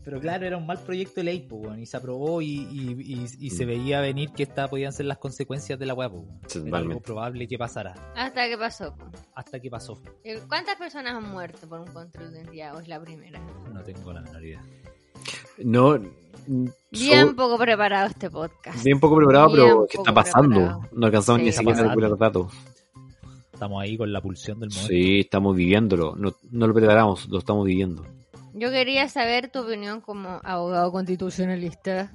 Pero 0.10 0.22
claro, 0.22 0.44
era 0.48 0.58
un 0.58 0.66
mal 0.66 0.80
proyecto 0.80 1.14
de 1.18 1.24
ley, 1.26 1.46
pues, 1.48 1.78
y 1.78 1.86
se 1.86 1.96
aprobó 1.96 2.42
y, 2.42 2.48
y, 2.72 2.96
y- 3.00 3.46
y 3.46 3.50
se 3.52 3.64
Mm. 3.64 3.68
veía 3.68 4.02
venir 4.02 4.32
que 4.32 4.42
esta 4.42 4.68
podían 4.68 4.92
ser 4.92 5.06
las 5.06 5.20
consecuencias 5.20 5.78
de 5.78 5.86
la 5.86 5.94
weá, 5.94 6.10
pues, 6.10 6.56
algo 6.74 7.00
probable 7.00 7.48
que 7.48 7.60
pasara, 7.60 7.94
Hasta 8.16 8.48
que 8.50 8.58
pasó. 8.58 8.96
hasta 9.36 9.60
que 9.60 9.70
pasó. 9.70 10.02
Eh, 10.24 10.40
¿Cuántas 10.48 10.78
personas 10.78 11.14
han 11.14 11.30
muerto 11.30 11.70
por 11.70 11.80
un 11.82 11.88
control 11.94 12.32
de 12.32 12.40
identidad? 12.42 12.76
¿O 12.76 12.80
es 12.80 12.88
la 12.88 13.00
primera? 13.00 13.40
No 13.72 13.84
tengo 13.84 14.12
la 14.12 14.22
menor 14.22 14.44
idea. 14.44 14.64
No, 15.64 16.00
Bien 16.92 17.28
so- 17.28 17.36
poco 17.36 17.58
preparado 17.60 18.08
este 18.08 18.32
podcast. 18.32 18.84
bien 18.84 19.00
poco 19.00 19.16
preparado, 19.18 19.50
Bien 19.54 19.60
pero 19.68 19.86
¿qué 19.92 19.98
está 19.98 20.12
pasando? 20.14 20.56
preparado. 20.56 20.82
No 20.92 21.06
alcanzamos 21.06 21.40
Sí. 21.42 21.46
ni 21.46 21.52
siquiera 21.52 21.80
a 21.80 21.84
recuperar 21.84 22.18
datos. 22.18 22.52
Estamos 23.54 23.80
ahí 23.84 23.96
con 23.96 24.12
la 24.12 24.22
pulsión 24.22 24.60
del 24.60 24.70
momento. 24.70 24.88
Sí, 24.88 25.20
estamos 25.20 25.56
viviéndolo. 25.56 26.16
No, 26.16 26.34
no 26.50 26.66
lo 26.68 26.74
preparamos, 26.74 27.28
lo 27.30 27.38
estamos 27.40 27.64
viviendo. 27.66 28.04
Yo 28.60 28.72
quería 28.72 29.08
saber 29.08 29.50
tu 29.50 29.60
opinión 29.60 30.02
como 30.02 30.42
abogado 30.44 30.92
constitucionalista 30.92 32.12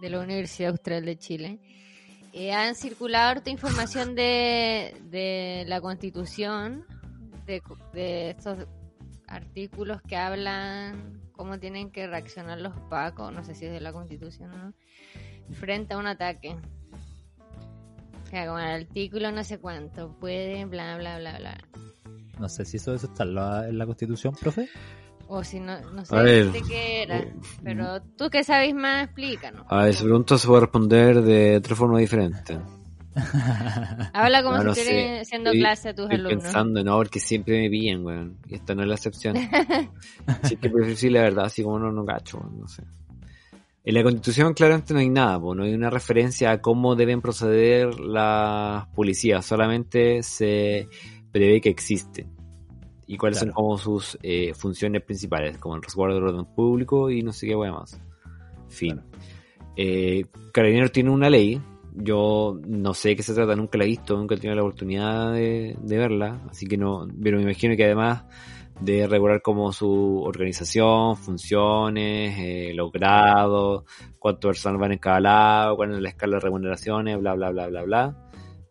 de 0.00 0.08
la 0.08 0.20
Universidad 0.20 0.70
Austral 0.70 1.04
de 1.04 1.18
Chile. 1.18 1.58
Eh, 2.32 2.52
han 2.52 2.76
circulado 2.76 3.30
harta 3.30 3.50
información 3.50 4.14
de, 4.14 4.96
de 5.10 5.64
la 5.66 5.80
Constitución, 5.80 6.84
de, 7.44 7.60
de 7.92 8.30
estos 8.30 8.68
artículos 9.26 10.00
que 10.02 10.16
hablan 10.16 11.28
cómo 11.32 11.58
tienen 11.58 11.90
que 11.90 12.06
reaccionar 12.06 12.60
los 12.60 12.78
pacos, 12.88 13.32
no 13.32 13.42
sé 13.42 13.56
si 13.56 13.66
es 13.66 13.72
de 13.72 13.80
la 13.80 13.92
Constitución 13.92 14.52
o 14.52 14.58
no, 14.58 14.74
frente 15.54 15.94
a 15.94 15.98
un 15.98 16.06
ataque. 16.06 16.54
O 18.22 18.26
sea, 18.30 18.46
como 18.46 18.60
el 18.60 18.86
artículo 18.86 19.32
no 19.32 19.42
sé 19.42 19.58
cuánto, 19.58 20.16
puede, 20.20 20.64
bla, 20.66 20.96
bla, 20.98 21.18
bla, 21.18 21.36
bla. 21.36 21.58
No 22.38 22.48
sé 22.48 22.64
si 22.64 22.76
eso, 22.76 22.94
eso 22.94 23.06
está 23.06 23.24
en 23.24 23.34
la, 23.34 23.68
en 23.68 23.76
la 23.76 23.86
constitución, 23.86 24.36
profe. 24.40 24.68
O 25.30 25.44
si 25.44 25.60
no, 25.60 25.78
no 25.92 26.04
sé 26.06 26.16
A 26.16 26.22
ver. 26.22 26.50
de 26.52 26.62
qué 26.62 27.02
era. 27.02 27.18
Eh, 27.18 27.34
Pero 27.62 28.00
tú 28.16 28.30
que 28.30 28.42
sabes 28.44 28.74
más, 28.74 29.04
explícanos. 29.04 29.66
A 29.68 29.82
ver, 29.82 29.90
esa 29.90 30.04
pregunta 30.04 30.38
se 30.38 30.46
puede 30.48 30.62
responder 30.62 31.20
de 31.22 31.60
tres 31.60 31.76
formas 31.78 32.00
diferentes. 32.00 32.58
Habla 34.12 34.42
como 34.42 34.62
No, 34.62 34.74
si 34.74 34.80
estuvieras 34.80 35.22
haciendo 35.26 35.50
Estoy- 35.50 35.60
clase 35.60 35.88
a 35.90 35.94
tus 35.94 36.04
Estoy 36.04 36.18
alumnos. 36.18 36.42
pensando, 36.44 36.84
no, 36.84 36.96
porque 36.96 37.20
siempre 37.20 37.60
me 37.60 37.68
pillan, 37.70 38.04
weón. 38.04 38.38
Y 38.48 38.54
esta 38.54 38.74
no 38.74 38.82
es 38.82 38.88
la 38.88 38.94
excepción. 38.94 39.36
sí, 40.44 40.56
que 40.56 40.68
prefiero 40.70 40.86
decir 40.86 41.12
la 41.12 41.22
verdad, 41.22 41.44
así 41.46 41.62
como 41.62 41.78
no, 41.78 41.90
no 41.92 42.04
cacho, 42.04 42.38
weón, 42.38 42.60
no 42.60 42.68
sé. 42.68 42.84
En 43.84 43.94
la 43.94 44.02
constitución 44.02 44.52
claramente 44.54 44.92
no 44.92 45.00
hay 45.00 45.08
nada, 45.08 45.40
po, 45.40 45.54
no 45.54 45.64
hay 45.64 45.72
una 45.74 45.88
referencia 45.90 46.50
a 46.50 46.60
cómo 46.60 46.94
deben 46.94 47.20
proceder 47.22 47.98
las 47.98 48.86
policías, 48.88 49.44
solamente 49.46 50.22
se 50.22 50.88
prevé 51.32 51.60
que 51.60 51.70
existen. 51.70 52.30
Y 53.08 53.16
cuáles 53.16 53.38
son 53.38 53.48
Claro. 53.48 53.56
como 53.56 53.78
sus 53.78 54.16
eh, 54.22 54.52
funciones 54.54 55.02
principales, 55.02 55.58
como 55.58 55.74
el 55.74 55.82
resguardo 55.82 56.14
del 56.14 56.24
orden 56.24 56.44
público 56.54 57.10
y 57.10 57.22
no 57.22 57.32
sé 57.32 57.46
qué 57.48 57.56
weá 57.56 57.72
más. 57.72 58.00
Fin. 58.68 59.00
Eh, 59.76 60.26
Carabineros 60.52 60.92
tiene 60.92 61.10
una 61.10 61.30
ley, 61.30 61.60
yo 61.94 62.60
no 62.66 62.92
sé 62.94 63.10
de 63.10 63.16
qué 63.16 63.22
se 63.22 63.34
trata, 63.34 63.56
nunca 63.56 63.78
la 63.78 63.84
he 63.84 63.88
visto, 63.88 64.16
nunca 64.16 64.34
he 64.34 64.38
tenido 64.38 64.56
la 64.56 64.62
oportunidad 64.62 65.32
de, 65.32 65.76
de 65.80 65.96
verla, 65.98 66.42
así 66.50 66.66
que 66.66 66.76
no, 66.76 67.08
pero 67.22 67.38
me 67.38 67.44
imagino 67.44 67.74
que 67.76 67.84
además 67.84 68.24
de 68.80 69.06
regular 69.08 69.40
como 69.42 69.72
su 69.72 70.20
organización, 70.22 71.16
funciones, 71.16 72.36
eh, 72.38 72.72
los 72.74 72.92
grados, 72.92 73.84
cuántas 74.18 74.48
personas 74.50 74.80
van 74.80 74.92
en 74.92 74.98
cada 74.98 75.20
lado, 75.20 75.76
cuál 75.76 75.94
es 75.94 76.00
la 76.00 76.10
escala 76.10 76.36
de 76.36 76.40
remuneraciones, 76.40 77.18
bla, 77.18 77.34
bla, 77.34 77.50
bla, 77.50 77.68
bla, 77.68 77.82
bla. 77.82 78.16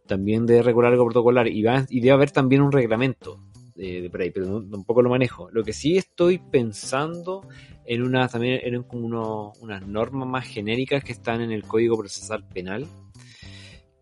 También 0.05 0.45
debe 0.45 0.61
regular 0.61 0.91
algo 0.93 1.05
protocolar 1.05 1.47
y, 1.47 1.61
va, 1.63 1.85
y 1.89 1.99
debe 1.99 2.13
haber 2.13 2.31
también 2.31 2.61
un 2.61 2.71
reglamento 2.71 3.43
eh, 3.77 4.01
de 4.01 4.09
por 4.09 4.21
ahí, 4.21 4.31
pero 4.31 4.63
tampoco 4.63 5.01
lo 5.01 5.09
manejo. 5.09 5.49
Lo 5.51 5.63
que 5.63 5.73
sí 5.73 5.97
estoy 5.97 6.39
pensando 6.39 7.47
en 7.85 8.01
una 8.03 8.27
también 8.27 8.59
en 8.63 8.83
como 8.83 9.05
uno- 9.05 9.53
unas 9.61 9.85
normas 9.87 10.27
más 10.27 10.47
genéricas 10.47 11.03
que 11.03 11.13
están 11.13 11.41
en 11.41 11.51
el 11.51 11.63
Código 11.63 11.97
Procesal 11.97 12.47
Penal 12.47 12.85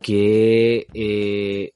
que 0.02 0.86
eh, 0.94 1.72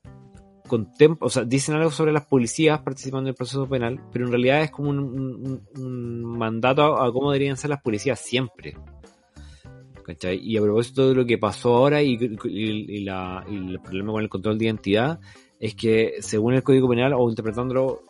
contem- 0.67 1.17
o 1.19 1.29
sea, 1.29 1.43
dicen 1.43 1.75
algo 1.75 1.91
sobre 1.91 2.13
las 2.13 2.25
policías 2.25 2.79
participando 2.81 3.27
en 3.27 3.29
el 3.29 3.35
proceso 3.35 3.67
penal, 3.67 3.99
pero 4.11 4.25
en 4.25 4.31
realidad 4.31 4.61
es 4.61 4.71
como 4.71 4.89
un, 4.89 5.63
mandato 6.37 7.01
a, 7.01 7.11
cómo 7.11 7.31
deberían 7.31 7.57
ser 7.57 7.71
las 7.71 7.81
policías 7.81 8.19
siempre. 8.19 8.75
¿Cachai? 10.05 10.39
Y 10.41 10.57
a 10.57 10.61
propósito 10.61 11.09
de 11.09 11.15
lo 11.15 11.25
que 11.25 11.37
pasó 11.37 11.75
ahora 11.75 12.01
y 12.01 12.15
el 12.15 13.79
problema 13.83 14.11
con 14.11 14.23
el 14.23 14.29
control 14.29 14.57
de 14.57 14.65
identidad, 14.65 15.19
es 15.59 15.75
que 15.75 16.15
según 16.21 16.53
el 16.53 16.63
Código 16.63 16.89
Penal, 16.89 17.13
o 17.13 17.29
interpretándolo, 17.29 18.03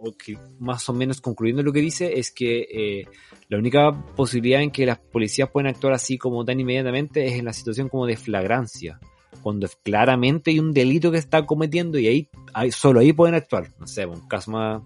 o 0.00 0.12
que 0.12 0.38
más 0.58 0.88
o 0.88 0.92
menos 0.92 1.20
concluyendo 1.20 1.62
lo 1.62 1.72
que 1.72 1.80
dice, 1.80 2.18
es 2.18 2.30
que 2.30 2.60
eh, 2.70 3.04
la 3.48 3.58
única 3.58 3.92
posibilidad 4.14 4.62
en 4.62 4.70
que 4.70 4.86
las 4.86 4.98
policías 4.98 5.50
pueden 5.50 5.68
actuar 5.68 5.92
así 5.92 6.18
como 6.18 6.44
tan 6.44 6.60
inmediatamente 6.60 7.26
es 7.26 7.34
en 7.34 7.46
la 7.46 7.52
situación 7.52 7.88
como 7.88 8.06
de 8.06 8.16
flagrancia 8.16 9.00
cuando 9.42 9.68
claramente 9.82 10.50
hay 10.50 10.58
un 10.58 10.72
delito 10.72 11.10
que 11.10 11.18
está 11.18 11.46
cometiendo 11.46 11.98
y 11.98 12.06
ahí, 12.06 12.70
solo 12.70 13.00
ahí 13.00 13.12
pueden 13.12 13.34
actuar. 13.34 13.68
No 13.78 13.86
sé, 13.86 14.06
un 14.06 14.26
caso 14.28 14.50
más, 14.50 14.82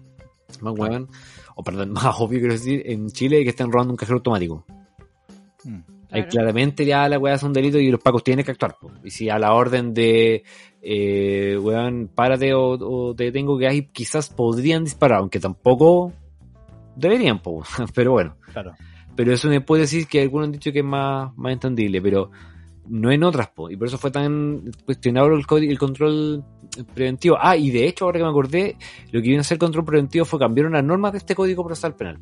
más 0.61 0.73
o 1.55 1.63
perdón, 1.63 1.91
más 1.93 2.15
obvio 2.19 2.39
quiero 2.39 2.53
decir, 2.53 2.83
en 2.85 3.09
Chile 3.09 3.43
que 3.43 3.49
están 3.49 3.71
robando 3.71 3.93
un 3.93 3.97
cajero 3.97 4.17
automático. 4.17 4.65
Mm. 5.63 5.92
Ahí 6.13 6.21
Claro. 6.21 6.29
claramente 6.29 6.85
ya 6.85 7.09
la 7.09 7.17
weá 7.17 7.33
es 7.33 7.43
un 7.43 7.53
delito 7.53 7.79
y 7.79 7.89
los 7.89 7.99
pacos 7.99 8.23
tienen 8.23 8.45
que 8.45 8.51
actuar. 8.51 8.77
po. 8.79 8.91
Y 9.03 9.09
si 9.09 9.29
a 9.29 9.39
la 9.39 9.53
orden 9.53 9.93
de, 9.93 10.43
eh, 10.81 11.57
weón, 11.59 12.09
párate 12.13 12.53
o, 12.53 12.73
o 12.73 13.15
te 13.15 13.25
detengo 13.25 13.57
que 13.57 13.67
hay, 13.67 13.87
quizás 13.87 14.29
podrían 14.29 14.83
disparar, 14.83 15.19
aunque 15.19 15.39
tampoco 15.39 16.13
deberían, 16.95 17.41
po. 17.41 17.63
pero 17.95 18.11
bueno. 18.11 18.35
Claro. 18.51 18.73
Pero 19.15 19.33
eso 19.33 19.47
me 19.49 19.61
puede 19.61 19.81
decir 19.83 20.07
que 20.07 20.21
algunos 20.21 20.45
han 20.47 20.51
dicho 20.53 20.71
que 20.71 20.79
es 20.79 20.85
más, 20.85 21.35
más 21.35 21.53
entendible, 21.53 22.01
pero 22.01 22.31
no 22.87 23.11
en 23.11 23.23
otras, 23.23 23.47
po. 23.49 23.69
y 23.71 23.75
por 23.77 23.87
eso 23.87 23.97
fue 23.97 24.11
tan 24.11 24.71
cuestionable 24.85 25.35
el, 25.35 25.63
el 25.69 25.79
control 25.79 26.43
preventivo. 26.93 27.37
Ah, 27.39 27.55
y 27.55 27.71
de 27.71 27.87
hecho, 27.87 28.05
ahora 28.05 28.19
que 28.19 28.23
me 28.23 28.29
acordé, 28.29 28.75
lo 29.11 29.21
que 29.21 29.27
viene 29.27 29.39
a 29.41 29.43
ser 29.43 29.55
el 29.55 29.59
control 29.59 29.85
preventivo 29.85 30.25
fue 30.25 30.39
cambiar 30.39 30.67
unas 30.67 30.83
normas 30.83 31.11
de 31.13 31.19
este 31.19 31.33
código 31.35 31.63
procesal 31.63 31.95
penal. 31.95 32.19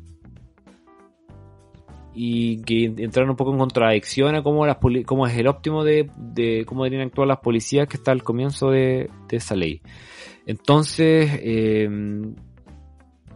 Y 2.14 2.62
que 2.62 2.84
entraron 2.84 3.30
un 3.30 3.36
poco 3.36 3.52
en 3.52 3.58
contradicción 3.58 4.34
a 4.34 4.42
cómo, 4.42 4.66
las 4.66 4.76
cómo 5.06 5.26
es 5.26 5.36
el 5.36 5.46
óptimo 5.46 5.82
de, 5.82 6.10
cómo 6.66 6.84
deberían 6.84 7.08
actuar 7.08 7.26
las 7.26 7.38
policías 7.38 7.88
que 7.88 7.96
está 7.96 8.12
al 8.12 8.22
comienzo 8.22 8.70
de, 8.70 9.08
de 9.28 9.36
esa 9.36 9.54
ley. 9.56 9.80
Entonces, 10.46 11.30
eh, 11.42 11.88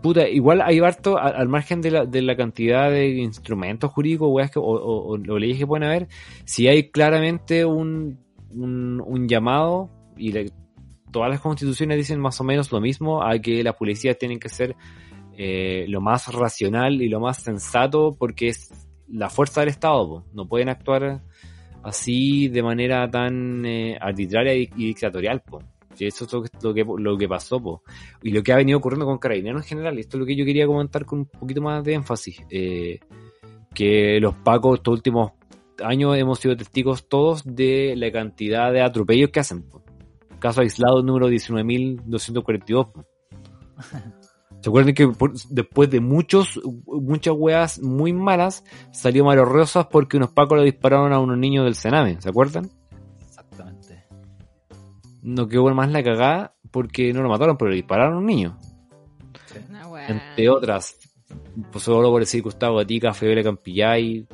puta, 0.02 0.28
igual 0.28 0.60
hay 0.60 0.78
harto, 0.80 1.16
al 1.18 1.48
margen 1.48 1.80
de 1.80 1.90
la, 1.90 2.04
de 2.04 2.20
la 2.20 2.36
cantidad 2.36 2.90
de 2.90 3.08
instrumentos 3.16 3.90
jurídicos 3.92 4.28
weas 4.30 4.50
que- 4.50 4.60
o, 4.62 5.16
leyes 5.16 5.58
que 5.58 5.66
pueden 5.66 5.84
haber, 5.88 6.08
si 6.44 6.68
hay 6.68 6.90
claramente 6.90 7.64
un, 7.64 8.18
un, 8.50 9.02
un 9.04 9.28
llamado, 9.28 9.90
y 10.16 10.32
la- 10.32 10.44
todas 11.10 11.30
las 11.30 11.40
constituciones 11.40 11.96
dicen 11.96 12.20
más 12.20 12.40
o 12.40 12.44
menos 12.44 12.70
lo 12.72 12.80
mismo, 12.80 13.22
a 13.22 13.38
que 13.38 13.62
las 13.62 13.74
policías 13.74 14.18
tienen 14.18 14.38
que 14.38 14.48
ser 14.48 14.76
eh, 15.36 15.84
lo 15.88 16.00
más 16.00 16.32
racional 16.32 17.02
y 17.02 17.08
lo 17.08 17.20
más 17.20 17.38
sensato, 17.38 18.16
porque 18.18 18.48
es 18.48 18.70
la 19.08 19.28
fuerza 19.28 19.60
del 19.60 19.68
Estado, 19.70 20.08
po. 20.08 20.24
no 20.32 20.48
pueden 20.48 20.68
actuar 20.68 21.22
así 21.82 22.48
de 22.48 22.62
manera 22.62 23.08
tan 23.10 23.64
eh, 23.64 23.96
arbitraria 24.00 24.54
y, 24.54 24.66
dictatorial. 24.66 25.42
Po. 25.42 25.62
Y 25.98 26.06
eso 26.06 26.24
es 26.24 26.32
lo 26.32 26.42
que, 26.42 26.50
lo 26.62 26.74
que, 26.74 27.02
lo 27.02 27.18
que 27.18 27.28
pasó, 27.28 27.62
po. 27.62 27.82
y 28.22 28.30
lo 28.30 28.42
que 28.42 28.52
ha 28.52 28.56
venido 28.56 28.78
ocurriendo 28.78 29.06
con 29.06 29.18
Carabineros 29.18 29.62
en 29.62 29.68
general. 29.68 29.98
Esto 29.98 30.16
es 30.16 30.20
lo 30.20 30.26
que 30.26 30.36
yo 30.36 30.44
quería 30.44 30.66
comentar 30.66 31.04
con 31.04 31.20
un 31.20 31.26
poquito 31.26 31.60
más 31.60 31.84
de 31.84 31.94
énfasis. 31.94 32.40
eh, 32.50 32.98
que 33.74 34.18
los 34.20 34.34
pacos 34.36 34.78
estos 34.78 34.94
últimos 34.94 35.32
años 35.84 36.16
hemos 36.16 36.38
sido 36.38 36.56
testigos 36.56 37.06
todos 37.10 37.42
de 37.44 37.92
la 37.94 38.10
cantidad 38.10 38.72
de 38.72 38.80
atropellos 38.80 39.30
que 39.30 39.40
hacen. 39.40 39.68
po. 39.68 39.82
Caso 40.38 40.62
aislado 40.62 41.02
número 41.02 41.28
19.242. 41.28 43.04
¿Se 44.66 44.70
acuerdan 44.70 44.94
que 44.94 45.06
por- 45.06 45.32
después 45.48 45.88
de 45.90 46.00
muchos, 46.00 46.60
muchas 46.86 47.34
weas 47.38 47.80
muy 47.80 48.12
malas, 48.12 48.64
salió 48.90 49.24
Mario 49.24 49.44
Rosas 49.44 49.86
porque 49.86 50.16
unos 50.16 50.32
pacos 50.32 50.58
le 50.58 50.64
dispararon 50.64 51.12
a 51.12 51.20
unos 51.20 51.38
niños 51.38 51.64
del 51.66 51.76
Sename? 51.76 52.20
¿Se 52.20 52.28
acuerdan? 52.28 52.68
Exactamente. 53.24 54.02
No 55.22 55.46
quedó 55.46 55.72
más 55.72 55.92
la 55.92 56.02
cagada 56.02 56.56
porque 56.72 57.12
no 57.12 57.22
lo 57.22 57.28
mataron, 57.28 57.56
pero 57.56 57.70
le 57.70 57.76
dispararon 57.76 58.14
a 58.14 58.18
un 58.18 58.26
niño. 58.26 58.58
Weá. 59.88 60.08
Entre 60.08 60.50
otras, 60.50 60.96
pues 61.70 61.84
solo 61.84 62.10
por 62.10 62.18
decir 62.18 62.42
Gustavo 62.42 62.78
Gatica, 62.78 63.14
Febele 63.14 63.44
Campillay. 63.44 64.26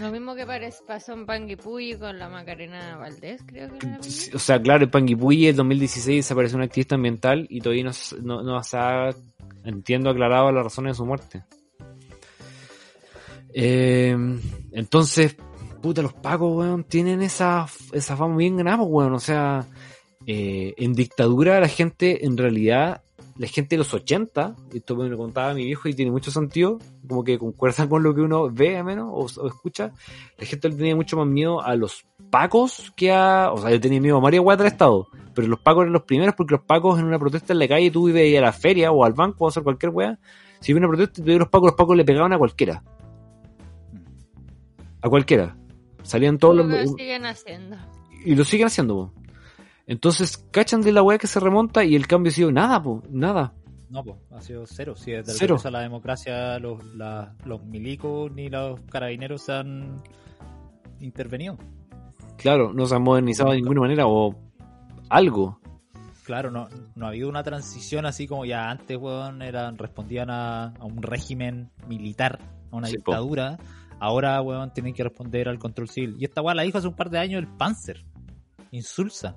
Lo 0.00 0.10
mismo 0.10 0.34
que 0.34 0.44
pasó 0.86 1.12
en 1.12 1.24
Panguipulli 1.26 1.96
con 1.96 2.18
la 2.18 2.28
Macarena 2.28 2.96
Valdés, 2.96 3.42
creo 3.46 3.70
que 3.78 3.86
era. 3.86 3.98
O 4.34 4.38
sea, 4.38 4.60
claro, 4.60 4.84
en 4.84 4.90
Panguipulli 4.90 5.48
en 5.48 5.56
2016 5.56 6.24
desapareció 6.24 6.56
una 6.56 6.64
activista 6.66 6.96
ambiental 6.96 7.46
y 7.48 7.60
todavía 7.60 7.84
no, 7.84 7.92
se- 7.92 8.20
no, 8.20 8.42
no 8.42 8.62
se 8.64 8.76
ha, 8.76 9.10
entiendo, 9.64 10.10
aclarado 10.10 10.50
las 10.50 10.64
razones 10.64 10.92
de 10.92 10.96
su 10.96 11.06
muerte. 11.06 11.44
Eh, 13.52 14.16
entonces, 14.72 15.36
puta, 15.80 16.02
los 16.02 16.14
pacos, 16.14 16.56
weón, 16.56 16.84
tienen 16.84 17.22
esa, 17.22 17.66
esa 17.92 18.16
fama 18.16 18.36
bien 18.36 18.56
ganada, 18.56 18.78
pues, 18.78 18.88
weón. 18.90 19.12
O 19.14 19.20
sea, 19.20 19.64
eh, 20.26 20.74
en 20.76 20.92
dictadura 20.94 21.60
la 21.60 21.68
gente 21.68 22.24
en 22.26 22.36
realidad 22.36 23.02
la 23.36 23.48
gente 23.48 23.74
de 23.74 23.78
los 23.78 23.92
80, 23.92 24.54
y 24.72 24.78
esto 24.78 24.96
me 24.96 25.08
lo 25.08 25.16
contaba 25.16 25.54
mi 25.54 25.64
viejo 25.64 25.88
y 25.88 25.94
tiene 25.94 26.10
mucho 26.10 26.30
sentido, 26.30 26.78
como 27.06 27.24
que 27.24 27.38
concuerda 27.38 27.88
con 27.88 28.02
lo 28.02 28.14
que 28.14 28.20
uno 28.20 28.48
ve, 28.50 28.82
menos, 28.82 29.08
o, 29.10 29.42
o 29.42 29.48
escucha, 29.48 29.92
la 30.38 30.46
gente 30.46 30.68
le 30.68 30.76
tenía 30.76 30.94
mucho 30.94 31.16
más 31.16 31.26
miedo 31.26 31.60
a 31.60 31.74
los 31.74 32.06
pacos 32.30 32.92
que 32.96 33.12
a, 33.12 33.50
o 33.52 33.58
sea, 33.58 33.70
yo 33.70 33.80
tenía 33.80 34.00
miedo 34.00 34.18
a 34.18 34.20
María 34.20 34.40
Guata 34.40 34.62
del 34.62 34.72
Estado, 34.72 35.08
pero 35.34 35.48
los 35.48 35.58
pacos 35.60 35.82
eran 35.82 35.92
los 35.92 36.02
primeros 36.02 36.34
porque 36.36 36.54
los 36.54 36.64
pacos 36.64 36.98
en 36.98 37.06
una 37.06 37.18
protesta 37.18 37.52
en 37.52 37.58
la 37.58 37.68
calle, 37.68 37.90
tú 37.90 38.08
ibas 38.08 38.22
a 38.38 38.40
la 38.40 38.52
feria 38.52 38.92
o 38.92 39.04
al 39.04 39.12
banco 39.12 39.44
o 39.44 39.46
a 39.46 39.50
hacer 39.50 39.62
cualquier 39.62 39.90
weá, 39.90 40.18
si 40.60 40.72
había 40.72 40.86
una 40.86 40.96
protesta 40.96 41.22
y 41.22 41.38
los 41.38 41.48
pacos, 41.48 41.68
los 41.68 41.76
pacos 41.76 41.96
le 41.96 42.04
pegaban 42.04 42.32
a 42.32 42.38
cualquiera. 42.38 42.82
A 45.02 45.08
cualquiera. 45.08 45.56
Salían 46.02 46.38
todos 46.38 46.56
Lo 46.56 46.64
los... 46.64 46.78
que 46.78 47.02
siguen 47.02 47.26
haciendo. 47.26 47.76
Y 48.24 48.34
lo 48.34 48.44
siguen 48.44 48.68
haciendo. 48.68 49.12
Entonces, 49.86 50.38
cachan 50.50 50.80
de 50.80 50.92
la 50.92 51.02
weá 51.02 51.18
que 51.18 51.26
se 51.26 51.40
remonta 51.40 51.84
y 51.84 51.94
el 51.94 52.06
cambio 52.06 52.30
ha 52.30 52.34
sido 52.34 52.50
nada, 52.52 52.82
po, 52.82 53.02
nada. 53.10 53.52
No, 53.90 54.02
pues, 54.02 54.16
ha 54.32 54.40
sido 54.40 54.64
cero. 54.66 54.94
Si 54.96 55.12
desde 55.12 55.32
Cero. 55.34 55.56
la 55.70 55.80
democracia 55.80 56.58
los, 56.58 56.82
la- 56.96 57.34
los 57.44 57.62
milicos 57.64 58.32
ni 58.32 58.48
los 58.48 58.80
carabineros 58.90 59.42
se 59.42 59.52
han 59.52 60.02
intervenido. 61.00 61.58
Claro, 62.38 62.72
no 62.72 62.86
se 62.86 62.94
han 62.96 63.02
modernizado 63.02 63.50
de 63.50 63.56
ninguna 63.56 63.82
manera 63.82 64.06
o 64.06 64.34
algo. 65.10 65.60
Claro, 66.24 66.50
no, 66.50 66.68
no 66.94 67.04
ha 67.04 67.10
habido 67.10 67.28
una 67.28 67.42
transición 67.42 68.06
así 68.06 68.26
como 68.26 68.46
ya 68.46 68.70
antes, 68.70 68.96
weón, 68.96 69.42
eran, 69.42 69.76
respondían 69.76 70.30
a, 70.30 70.68
a 70.68 70.84
un 70.84 71.02
régimen 71.02 71.70
militar, 71.86 72.38
a 72.72 72.76
una 72.76 72.86
Sí, 72.88 72.96
po. 72.98 73.12
dictadura. 73.12 73.58
Ahora, 74.00 74.40
weón, 74.40 74.72
tienen 74.72 74.94
que 74.94 75.04
responder 75.04 75.48
al 75.48 75.58
control 75.58 75.88
civil. 75.90 76.16
Y 76.18 76.24
esta 76.24 76.40
weá 76.42 76.54
la 76.54 76.62
dijo 76.62 76.78
hace 76.78 76.88
un 76.88 76.96
par 76.96 77.10
de 77.10 77.18
años 77.18 77.38
el 77.42 77.48
Panzer. 77.48 78.04
Insulsa. 78.70 79.36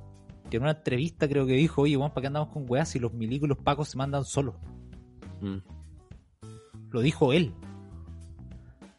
Que 0.49 0.57
en 0.57 0.63
una 0.63 0.71
entrevista 0.71 1.27
creo 1.27 1.45
que 1.45 1.53
dijo, 1.53 1.81
oye, 1.81 1.97
weón, 1.97 2.11
¿para 2.11 2.21
qué 2.21 2.27
andamos 2.27 2.49
con 2.49 2.65
weas 2.69 2.89
si 2.89 2.99
los 2.99 3.13
milicos 3.13 3.47
y 3.47 3.49
los 3.49 3.57
pacos 3.57 3.89
se 3.89 3.97
mandan 3.97 4.23
solos? 4.25 4.55
Mm. 5.41 5.57
Lo 6.91 7.01
dijo 7.01 7.33
él. 7.33 7.53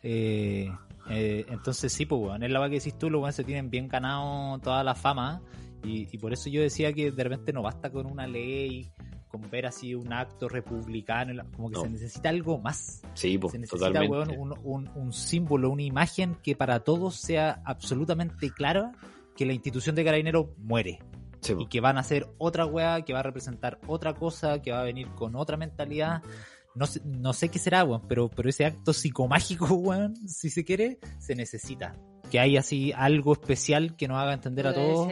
Eh, 0.02 0.70
eh, 1.10 1.46
entonces 1.48 1.92
sí, 1.92 2.06
pues, 2.06 2.20
weón, 2.20 2.42
es 2.42 2.50
la 2.50 2.68
que 2.68 2.76
decís 2.76 2.96
tú, 2.98 3.10
los 3.10 3.20
weones 3.20 3.34
se 3.36 3.44
tienen 3.44 3.70
bien 3.70 3.88
ganado 3.88 4.58
toda 4.58 4.84
la 4.84 4.94
fama. 4.94 5.40
Y, 5.84 6.08
y 6.12 6.18
por 6.18 6.32
eso 6.32 6.50
yo 6.50 6.60
decía 6.60 6.92
que 6.92 7.10
de 7.12 7.24
repente 7.24 7.52
no 7.52 7.62
basta 7.62 7.90
con 7.90 8.06
una 8.06 8.26
ley, 8.26 8.90
con 9.28 9.48
ver 9.50 9.66
así 9.66 9.94
un 9.94 10.12
acto 10.12 10.48
republicano, 10.48 11.42
como 11.54 11.68
que 11.70 11.76
No. 11.76 11.82
se 11.82 11.88
necesita 11.90 12.28
algo 12.30 12.58
más. 12.58 13.02
Sí, 13.14 13.38
po, 13.38 13.48
Se 13.48 13.58
necesita, 13.58 13.86
totalmente. 13.86 14.36
weón, 14.36 14.52
un, 14.52 14.58
un- 14.64 14.90
un 14.94 15.12
símbolo, 15.12 15.70
una 15.70 15.82
imagen 15.82 16.36
que 16.42 16.56
para 16.56 16.80
todos 16.80 17.14
sea 17.16 17.62
absolutamente 17.64 18.50
clara 18.50 18.92
que 19.36 19.46
la 19.46 19.52
institución 19.52 19.94
de 19.94 20.04
carabineros 20.04 20.46
muere 20.58 20.98
Sí, 21.40 21.54
y 21.58 21.66
que 21.66 21.80
van 21.80 21.96
a 21.96 22.00
hacer 22.00 22.26
otra 22.38 22.66
weá, 22.66 23.02
que 23.02 23.12
va 23.12 23.20
a 23.20 23.22
representar 23.22 23.78
otra 23.86 24.14
cosa, 24.14 24.60
que 24.60 24.72
va 24.72 24.80
a 24.80 24.84
venir 24.84 25.08
con 25.14 25.36
otra 25.36 25.56
mentalidad. 25.56 26.22
No 26.74 26.86
sé, 26.86 27.00
no 27.04 27.32
sé 27.32 27.48
qué 27.48 27.58
será, 27.58 27.84
weón, 27.84 28.02
pero, 28.08 28.28
pero 28.28 28.48
ese 28.48 28.66
acto 28.66 28.92
psicomágico, 28.92 29.66
weón, 29.74 30.16
si 30.28 30.50
se 30.50 30.64
quiere, 30.64 30.98
se 31.18 31.34
necesita. 31.34 31.94
Que 32.30 32.40
hay 32.40 32.56
así 32.56 32.92
algo 32.94 33.32
especial 33.32 33.96
que 33.96 34.06
nos 34.06 34.18
haga 34.18 34.34
entender 34.34 34.66
a 34.66 34.74
todos 34.74 35.08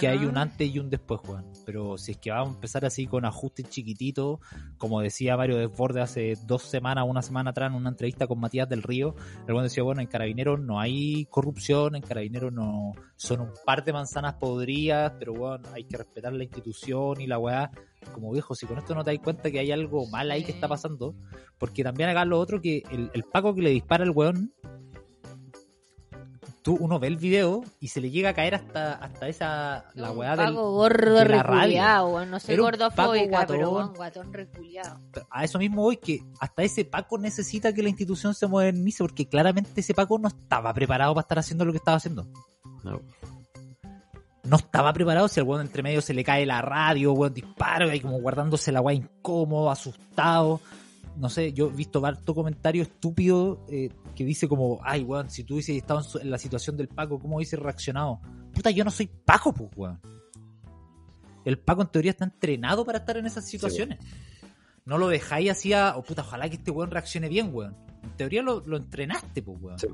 que 0.00 0.08
hay 0.08 0.24
un 0.24 0.38
antes 0.38 0.68
y 0.68 0.78
un 0.78 0.88
después, 0.88 1.20
weón. 1.26 1.44
Pero 1.66 1.98
si 1.98 2.12
es 2.12 2.18
que 2.18 2.30
vamos 2.30 2.50
a 2.50 2.54
empezar 2.54 2.84
así 2.84 3.06
con 3.06 3.24
ajustes 3.24 3.68
chiquititos, 3.68 4.40
como 4.78 5.00
decía 5.00 5.36
Mario 5.36 5.58
Desbordes 5.58 6.04
hace 6.04 6.34
dos 6.46 6.62
semanas, 6.62 7.04
una 7.06 7.22
semana 7.22 7.50
atrás, 7.50 7.70
en 7.70 7.76
una 7.76 7.90
entrevista 7.90 8.26
con 8.26 8.40
Matías 8.40 8.68
del 8.68 8.82
Río, 8.82 9.14
el 9.46 9.52
weón 9.52 9.64
decía, 9.64 9.82
bueno, 9.82 10.00
en 10.00 10.06
Carabineros 10.06 10.60
no 10.60 10.80
hay 10.80 11.26
corrupción, 11.26 11.96
en 11.96 12.02
Carabineros 12.02 12.52
no 12.52 12.92
son 13.16 13.40
un 13.40 13.52
par 13.66 13.84
de 13.84 13.92
manzanas 13.92 14.34
podridas, 14.34 15.12
pero 15.18 15.32
weón, 15.32 15.62
hay 15.74 15.84
que 15.84 15.96
respetar 15.96 16.32
la 16.32 16.44
institución 16.44 17.20
y 17.20 17.26
la 17.26 17.38
weá. 17.38 17.70
Como 18.12 18.32
viejo, 18.32 18.54
si 18.54 18.64
con 18.64 18.78
esto 18.78 18.94
no 18.94 19.04
te 19.04 19.12
das 19.12 19.22
cuenta 19.22 19.50
que 19.50 19.58
hay 19.58 19.72
algo 19.72 20.06
mal 20.06 20.30
ahí 20.30 20.44
que 20.44 20.52
está 20.52 20.68
pasando, 20.68 21.14
porque 21.58 21.82
también 21.82 22.08
acá 22.08 22.24
lo 22.24 22.38
otro 22.38 22.60
que 22.60 22.82
el, 22.90 23.10
el 23.12 23.24
Paco 23.24 23.54
que 23.54 23.62
le 23.62 23.70
dispara 23.70 24.04
al 24.04 24.10
weón, 24.10 24.52
tú 26.68 26.76
uno 26.78 26.98
ve 26.98 27.06
el 27.06 27.16
video 27.16 27.64
y 27.80 27.88
se 27.88 27.98
le 27.98 28.10
llega 28.10 28.28
a 28.28 28.34
caer 28.34 28.54
hasta, 28.56 28.92
hasta 28.92 29.26
esa, 29.26 29.86
la 29.94 30.10
Un 30.10 30.18
weá 30.18 30.36
del, 30.36 30.48
Paco 30.48 30.72
gordo 30.72 31.14
de 31.14 31.24
la 31.24 31.42
radio. 31.42 32.26
No 32.26 32.38
soy 32.38 32.52
Era 32.52 32.62
un 32.62 32.66
gordofóbica, 32.68 33.46
pero 33.46 33.70
weón, 33.70 33.94
guatón 33.94 34.34
reculiado. 34.34 35.00
a 35.30 35.44
eso 35.44 35.58
mismo 35.58 35.80
voy 35.80 35.96
que 35.96 36.22
hasta 36.38 36.62
ese 36.62 36.84
Paco 36.84 37.16
necesita 37.16 37.72
que 37.72 37.82
la 37.82 37.88
institución 37.88 38.34
se 38.34 38.46
modernice 38.46 39.02
porque 39.02 39.26
claramente 39.26 39.80
ese 39.80 39.94
Paco 39.94 40.18
no 40.18 40.28
estaba 40.28 40.74
preparado 40.74 41.14
para 41.14 41.22
estar 41.22 41.38
haciendo 41.38 41.64
lo 41.64 41.72
que 41.72 41.78
estaba 41.78 41.96
haciendo. 41.96 42.26
No. 42.84 43.00
No 44.42 44.56
estaba 44.56 44.92
preparado 44.92 45.26
si 45.28 45.40
al 45.40 45.46
weón 45.46 45.62
entre 45.62 45.82
medio 45.82 46.02
se 46.02 46.12
le 46.12 46.22
cae 46.22 46.44
la 46.44 46.60
radio, 46.60 47.14
weón 47.14 47.32
disparo, 47.32 47.90
y 47.94 48.00
como 48.00 48.20
guardándose 48.20 48.72
la 48.72 48.82
weá 48.82 48.94
incómodo, 48.94 49.70
asustado. 49.70 50.60
No 51.18 51.28
sé, 51.28 51.52
yo 51.52 51.66
he 51.68 51.72
visto 51.72 52.04
harto 52.06 52.34
comentario 52.34 52.82
estúpido 52.82 53.64
eh, 53.68 53.90
que 54.14 54.24
dice 54.24 54.46
como, 54.46 54.78
ay 54.84 55.02
weón, 55.02 55.30
si 55.30 55.42
tú 55.44 55.54
hubieses 55.54 55.76
estado 55.76 56.00
en, 56.00 56.06
su- 56.06 56.18
en 56.18 56.30
la 56.30 56.38
situación 56.38 56.76
del 56.76 56.86
Paco, 56.88 57.18
¿cómo 57.18 57.36
hubiese 57.36 57.56
reaccionado? 57.56 58.20
Puta, 58.54 58.70
yo 58.70 58.84
no 58.84 58.90
soy 58.90 59.08
Paco, 59.24 59.52
pues 59.52 59.70
weón. 59.76 60.00
El 61.44 61.58
Paco 61.58 61.82
en 61.82 61.88
teoría 61.88 62.10
está 62.12 62.24
entrenado 62.24 62.84
para 62.84 62.98
estar 62.98 63.16
en 63.16 63.26
esas 63.26 63.46
situaciones. 63.46 63.98
No 64.84 64.96
lo 64.98 65.08
dejáis 65.08 65.50
así 65.50 65.72
a, 65.72 65.96
oh, 65.96 66.02
puta, 66.02 66.22
ojalá 66.22 66.48
que 66.48 66.56
este 66.56 66.70
weón 66.70 66.90
reaccione 66.90 67.28
bien, 67.28 67.50
weón. 67.52 67.76
En 68.02 68.16
teoría 68.16 68.42
lo, 68.42 68.60
lo 68.66 68.76
entrenaste, 68.76 69.42
pues 69.42 69.58
weón. 69.60 69.78
Sí. 69.78 69.86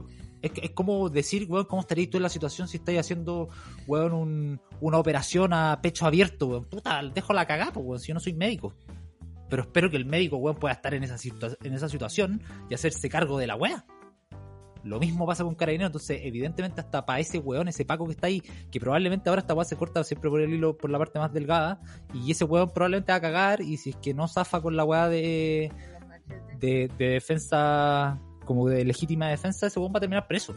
Es, 0.42 0.50
que- 0.52 0.60
es 0.66 0.70
como 0.72 1.08
decir, 1.08 1.46
weón, 1.48 1.64
¿cómo 1.66 1.80
estarías 1.82 2.10
tú 2.10 2.18
en 2.18 2.22
la 2.24 2.28
situación 2.28 2.68
si 2.68 2.76
estáis 2.76 2.98
haciendo, 3.00 3.48
weón, 3.86 4.12
un- 4.12 4.60
una 4.80 4.98
operación 4.98 5.52
a 5.52 5.80
pecho 5.80 6.06
abierto, 6.06 6.46
weón? 6.48 6.64
Puta, 6.64 7.02
dejo 7.02 7.32
la 7.32 7.46
cagada, 7.46 7.72
pues, 7.72 7.86
weón, 7.86 8.00
si 8.00 8.08
yo 8.08 8.14
no 8.14 8.20
soy 8.20 8.34
médico. 8.34 8.74
Pero 9.54 9.62
espero 9.62 9.88
que 9.88 9.96
el 9.96 10.04
médico, 10.04 10.36
weón, 10.36 10.56
pueda 10.56 10.74
estar 10.74 10.94
en 10.94 11.04
esa, 11.04 11.16
en 11.62 11.74
esa 11.74 11.88
situación 11.88 12.42
y 12.68 12.74
hacerse 12.74 13.08
cargo 13.08 13.38
de 13.38 13.46
la 13.46 13.54
weá. 13.54 13.84
Lo 14.82 14.98
mismo 14.98 15.28
pasa 15.28 15.44
con 15.44 15.54
Carabinero, 15.54 15.86
entonces, 15.86 16.22
evidentemente, 16.24 16.80
hasta 16.80 17.06
para 17.06 17.20
ese 17.20 17.38
weón, 17.38 17.68
ese 17.68 17.84
Paco 17.84 18.04
que 18.06 18.14
está 18.14 18.26
ahí, 18.26 18.42
que 18.72 18.80
probablemente 18.80 19.28
ahora 19.28 19.42
esta 19.42 19.54
weá 19.54 19.64
se 19.64 19.76
corta 19.76 20.02
siempre 20.02 20.28
por 20.28 20.40
el 20.40 20.52
hilo, 20.52 20.76
por 20.76 20.90
la 20.90 20.98
parte 20.98 21.20
más 21.20 21.32
delgada, 21.32 21.80
y 22.12 22.32
ese 22.32 22.44
weón 22.44 22.68
probablemente 22.70 23.12
va 23.12 23.18
a 23.18 23.20
cagar, 23.20 23.60
y 23.60 23.76
si 23.76 23.90
es 23.90 23.96
que 23.98 24.12
no 24.12 24.26
zafa 24.26 24.60
con 24.60 24.74
la 24.74 24.82
weá 24.82 25.08
de, 25.08 25.70
de, 26.58 26.90
de 26.98 27.08
defensa, 27.10 28.20
como 28.44 28.68
de 28.68 28.84
legítima 28.84 29.28
defensa, 29.28 29.68
ese 29.68 29.78
weón 29.78 29.92
va 29.94 29.98
a 29.98 30.00
terminar 30.00 30.26
preso. 30.26 30.52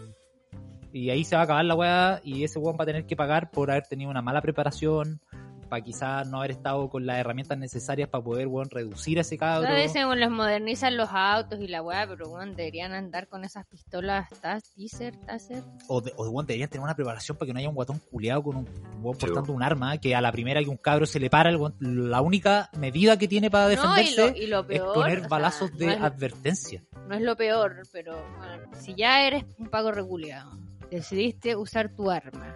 Y 0.92 1.12
ahí 1.12 1.24
se 1.24 1.36
va 1.36 1.42
a 1.42 1.44
acabar 1.44 1.66
la 1.66 1.76
weá 1.76 2.20
y 2.24 2.44
ese 2.44 2.58
weón 2.58 2.78
va 2.80 2.84
a 2.84 2.88
tener 2.88 3.06
que 3.06 3.16
pagar 3.16 3.52
por 3.52 3.70
haber 3.70 3.86
tenido 3.86 4.10
una 4.10 4.24
mala 4.24 4.42
preparación, 4.42 5.22
para 5.68 5.84
quizás 5.84 6.28
no 6.28 6.38
haber 6.40 6.52
estado 6.52 6.90
con 6.90 7.06
las 7.06 7.18
herramientas 7.18 7.58
necesarias 7.58 8.10
para 8.10 8.24
poder, 8.24 8.48
weón, 8.48 8.70
reducir 8.70 9.18
a 9.18 9.22
ese 9.22 9.38
cabro. 9.38 9.68
A 9.68 9.74
veces 9.74 10.04
weón, 10.06 10.20
les 10.20 10.30
modernizan 10.30 10.98
los 10.98 11.10
autos 11.12 11.60
y 11.60 11.68
la 11.68 11.82
weá, 11.82 12.08
pero 12.08 12.30
weón, 12.30 12.56
deberían 12.56 12.94
andar 12.94 13.28
con 13.28 13.44
esas 13.44 13.66
pistolas 13.68 14.30
Tas- 14.42 14.74
Taser, 14.76 15.16
Taser. 15.18 15.64
O, 15.88 16.02
de, 16.02 16.14
o 16.18 16.30
weón, 16.30 16.46
deberían 16.46 16.70
tener 16.70 16.84
una 16.84 16.96
preparación 16.96 17.38
para 17.38 17.48
que 17.48 17.54
no 17.54 17.60
haya 17.60 17.70
un 17.70 17.76
guatón 17.76 18.00
culeado 18.12 18.44
con 18.44 18.56
un 18.58 18.68
weón 19.02 19.16
Sí, 19.20 19.26
portando 19.26 19.54
un 19.54 19.64
arma, 19.64 19.98
que 19.98 20.16
a 20.16 20.22
la 20.22 20.32
primera 20.32 20.62
que 20.64 20.70
un 20.70 20.78
cabro 20.78 21.06
se 21.06 21.20
le 21.20 21.30
para, 21.30 21.50
el 21.50 21.58
weón- 21.58 21.76
la 21.80 22.22
única 22.22 22.70
medida 22.78 23.18
que 23.18 23.28
tiene 23.28 23.50
para 23.52 23.66
No, 23.66 23.72
y 23.72 23.76
defenderse 23.76 24.32
lo, 24.32 24.38
y 24.38 24.48
lo 24.48 24.70
es 24.70 24.82
poner 24.94 25.20
sea, 25.20 25.28
balazos 25.28 25.78
de 25.78 25.86
no 25.88 25.92
es- 25.94 26.02
advertencia. 26.02 26.84
no 27.08 27.16
es 27.16 27.22
lo 27.22 27.36
peor, 27.36 27.84
pero 27.92 28.14
bueno, 28.38 28.64
si 28.80 28.96
ya 28.96 29.22
eres 29.28 29.46
un 29.58 29.68
pago 29.68 29.92
reculeado, 29.92 30.58
decidiste 30.92 31.56
usar 31.56 31.90
tu 31.94 32.10
arma, 32.10 32.56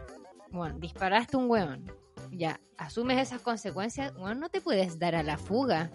bueno, 0.52 0.78
disparaste 0.80 1.38
un 1.38 1.50
hueón, 1.50 1.92
ya, 2.32 2.60
asumes 2.78 3.20
esas 3.20 3.42
consecuencias, 3.42 4.14
bueno, 4.16 4.36
no 4.36 4.50
te 4.50 4.62
puedes 4.62 5.00
dar 5.00 5.16
a 5.16 5.24
la 5.24 5.38
fuga. 5.38 5.92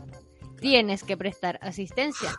Tienes 0.61 1.03
que 1.03 1.17
prestar 1.17 1.59
asistencia. 1.63 2.31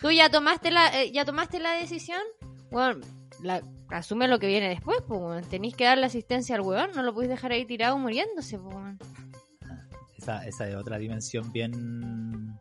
Tú 0.00 0.10
ya 0.10 0.30
tomaste 0.30 0.70
la, 0.70 1.02
eh, 1.02 1.12
ya 1.12 1.24
tomaste 1.24 1.58
la 1.58 1.72
decisión, 1.72 2.22
bueno, 2.70 3.04
la, 3.42 3.62
asume 3.90 4.28
lo 4.28 4.38
que 4.38 4.46
viene 4.46 4.68
después, 4.68 4.98
pues, 5.06 5.20
weón. 5.20 5.44
tenéis 5.44 5.74
que 5.74 5.84
darle 5.84 6.06
asistencia 6.06 6.56
al 6.56 6.62
hueón, 6.62 6.90
no 6.94 7.02
lo 7.02 7.12
podéis 7.12 7.30
dejar 7.30 7.52
ahí 7.52 7.64
tirado 7.64 7.98
muriéndose, 7.98 8.58
pues, 8.58 8.74
weón. 8.74 8.98
Esa, 10.16 10.46
esa 10.46 10.68
es 10.68 10.74
otra 10.74 10.98
dimensión 10.98 11.52
bien 11.52 12.58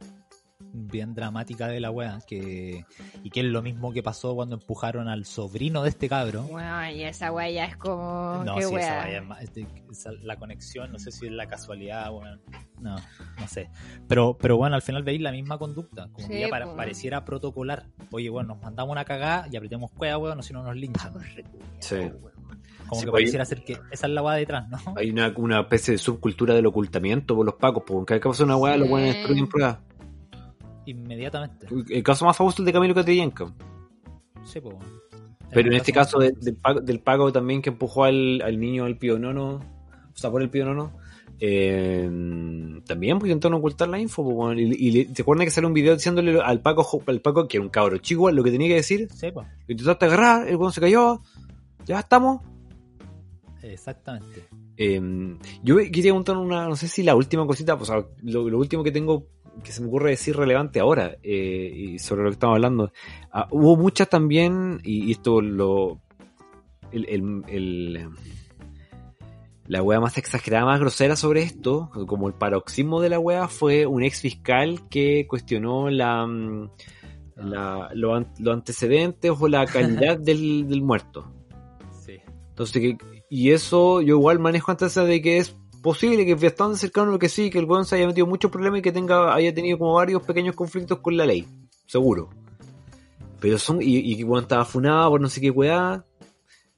bien 0.76 1.14
dramática 1.16 1.68
de 1.68 1.80
la 1.80 1.90
wea 1.92 2.20
que 2.28 2.86
y 3.24 3.30
que 3.30 3.40
es 3.40 3.46
lo 3.46 3.62
mismo 3.62 3.92
que 3.94 4.04
pasó 4.04 4.36
cuando 4.36 4.56
empujaron 4.56 5.08
al 5.08 5.26
sobrino 5.26 5.84
de 5.84 5.90
este 5.90 6.08
cabro 6.10 6.44
Bueno, 6.44 6.90
y 6.92 7.04
esa 7.04 7.32
weá 7.32 7.50
ya 7.50 7.66
es 7.66 7.78
como, 7.78 8.44
no 8.46 8.56
qué 8.56 8.62
sí, 8.64 8.68
esa 8.68 8.76
wea 8.76 9.18
es 9.18 9.26
más- 9.26 9.42
este- 9.42 9.68
esa- 9.92 10.12
la 10.22 10.38
conexión 10.38 10.92
no 10.92 11.00
sé 11.00 11.12
si 11.12 11.28
es 11.28 11.32
la 11.32 11.48
casualidad 11.48 12.12
weón. 12.14 12.42
no 12.80 12.96
no 13.40 13.48
sé 13.48 13.70
pero 14.08 14.38
pero 14.38 14.58
bueno 14.58 14.76
al 14.76 14.82
final 14.82 15.04
veis 15.04 15.22
la 15.22 15.32
misma 15.32 15.58
conducta 15.58 16.10
como 16.12 16.28
Sí, 16.28 16.34
que 16.34 16.42
ya 16.42 16.50
para- 16.50 16.66
pues. 16.66 16.78
pareciera 16.78 17.26
protocolar 17.26 17.86
oye 18.12 18.30
bueno 18.30 18.54
nos 18.56 18.62
mandamos 18.64 18.92
una 18.92 19.06
cagada 19.06 19.48
y 19.52 19.56
apretemos 19.58 19.92
cueva 19.92 20.18
weón 20.18 20.40
o 20.40 20.44
si 20.44 20.54
no 20.54 20.62
nos 20.64 20.76
linchan 20.76 21.14
reculeados, 21.14 21.62
Sí. 21.80 21.96
como 22.88 23.00
Sí, 23.00 23.06
que 23.06 23.12
pues, 23.12 23.22
pareciera 23.24 23.46
ser 23.46 23.64
que 23.64 23.74
esa 23.92 24.08
es 24.08 24.14
la 24.14 24.22
wea 24.22 24.36
detrás 24.36 24.70
no 24.70 24.78
Hay 24.96 25.10
una, 25.10 25.34
una 25.38 25.62
especie 25.62 25.94
de 25.94 25.98
subcultura 25.98 26.54
del 26.54 26.66
ocultamiento 26.68 27.36
por 27.36 27.46
los 27.46 27.56
pacos, 27.56 27.84
porque 27.86 28.06
cada 28.06 28.16
vez 28.18 28.24
que 28.24 28.30
pasa 28.30 28.44
una 28.44 28.58
weá, 28.58 28.74
Sí. 28.74 28.80
los 28.80 28.90
weones 28.90 29.16
destruyen 29.16 29.48
pruebas. 29.48 29.78
Inmediatamente 30.86 31.68
El 31.90 32.04
caso 32.04 32.26
más 32.26 32.36
famoso 32.38 32.56
es 32.56 32.60
el 32.60 32.66
de 32.66 32.74
Camilo 32.74 32.96
Catrillanca. 32.96 33.46
sí, 34.44 34.60
pues. 34.62 34.76
Pero 35.52 35.70
en 35.70 35.76
este 35.78 35.94
caso 35.94 36.18
de- 36.20 36.34
del, 36.42 36.56
pago, 36.56 36.82
del 36.82 37.00
pago 37.00 37.32
también 37.32 37.62
que 37.62 37.70
empujó 37.70 38.04
al, 38.04 38.42
al 38.42 38.60
niño 38.60 38.84
al 38.86 38.98
pionono, 38.98 39.56
o 39.56 40.18
sea, 40.18 40.30
por 40.32 40.42
el 40.42 40.50
pionono, 40.50 40.92
eh, 41.40 42.10
también 42.86 43.20
pues, 43.20 43.30
intentaron 43.32 43.60
ocultar 43.60 43.88
la 43.88 44.00
info. 44.00 44.24
pues, 44.24 44.58
y, 44.58 44.88
y 44.88 44.92
le- 44.92 45.06
¿te 45.14 45.22
acuerdas 45.22 45.46
que 45.46 45.52
sale 45.52 45.68
un 45.68 45.74
video 45.74 45.94
diciéndole 45.94 46.42
al 46.42 46.62
Paco, 46.62 47.02
al 47.08 47.22
Paco, 47.22 47.48
que 47.48 47.58
era 47.58 47.64
un 47.64 47.70
cabro 47.70 47.98
chico, 48.00 48.30
lo 48.32 48.44
que 48.44 48.52
tenía 48.52 48.68
que 48.68 48.76
decir? 48.76 49.08
Sí. 49.14 49.28
Lo 49.34 49.44
intentaste 49.68 50.06
agarrar, 50.06 50.48
el 50.48 50.56
weón 50.58 50.74
se 50.74 50.82
cayó, 50.82 51.22
ya 51.86 52.00
estamos. 52.00 52.42
Exactamente. 53.62 54.48
Eh, 54.78 55.02
yo 55.64 55.78
quería 55.78 56.12
contar 56.12 56.38
una, 56.38 56.68
no 56.68 56.76
sé 56.76 56.88
si 56.88 57.04
la 57.04 57.16
última 57.16 57.46
cosita, 57.48 57.78
pues, 57.78 57.90
o 57.90 57.94
sea, 57.94 58.06
lo, 58.24 58.50
lo 58.50 58.58
último 58.58 58.84
que 58.84 58.92
tengo 58.92 59.28
que 59.64 59.72
se 59.72 59.82
me 59.82 59.88
ocurre 59.88 60.12
decir 60.12 60.36
relevante 60.36 60.80
ahora 60.80 61.18
eh, 61.24 61.72
y 61.76 62.00
sobre 62.00 62.24
lo 62.24 62.30
que 62.30 62.34
estamos 62.34 62.56
hablando. 62.56 62.92
Ah, 63.32 63.48
hubo 63.52 63.76
muchas 63.78 64.10
también, 64.10 64.80
y, 64.84 65.06
y 65.06 65.12
esto 65.12 65.42
lo. 65.42 66.02
El, 66.92 67.06
el- 67.10 67.44
el- 67.48 68.10
la 69.68 69.82
wea 69.82 70.00
más 70.00 70.18
exagerada, 70.20 70.66
más 70.66 70.80
grosera 70.80 71.16
sobre 71.16 71.42
esto, 71.42 71.90
como 72.08 72.28
el 72.28 72.36
paroxismo 72.36 73.02
de 73.02 73.10
la 73.10 73.18
wea, 73.20 73.48
fue 73.48 73.88
un 73.88 74.04
ex 74.04 74.22
fiscal 74.22 74.88
que 74.90 75.26
cuestionó 75.28 75.90
la, 75.90 76.28
mm, 76.28 76.70
la- 77.38 77.90
lo 77.96 78.20
los 78.38 78.54
antecedentes 78.54 79.32
o 79.40 79.48
la 79.48 79.66
calidad 80.06 80.20
del, 80.20 80.68
del 80.68 80.82
muerto. 80.84 81.34
Sí. 82.06 82.18
Entonces, 82.50 82.80
que, 82.80 82.98
y 83.28 83.52
eso 83.52 84.02
yo 84.02 84.18
igual 84.18 84.38
manejo 84.38 84.70
antes 84.70 84.94
de 84.94 85.22
que 85.22 85.40
es 85.40 85.56
posible 85.86 86.26
que 86.26 86.32
es 86.32 86.42
bastante 86.42 86.80
cercano 86.80 87.20
que 87.20 87.30
sí, 87.30 87.52
que 87.52 87.60
el 87.60 87.66
weón 87.66 87.86
se 87.86 87.96
haya 87.96 88.08
metido 88.08 88.26
muchos 88.26 88.50
problemas 88.50 88.80
y 88.80 88.82
que 88.82 88.92
tenga, 88.92 89.36
haya 89.36 89.54
tenido 89.54 89.78
como 89.78 89.94
varios 89.94 90.24
pequeños 90.24 90.56
conflictos 90.56 90.98
con 90.98 91.16
la 91.16 91.28
ley. 91.28 91.46
Seguro. 91.86 92.32
Pero 93.40 93.60
son, 93.60 93.78
y, 93.84 94.18
que 94.18 94.24
weón 94.24 94.46
estaba 94.46 94.66
funado 94.66 95.12
por 95.12 95.22
no 95.22 95.30
sé 95.30 95.40
qué 95.40 95.52
weá. 95.52 96.04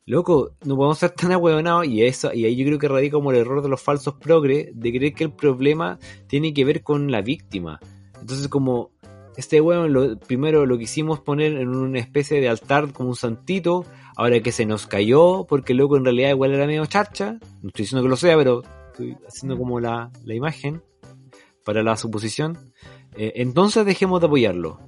Loco, 0.05 0.51
no 0.65 0.75
podemos 0.75 0.97
ser 0.97 1.11
tan 1.11 1.31
ahueonados 1.31 1.87
y 1.87 2.03
eso, 2.03 2.33
y 2.33 2.43
ahí 2.43 2.57
yo 2.57 2.65
creo 2.65 2.79
que 2.79 2.89
radica 2.89 3.13
como 3.13 3.31
el 3.31 3.37
error 3.37 3.61
de 3.61 3.69
los 3.69 3.81
falsos 3.81 4.15
progres 4.15 4.71
de 4.73 4.91
creer 4.91 5.13
que 5.13 5.23
el 5.23 5.31
problema 5.31 5.99
tiene 6.27 6.53
que 6.53 6.65
ver 6.65 6.83
con 6.83 7.09
la 7.09 7.21
víctima. 7.21 7.79
Entonces 8.19 8.49
como 8.49 8.91
este 9.37 9.61
weón 9.61 9.93
lo, 9.93 10.17
primero 10.19 10.65
lo 10.65 10.77
quisimos 10.77 11.21
poner 11.21 11.53
en 11.53 11.69
una 11.69 11.99
especie 11.99 12.41
de 12.41 12.49
altar 12.49 12.91
como 12.91 13.09
un 13.09 13.15
santito, 13.15 13.85
ahora 14.17 14.41
que 14.41 14.51
se 14.51 14.65
nos 14.65 14.85
cayó, 14.85 15.45
porque 15.47 15.73
loco 15.73 15.95
en 15.95 16.03
realidad 16.03 16.31
igual 16.31 16.53
era 16.53 16.67
medio 16.67 16.85
charcha, 16.87 17.37
no 17.61 17.69
estoy 17.69 17.83
diciendo 17.83 18.03
que 18.03 18.09
lo 18.09 18.17
sea, 18.17 18.35
pero 18.35 18.63
estoy 18.97 19.17
haciendo 19.27 19.57
como 19.57 19.79
la, 19.79 20.11
la 20.23 20.33
imagen 20.33 20.81
para 21.63 21.83
la 21.83 21.95
suposición, 21.97 22.57
eh, 23.15 23.33
entonces 23.35 23.85
dejemos 23.85 24.19
de 24.21 24.27
apoyarlo. 24.27 24.79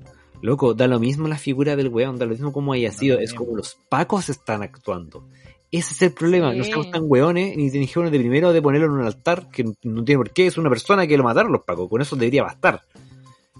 Loco, 0.41 0.73
da 0.73 0.87
lo 0.87 0.99
mismo 0.99 1.27
la 1.27 1.37
figura 1.37 1.75
del 1.75 1.89
weón, 1.89 2.17
da 2.17 2.25
lo 2.25 2.31
mismo 2.31 2.53
como 2.53 2.71
haya 2.73 2.91
sido, 2.91 3.19
es 3.19 3.33
como 3.33 3.55
los 3.57 3.77
pacos 3.89 4.29
están 4.29 4.63
actuando. 4.63 5.27
Ese 5.71 5.93
es 5.93 6.01
el 6.01 6.13
problema, 6.13 6.53
no 6.53 6.63
Sí. 6.63 6.71
somos 6.71 6.89
tan 6.89 7.03
weones 7.05 7.55
ni 7.57 7.69
dijeron 7.69 8.09
de 8.11 8.17
primero 8.17 8.51
de 8.53 8.61
ponerlo 8.61 8.87
en 8.87 8.93
un 8.93 9.05
altar 9.05 9.49
que 9.51 9.65
no 9.83 10.03
tiene 10.03 10.17
por 10.19 10.31
qué, 10.31 10.47
es 10.47 10.57
una 10.57 10.69
persona 10.69 11.05
que 11.05 11.17
lo 11.17 11.23
mataron 11.23 11.51
los 11.51 11.63
pacos, 11.63 11.89
con 11.89 12.01
eso 12.01 12.15
debería 12.15 12.43
bastar. 12.43 12.83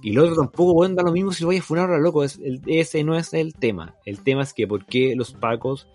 Y 0.02 0.14
lo 0.14 0.24
otro 0.24 0.38
tampoco, 0.38 0.72
weón, 0.72 0.96
da 0.96 1.04
lo 1.04 1.12
mismo 1.12 1.34
si 1.34 1.44
lo 1.44 1.48
vaya 1.50 1.60
a 1.60 1.64
funar 1.64 1.90
ahora, 1.90 2.00
loco, 2.00 2.24
es, 2.24 2.40
el- 2.42 2.62
ese 2.66 3.04
no 3.04 3.18
es 3.18 3.34
el 3.34 3.54
tema. 3.54 3.96
El 4.06 4.22
tema 4.24 4.44
es 4.44 4.54
que 4.54 4.66
por 4.66 4.86
qué 4.86 5.14
los 5.16 5.34
pacos 5.34 5.88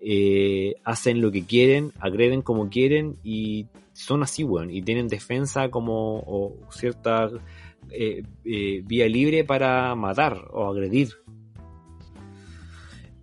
eh, 0.00 0.76
hacen 0.84 1.20
lo 1.20 1.30
que 1.30 1.44
quieren, 1.44 1.92
agreden 2.00 2.42
como 2.42 2.70
quieren 2.70 3.16
y 3.22 3.66
son 3.92 4.22
así, 4.22 4.44
weón, 4.44 4.70
y 4.70 4.82
tienen 4.82 5.08
defensa 5.08 5.70
como 5.70 6.20
o 6.20 6.56
cierta 6.70 7.28
eh, 7.90 8.22
eh, 8.44 8.82
vía 8.84 9.08
libre 9.08 9.44
para 9.44 9.94
matar 9.94 10.48
o 10.52 10.68
agredir. 10.68 11.10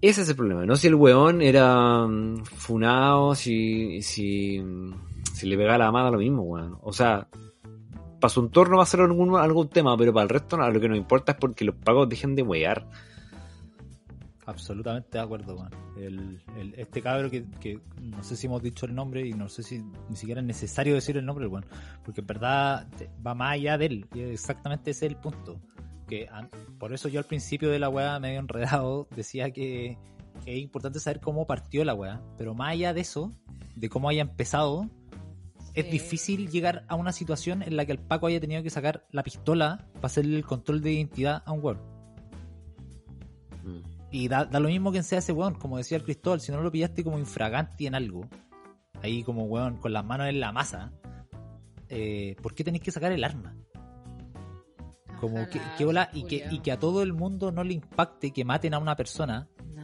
Ese 0.02 0.22
es 0.22 0.30
el 0.30 0.36
problema, 0.36 0.66
no 0.66 0.76
si 0.76 0.88
el 0.88 0.96
weón 0.96 1.42
era 1.42 2.06
mm, 2.06 2.46
funado, 2.46 3.34
si, 3.34 4.04
si, 4.04 4.62
le 5.42 5.58
pegaba 5.58 5.80
la 5.80 5.92
mano 5.92 6.12
lo 6.12 6.20
mismo, 6.20 6.44
weón. 6.44 6.78
O 6.84 6.94
sea, 6.94 7.28
para 8.20 8.30
su 8.30 8.42
entorno 8.42 8.78
va 8.78 8.84
a 8.84 8.88
ser 8.88 9.02
algún, 9.02 9.36
algún 9.36 9.70
tema, 9.70 9.98
pero 9.98 10.14
para 10.14 10.24
el 10.24 10.30
resto 10.30 10.58
no, 10.58 10.70
lo 10.70 10.80
que 10.80 10.90
nos 10.90 10.98
importa 10.98 11.32
es 11.32 11.38
porque 11.40 11.66
los 11.66 11.76
pagos 11.76 12.08
dejen 12.08 12.36
de 12.36 12.44
wear. 12.44 12.88
Absolutamente 14.48 15.10
de 15.18 15.20
acuerdo, 15.24 15.56
weón. 15.58 15.72
El, 15.98 16.42
el- 16.58 16.74
este 16.78 17.02
cabro 17.02 17.30
que, 17.30 17.46
que 17.60 17.80
no 18.02 18.24
sé 18.24 18.36
si 18.36 18.48
hemos 18.48 18.64
dicho 18.64 18.86
el 18.86 18.96
nombre 18.96 19.28
y 19.28 19.34
no 19.34 19.50
sé 19.50 19.62
si 19.62 19.84
ni 20.10 20.16
siquiera 20.16 20.42
es 20.42 20.48
necesario 20.48 20.96
decir 20.96 21.18
el 21.18 21.26
nombre, 21.26 21.48
weón. 21.48 21.66
Porque 22.04 22.22
en 22.22 22.28
verdad 22.28 22.88
va 23.26 23.36
más 23.36 23.52
allá 23.54 23.78
de 23.78 23.86
él. 23.88 24.08
Y 24.16 24.22
exactamente 24.22 24.92
ese 24.92 25.06
es 25.06 25.12
el 25.12 25.18
punto. 25.18 25.60
Que 26.08 26.30
por 26.80 26.94
eso 26.94 27.10
yo 27.10 27.20
al 27.20 27.26
principio 27.26 27.70
de 27.70 27.78
la 27.80 27.90
weá 27.90 28.18
medio 28.20 28.40
enredado 28.40 29.08
decía 29.16 29.52
que, 29.52 29.98
que 30.46 30.56
es 30.56 30.64
importante 30.64 31.00
saber 31.02 31.20
cómo 31.20 31.46
partió 31.46 31.84
la 31.84 31.94
weá. 31.94 32.22
Pero 32.38 32.56
más 32.56 32.72
allá 32.72 32.94
de 32.94 33.02
eso, 33.02 33.34
de 33.76 33.90
cómo 33.90 34.08
haya 34.08 34.22
empezado, 34.22 34.90
es 35.74 35.92
difícil 35.92 36.50
llegar 36.50 36.86
a 36.88 36.96
una 36.96 37.12
situación 37.12 37.62
en 37.64 37.76
la 37.76 37.86
que 37.86 37.92
el 37.92 38.00
Paco 38.00 38.28
haya 38.28 38.40
tenido 38.40 38.64
que 38.64 38.70
sacar 38.70 39.06
la 39.12 39.24
pistola 39.24 39.86
para 39.96 40.06
hacerle 40.08 40.38
el 40.38 40.46
control 40.46 40.82
de 40.82 40.94
identidad 40.94 41.44
a 41.46 41.52
un 41.52 41.60
weón. 41.62 41.80
Mm. 43.66 43.97
Y 44.12 44.28
da, 44.30 44.46
da 44.46 44.60
lo 44.60 44.70
mismo 44.70 44.92
que 44.92 45.04
sea 45.04 45.20
ese 45.20 45.34
weón, 45.34 45.56
como 45.56 45.78
decía 45.78 45.98
el 45.98 46.04
Cristóbal, 46.04 46.40
si 46.40 46.52
no 46.52 46.62
lo 46.62 46.72
pillaste 46.72 47.04
como 47.04 47.20
infraganti 47.20 47.88
en 47.88 47.96
algo, 47.96 48.28
ahí 49.02 49.24
como 49.24 49.44
weón, 49.46 49.78
con 49.78 49.92
las 49.94 50.06
manos 50.06 50.28
en 50.28 50.40
la 50.40 50.52
masa, 50.52 50.94
eh, 51.90 52.36
¿por 52.42 52.54
qué 52.56 52.64
tenés 52.64 52.82
que 52.82 52.92
sacar 52.92 53.12
el 53.12 53.24
arma? 53.24 53.56
Como 55.20 55.36
Ojalá, 55.42 55.50
que, 55.50 55.60
que 55.78 55.86
hola, 55.86 56.10
y 56.14 56.24
que, 56.24 56.48
y 56.52 56.60
que 56.60 56.72
a 56.72 56.80
todo 56.80 57.02
el 57.04 57.12
mundo 57.14 57.52
no 57.52 57.64
le 57.64 57.74
impacte 57.74 58.32
que 58.32 58.46
maten 58.46 58.74
a 58.74 58.80
una 58.80 58.96
persona, 58.96 59.50
No. 59.74 59.84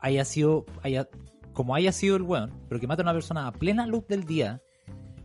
haya 0.00 0.24
sido, 0.24 0.64
haya, 0.82 1.08
como 1.52 1.74
haya 1.74 1.92
sido 1.92 2.16
el 2.16 2.22
weón, 2.22 2.50
pero 2.68 2.80
que 2.80 2.86
mate 2.86 3.02
a 3.02 3.04
una 3.04 3.12
persona 3.12 3.46
a 3.46 3.52
plena 3.52 3.86
luz 3.86 4.06
del 4.08 4.24
día, 4.24 4.62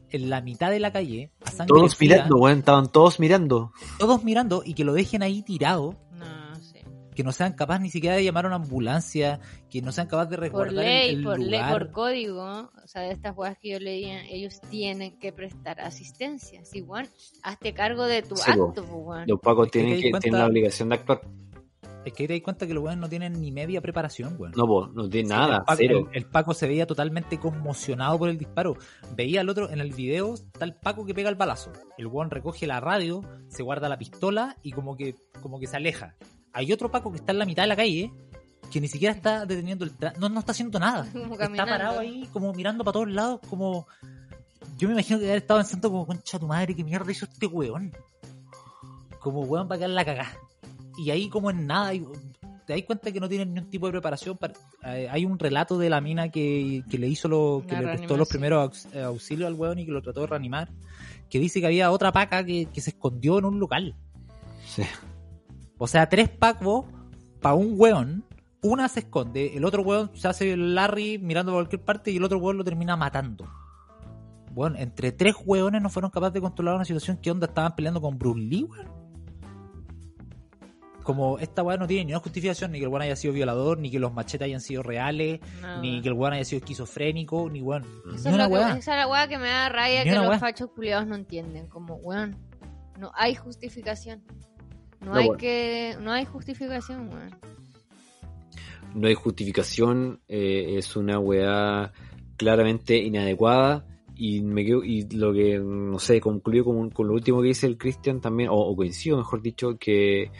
en 0.09 0.29
la 0.29 0.41
mitad 0.41 0.69
de 0.69 0.79
la 0.79 0.91
calle, 0.91 1.31
a 1.45 1.51
sangre 1.51 1.73
Todos 1.73 1.95
fría, 1.95 2.15
mirando, 2.17 2.37
weón, 2.37 2.59
estaban 2.59 2.91
todos 2.91 3.19
mirando. 3.19 3.71
todos 3.97 4.23
mirando 4.23 4.61
y 4.65 4.73
que 4.73 4.83
lo 4.83 4.93
dejen 4.93 5.23
ahí 5.23 5.41
tirado. 5.41 5.95
Que 7.17 7.23
no 7.23 7.31
sean 7.31 7.53
capaces 7.53 7.81
ni 7.81 7.89
siquiera 7.89 8.15
de 8.15 8.23
llamar 8.23 8.45
a 8.45 8.49
una 8.49 8.57
ambulancia, 8.57 9.39
que 9.71 9.81
no 9.81 9.91
sean 9.91 10.05
capaces 10.05 10.29
de 10.29 10.35
Por 10.37 10.43
resguardar 10.43 10.85
el- 10.85 10.85
ley, 10.85 11.15
el, 11.15 11.23
por 11.23 11.39
ley, 11.39 11.61
por 11.71 11.91
código, 11.91 12.43
o 12.83 12.87
sea, 12.87 13.01
de 13.01 13.11
estas 13.11 13.35
weas 13.35 13.57
que 13.59 13.69
yo 13.71 13.79
leía, 13.79 14.23
ellos 14.27 14.61
tienen 14.69 15.17
que 15.17 15.33
prestar 15.33 15.81
asistencia. 15.81 16.63
Si, 16.63 16.81
weón, 16.83 17.07
hazte 17.41 17.73
cargo 17.73 18.05
de 18.05 18.21
tu 18.21 18.35
Sí, 18.37 18.51
acto, 18.51 18.71
pues, 18.75 18.89
weón. 18.91 19.23
Los 19.27 19.39
pacos 19.39 19.65
Es 19.65 19.71
que 19.71 19.79
tienen, 19.79 19.99
que, 19.99 20.11
cuenta- 20.11 20.19
tienen 20.19 20.39
la 20.41 20.45
obligación 20.45 20.89
de 20.89 20.95
actuar. 20.95 21.21
Es 22.05 22.13
que 22.13 22.23
ahí 22.23 22.27
te 22.27 22.33
das 22.35 22.41
cuenta 22.43 22.65
que 22.67 22.73
los 22.73 22.83
weones 22.83 23.01
no 23.01 23.09
tienen 23.09 23.33
ni 23.41 23.51
media 23.51 23.81
preparación, 23.81 24.35
weón. 24.39 24.53
No, 24.55 24.65
po, 24.67 24.87
no 24.87 25.09
tiene 25.09 25.27
Sí, 25.27 25.33
nada, 25.33 25.55
el 25.57 25.63
Paco, 25.63 25.77
cero. 25.77 26.09
el- 26.13 26.17
el 26.17 26.25
Paco 26.29 26.53
se 26.53 26.67
veía 26.67 26.85
totalmente 26.87 27.37
conmocionado 27.39 28.17
por 28.19 28.29
el 28.29 28.37
disparo. 28.37 28.77
Veía 29.15 29.41
al 29.41 29.49
otro 29.49 29.69
en 29.71 29.79
el 29.81 29.91
video, 29.91 30.35
está 30.35 30.63
el 30.63 30.75
Paco 30.75 31.03
que 31.05 31.13
pega 31.13 31.29
el 31.29 31.35
balazo. 31.35 31.73
El 31.97 32.07
weón 32.07 32.29
recoge 32.29 32.65
la 32.67 32.79
radio, 32.79 33.21
se 33.49 33.61
guarda 33.63 33.89
la 33.89 33.97
pistola 33.97 34.55
y 34.61 34.71
como 34.71 34.95
que, 34.95 35.15
como 35.41 35.59
que 35.59 35.67
se 35.67 35.75
aleja. 35.77 36.15
Hay 36.53 36.71
otro 36.73 36.89
Paco 36.91 37.11
que 37.11 37.17
está 37.17 37.31
en 37.31 37.39
la 37.39 37.45
mitad 37.45 37.63
de 37.63 37.67
la 37.67 37.75
calle, 37.75 38.11
que 38.71 38.81
ni 38.81 38.87
siquiera 38.87 39.13
está 39.13 39.45
deteniendo 39.45 39.85
el 39.85 39.95
tra- 39.97 40.15
no, 40.17 40.29
no 40.29 40.39
está 40.39 40.51
haciendo 40.51 40.79
nada. 40.79 41.07
Como 41.13 41.33
Está 41.35 41.65
parado 41.65 41.99
ahí, 41.99 42.27
como 42.33 42.53
mirando 42.53 42.83
para 42.83 42.93
todos 42.93 43.09
lados, 43.09 43.39
como. 43.49 43.87
Yo 44.77 44.87
me 44.87 44.93
imagino 44.93 45.17
que 45.19 45.25
haber 45.25 45.37
estado 45.37 45.59
pensando 45.59 45.89
como, 45.89 46.05
concha 46.05 46.37
tu 46.37 46.45
madre, 46.47 46.75
qué 46.75 46.83
mierda 46.83 47.11
hizo 47.11 47.25
este 47.25 47.47
weón. 47.47 47.91
Como 49.19 49.41
weón 49.41 49.67
para 49.67 49.79
quedar 49.79 49.89
la 49.91 50.05
cagá. 50.05 50.37
Y 50.97 51.09
ahí 51.11 51.29
como 51.29 51.49
en 51.49 51.65
nada, 51.67 51.93
y- 51.93 52.05
te 52.65 52.73
das 52.73 52.81
cuenta 52.83 53.11
que 53.11 53.19
no 53.19 53.29
tienen 53.29 53.53
ni 53.53 53.61
un 53.61 53.69
tipo 53.69 53.85
de 53.87 53.93
preparación. 53.93 54.37
para- 54.37 54.53
eh, 54.83 55.07
hay 55.09 55.25
un 55.25 55.39
relato 55.39 55.77
de 55.77 55.89
la 55.89 56.01
mina 56.01 56.29
que, 56.29 56.83
que 56.89 56.97
le 56.97 57.07
hizo 57.07 57.27
lo, 57.27 57.63
que 57.67 57.75
le 57.75 57.81
prestó 57.97 58.17
los 58.17 58.27
primeros 58.29 58.85
eh, 58.93 59.01
auxilios 59.01 59.47
al 59.47 59.53
weón 59.53 59.79
y 59.79 59.85
que 59.85 59.91
lo 59.91 60.01
trató 60.01 60.21
de 60.21 60.27
reanimar. 60.27 60.69
Que 61.29 61.39
dice 61.39 61.59
que 61.61 61.65
había 61.67 61.91
otra 61.91 62.11
paca 62.11 62.43
que, 62.45 62.65
que 62.67 62.81
se 62.81 62.89
escondió 62.91 63.39
en 63.39 63.45
un 63.45 63.59
local. 63.59 63.95
Sí. 64.67 64.83
O 65.77 65.87
sea, 65.87 66.09
tres 66.09 66.29
pacos 66.29 66.85
para 67.41 67.55
un 67.55 67.73
weón. 67.77 68.23
Una 68.61 68.87
se 68.89 69.01
esconde, 69.01 69.55
el 69.55 69.63
otro 69.65 69.83
weón 69.83 70.09
se 70.15 70.27
hace 70.27 70.51
el 70.53 70.73
Larry 70.73 71.19
mirando 71.19 71.51
por 71.51 71.59
cualquier 71.61 71.83
parte 71.85 72.09
y 72.11 72.17
el 72.17 72.23
otro 72.23 72.39
weón 72.39 72.57
lo 72.57 72.63
termina 72.63 72.95
matando. 72.97 73.47
Bueno, 74.51 74.77
entre 74.79 75.11
tres 75.11 75.35
weones 75.45 75.81
no 75.83 75.89
fueron 75.89 76.09
capaces 76.09 76.33
de 76.33 76.41
controlar 76.41 76.75
una 76.75 76.83
situación 76.85 77.17
que 77.17 77.29
onda 77.29 77.45
estaban 77.45 77.75
peleando 77.75 78.01
con 78.01 78.17
Bruce 78.17 78.39
Lee, 78.41 78.63
weón. 78.63 78.87
Como 81.03 81.39
esta 81.39 81.63
weá 81.63 81.77
no 81.77 81.87
tiene 81.87 82.03
ni 82.05 82.11
una 82.11 82.19
justificación, 82.19 82.71
ni 82.71 82.79
que 82.79 82.83
el 82.85 82.89
weón 82.89 83.03
haya 83.03 83.15
sido 83.15 83.33
violador, 83.33 83.77
ni 83.77 83.89
que 83.89 83.97
los 83.99 84.11
machetes 84.11 84.45
hayan 84.45 84.59
sido 84.59 84.83
reales, 84.83 85.39
ni 85.81 86.01
que 86.01 86.09
el 86.09 86.13
weón 86.15 86.33
haya 86.33 86.43
sido 86.43 86.57
esquizofrénico, 86.59 87.49
ni 87.49 87.61
weón. 87.61 87.83
Eso 87.83 88.09
Ni 88.09 88.15
es 88.15 88.25
una 88.25 88.43
lo 88.43 88.49
que- 88.49 88.53
weá. 88.55 88.77
esa 88.77 88.91
es 88.93 88.97
la 88.97 89.07
weá 89.07 89.27
que 89.29 89.37
me 89.37 89.47
da 89.47 89.69
Ni 89.69 90.03
que 90.03 90.15
los 90.15 90.27
weá. 90.27 90.39
fachos 90.39 90.69
culiados 90.71 91.07
no 91.07 91.15
entienden. 91.15 91.67
Como, 91.67 91.95
weón, 91.95 92.35
no 92.99 93.11
hay 93.15 93.35
justificación. 93.35 94.21
No, 95.01 95.13
No, 95.13 95.15
hay 95.15 95.29
que, 95.37 95.95
no 96.01 96.11
hay 96.11 96.25
justificación, 96.25 97.09
weón. 97.09 97.35
no 98.95 99.07
hay 99.07 99.13
justificación, 99.13 100.21
eh, 100.27 100.75
es 100.77 100.95
una 100.95 101.19
weá 101.19 101.91
claramente 102.35 102.97
inadecuada 102.97 103.85
y 104.15 104.41
me 104.41 104.65
quedo, 104.65 104.83
y 104.83 105.07
lo 105.15 105.33
que, 105.33 105.59
no 105.59 105.99
sé, 105.99 106.19
concluyo 106.19 106.65
con, 106.65 106.89
con 106.89 107.07
lo 107.07 107.13
último 107.13 107.41
que 107.41 107.49
dice 107.49 107.67
el 107.67 107.77
Christian 107.77 108.19
también, 108.21 108.49
o, 108.49 108.55
o 108.55 108.75
coincido 108.75 109.17
mejor 109.17 109.41
dicho, 109.43 109.77
que 109.77 110.31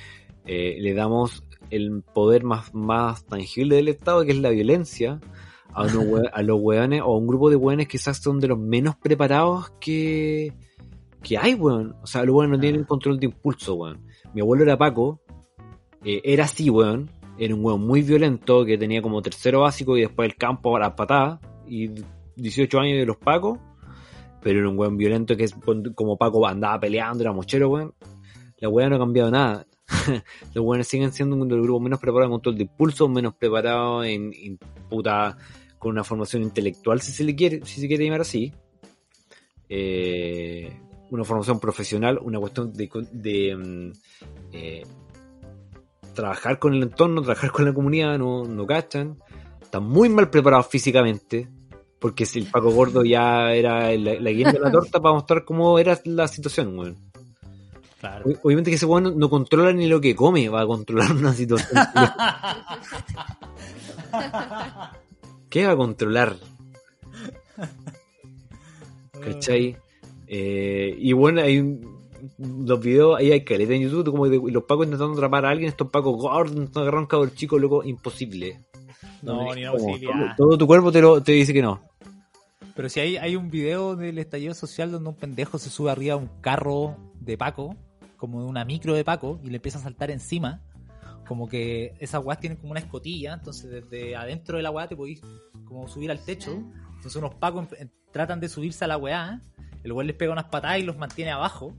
eh, 0.45 0.77
le 0.79 0.93
damos 0.95 1.43
el 1.69 2.01
poder 2.01 2.43
más, 2.43 2.73
más 2.73 3.25
tangible 3.25 3.75
del 3.75 3.89
Estado, 3.89 4.25
que 4.25 4.31
es 4.31 4.39
la 4.39 4.49
violencia, 4.49 5.19
a, 5.73 5.85
hue- 5.85 6.29
a 6.33 6.41
los 6.41 6.59
weones, 6.59 7.01
o 7.01 7.13
a 7.13 7.17
un 7.17 7.27
grupo 7.27 7.49
de 7.51 7.55
weones 7.57 7.87
quizás 7.87 8.17
son 8.23 8.39
de 8.39 8.47
los 8.47 8.57
menos 8.57 8.95
preparados 8.95 9.69
que, 9.79 10.53
que 11.21 11.37
hay, 11.37 11.53
weón. 11.53 11.95
O 12.01 12.07
sea, 12.07 12.23
los 12.23 12.33
weones 12.35 12.51
no 12.51 12.57
Ah. 12.57 12.61
tienen 12.61 12.83
control 12.85 13.19
de 13.19 13.27
impulso, 13.27 13.75
weón. 13.75 14.06
Mi 14.33 14.41
abuelo 14.41 14.63
era 14.63 14.77
Paco, 14.77 15.19
eh, 16.03 16.21
era 16.23 16.45
así, 16.45 16.69
weón. 16.69 17.09
Era 17.37 17.53
un 17.53 17.63
weón 17.63 17.85
muy 17.85 18.01
violento 18.01 18.65
que 18.65 18.77
tenía 18.77 19.01
como 19.01 19.21
tercero 19.21 19.61
básico 19.61 19.97
y 19.97 20.01
después 20.01 20.29
el 20.29 20.35
campo 20.35 20.75
a 20.75 20.79
las 20.79 20.93
patadas. 20.93 21.39
Y 21.67 21.91
18 22.35 22.79
años 22.79 22.99
de 22.99 23.05
los 23.05 23.17
Pacos. 23.17 23.59
Pero 24.41 24.59
era 24.59 24.69
un 24.69 24.77
weón 24.77 24.97
violento 24.97 25.35
que 25.35 25.43
es 25.43 25.55
como 25.95 26.17
Paco 26.17 26.45
andaba 26.47 26.79
peleando, 26.79 27.23
era 27.23 27.33
mochero, 27.33 27.69
weón. 27.69 27.93
La 28.57 28.69
weá 28.69 28.89
no 28.89 28.95
ha 28.95 28.99
cambiado 28.99 29.29
nada. 29.29 29.67
los 30.53 30.65
weones 30.65 30.87
siguen 30.87 31.11
siendo 31.11 31.35
uno 31.35 31.45
de 31.45 31.55
los 31.55 31.63
grupos 31.63 31.81
menos 31.81 31.99
preparados 31.99 32.27
en 32.27 32.31
control 32.31 32.57
de 32.57 32.63
impulso, 32.63 33.07
menos 33.07 33.35
preparados 33.35 34.05
en, 34.05 34.31
en 34.33 34.57
puta 34.89 35.37
con 35.79 35.91
una 35.91 36.03
formación 36.03 36.43
intelectual, 36.43 37.01
si 37.01 37.11
se 37.11 37.23
le 37.23 37.35
quiere, 37.35 37.65
si 37.65 37.81
se 37.81 37.87
quiere 37.87 38.05
llamar 38.05 38.21
así. 38.21 38.51
Eh, 39.69 40.71
una 41.09 41.23
formación 41.23 41.59
profesional, 41.59 42.19
una 42.21 42.39
cuestión 42.39 42.73
de, 42.73 42.89
de, 43.11 43.55
mm, 43.55 43.91
eh, 44.53 44.85
trabajar 46.13 46.59
con 46.59 46.73
el 46.73 46.83
entorno, 46.83 47.21
trabajar 47.21 47.51
con 47.51 47.65
la 47.65 47.73
comunidad, 47.73 48.17
no, 48.17 48.45
no 48.45 48.65
cachan. 48.65 49.17
Están 49.61 49.83
muy 49.83 50.09
mal 50.09 50.29
preparados 50.29 50.67
físicamente. 50.67 51.49
Porque 51.99 52.25
si 52.25 52.39
el 52.39 52.45
Paco 52.45 52.69
Gordo 52.69 53.03
ya 53.03 53.53
era 53.53 53.91
la, 53.97 54.19
la 54.19 54.29
guinda 54.29 54.51
de 54.51 54.59
la 54.59 54.71
torta 54.71 55.01
para 55.01 55.15
mostrar 55.15 55.43
cómo 55.43 55.79
era 55.79 55.99
la 56.05 56.27
situación, 56.27 56.77
weón. 56.77 56.95
Claro. 57.99 58.25
Obviamente 58.43 58.69
que 58.69 58.75
ese 58.75 58.85
weón 58.85 59.03
no, 59.03 59.11
no 59.11 59.29
controla 59.29 59.73
ni 59.73 59.87
lo 59.87 59.99
que 59.99 60.15
come, 60.15 60.47
va 60.49 60.61
a 60.61 60.67
controlar 60.67 61.11
una 61.13 61.33
situación. 61.33 61.81
¿Qué 65.49 65.65
va 65.65 65.71
a 65.71 65.77
controlar? 65.77 66.35
¿Cachai? 69.23 69.75
Eh, 70.27 70.95
y 70.97 71.13
bueno, 71.13 71.41
hay 71.41 71.59
un- 71.59 71.97
los 72.65 72.79
videos, 72.79 73.17
ahí 73.19 73.31
hay 73.31 73.43
caleta 73.43 73.73
en 73.73 73.83
YouTube, 73.83 74.11
como 74.11 74.27
de 74.27 74.39
los 74.51 74.63
pacos 74.63 74.85
intentando 74.85 75.13
atrapar 75.13 75.45
a 75.45 75.49
alguien, 75.51 75.69
estos 75.69 75.89
pacos 75.89 76.15
gordos, 76.17 76.51
intentando 76.51 76.81
agarrar 76.81 76.97
a 76.99 77.01
un 77.01 77.07
cabrón 77.07 77.31
chico, 77.35 77.57
loco, 77.59 77.83
imposible. 77.83 78.59
No, 79.21 79.53
ni 79.55 79.61
una 79.63 79.71
Como 79.71 79.83
posibilidad. 79.85 80.35
Todo, 80.35 80.49
todo 80.49 80.57
tu 80.57 80.67
cuerpo 80.67 80.91
te, 80.91 81.01
lo, 81.01 81.21
te 81.21 81.31
dice 81.33 81.53
que 81.53 81.61
no. 81.61 81.81
Pero 82.75 82.89
si 82.89 82.99
hay, 82.99 83.17
hay 83.17 83.35
un 83.35 83.49
video 83.49 83.95
del 83.95 84.19
estallido 84.19 84.53
social 84.53 84.91
donde 84.91 85.09
un 85.09 85.15
pendejo 85.15 85.57
se 85.57 85.69
sube 85.69 85.89
arriba 85.91 86.13
a 86.13 86.17
un 86.17 86.29
carro 86.41 86.95
de 87.19 87.37
Paco, 87.37 87.75
como 88.17 88.41
de 88.41 88.47
una 88.47 88.65
micro 88.65 88.93
de 88.93 89.03
Paco, 89.03 89.39
y 89.43 89.49
le 89.49 89.55
empieza 89.57 89.79
a 89.79 89.81
saltar 89.81 90.11
encima. 90.11 90.61
Como 91.27 91.47
que 91.49 91.93
esas 91.99 92.23
weas 92.23 92.39
tienen 92.39 92.57
como 92.57 92.71
una 92.71 92.79
escotilla, 92.79 93.33
entonces 93.33 93.69
desde 93.69 94.15
adentro 94.15 94.57
de 94.57 94.63
la 94.63 94.71
weá 94.71 94.87
te 94.87 94.95
podéis 94.95 95.21
como 95.65 95.87
subir 95.87 96.09
al 96.11 96.23
techo. 96.23 96.51
Entonces 96.95 97.15
unos 97.15 97.33
Pacos 97.35 97.67
en- 97.79 97.91
tratan 98.11 98.39
de 98.39 98.47
subirse 98.49 98.85
a 98.85 98.87
la 98.87 98.97
weá, 98.97 99.41
el 99.83 99.91
weón 99.91 100.07
les 100.07 100.15
pega 100.15 100.31
unas 100.31 100.45
patadas 100.45 100.79
y 100.79 100.83
los 100.83 100.97
mantiene 100.97 101.31
abajo. 101.31 101.73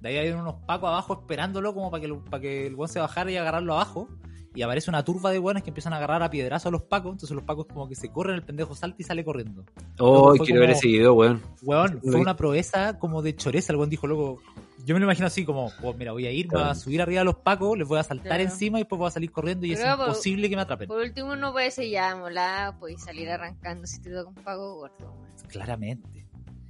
De 0.00 0.08
ahí 0.08 0.16
hay 0.18 0.30
unos 0.30 0.54
Pacos 0.66 0.88
abajo 0.88 1.12
esperándolo 1.20 1.74
como 1.74 1.90
para 1.90 2.00
que, 2.00 2.08
lo- 2.08 2.24
para 2.24 2.40
que 2.40 2.66
el 2.66 2.74
weón 2.74 2.88
se 2.88 2.98
bajara 3.00 3.30
y 3.30 3.36
agarrarlo 3.36 3.74
abajo. 3.74 4.08
Y 4.54 4.60
aparece 4.60 4.90
una 4.90 5.02
turba 5.02 5.30
de 5.30 5.38
weones 5.38 5.62
que 5.62 5.70
empiezan 5.70 5.94
a 5.94 5.96
agarrar 5.96 6.22
a 6.22 6.28
piedrazo 6.28 6.68
a 6.68 6.72
los 6.72 6.82
Pacos, 6.82 7.12
entonces 7.12 7.34
los 7.34 7.42
Pacos 7.44 7.64
como 7.66 7.88
que 7.88 7.94
se 7.94 8.10
corren, 8.10 8.34
el 8.34 8.42
pendejo 8.42 8.74
salta 8.74 8.96
y 9.00 9.04
sale 9.04 9.24
corriendo. 9.24 9.64
Oh, 9.98 10.34
quiero 10.44 10.60
ver 10.60 10.70
ese 10.72 10.88
video, 10.88 11.14
weón. 11.14 11.40
Weón, 11.62 12.00
fue 12.02 12.16
una 12.20 12.36
proeza 12.36 12.98
como 12.98 13.22
de 13.22 13.34
choreza. 13.34 13.72
El 13.72 13.78
weón 13.78 13.88
dijo, 13.90 14.06
loco. 14.06 14.42
Yo 14.84 14.94
me 14.96 15.00
lo 15.00 15.06
imagino 15.06 15.28
así 15.28 15.44
como, 15.44 15.70
oh, 15.82 15.94
mira, 15.94 16.10
voy 16.12 16.26
a 16.26 16.32
ir, 16.32 16.46
me 16.48 16.54
voy 16.54 16.60
a 16.60 16.64
Claro. 16.64 16.80
subir 16.80 17.00
arriba 17.00 17.20
de 17.20 17.24
los 17.24 17.36
pacos, 17.36 17.78
les 17.78 17.86
voy 17.86 18.00
a 18.00 18.02
saltar 18.02 18.26
Claro. 18.26 18.42
encima 18.42 18.78
y 18.78 18.82
después 18.82 18.98
voy 18.98 19.06
a 19.06 19.10
salir 19.12 19.30
corriendo 19.30 19.64
y 19.64 19.72
es 19.74 19.80
por- 19.80 20.00
imposible 20.08 20.50
que 20.50 20.56
me 20.56 20.62
atrapen. 20.62 20.88
Por 20.88 20.98
último, 21.00 21.32
uno 21.32 21.52
puede 21.52 21.70
ser 21.70 21.88
ya 21.88 22.16
molada, 22.16 22.76
puedes 22.80 23.00
salir 23.00 23.30
arrancando 23.30 23.86
si 23.86 24.02
te 24.02 24.10
toca 24.10 24.28
un 24.28 24.34
pago 24.34 24.74
gordo. 24.74 24.96
weón. 25.00 25.22
Claramente, 25.48 26.21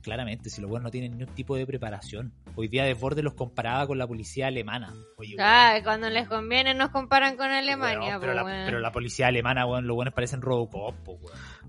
claramente, 0.03 0.51
si 0.51 0.61
los 0.61 0.71
weones 0.71 0.85
no 0.85 0.91
tienen 0.91 1.17
ningún 1.17 1.35
tipo 1.35 1.57
de 1.57 1.67
preparación. 1.67 2.33
Hoy 2.57 2.69
día 2.69 2.85
Desborde 2.85 3.23
los 3.23 3.35
comparaba 3.35 3.87
con 3.87 3.97
la 3.99 4.07
policía 4.07 4.49
alemana. 4.49 4.93
Oye, 5.17 5.37
Ah, 5.39 5.79
cuando 5.83 6.11
les 6.11 6.29
conviene 6.29 6.75
nos 6.75 6.91
comparan 6.91 7.37
con 7.37 7.51
Alemania, 7.51 8.19
pero, 8.21 8.33
pues, 8.43 8.55
la, 8.55 8.65
pero 8.67 8.81
la 8.81 8.93
policía 8.93 9.29
alemana, 9.29 9.67
weón, 9.67 9.87
los 9.87 9.97
weones 9.97 10.13
parecen 10.13 10.43
Robocop, 10.43 10.95
po, 11.05 11.19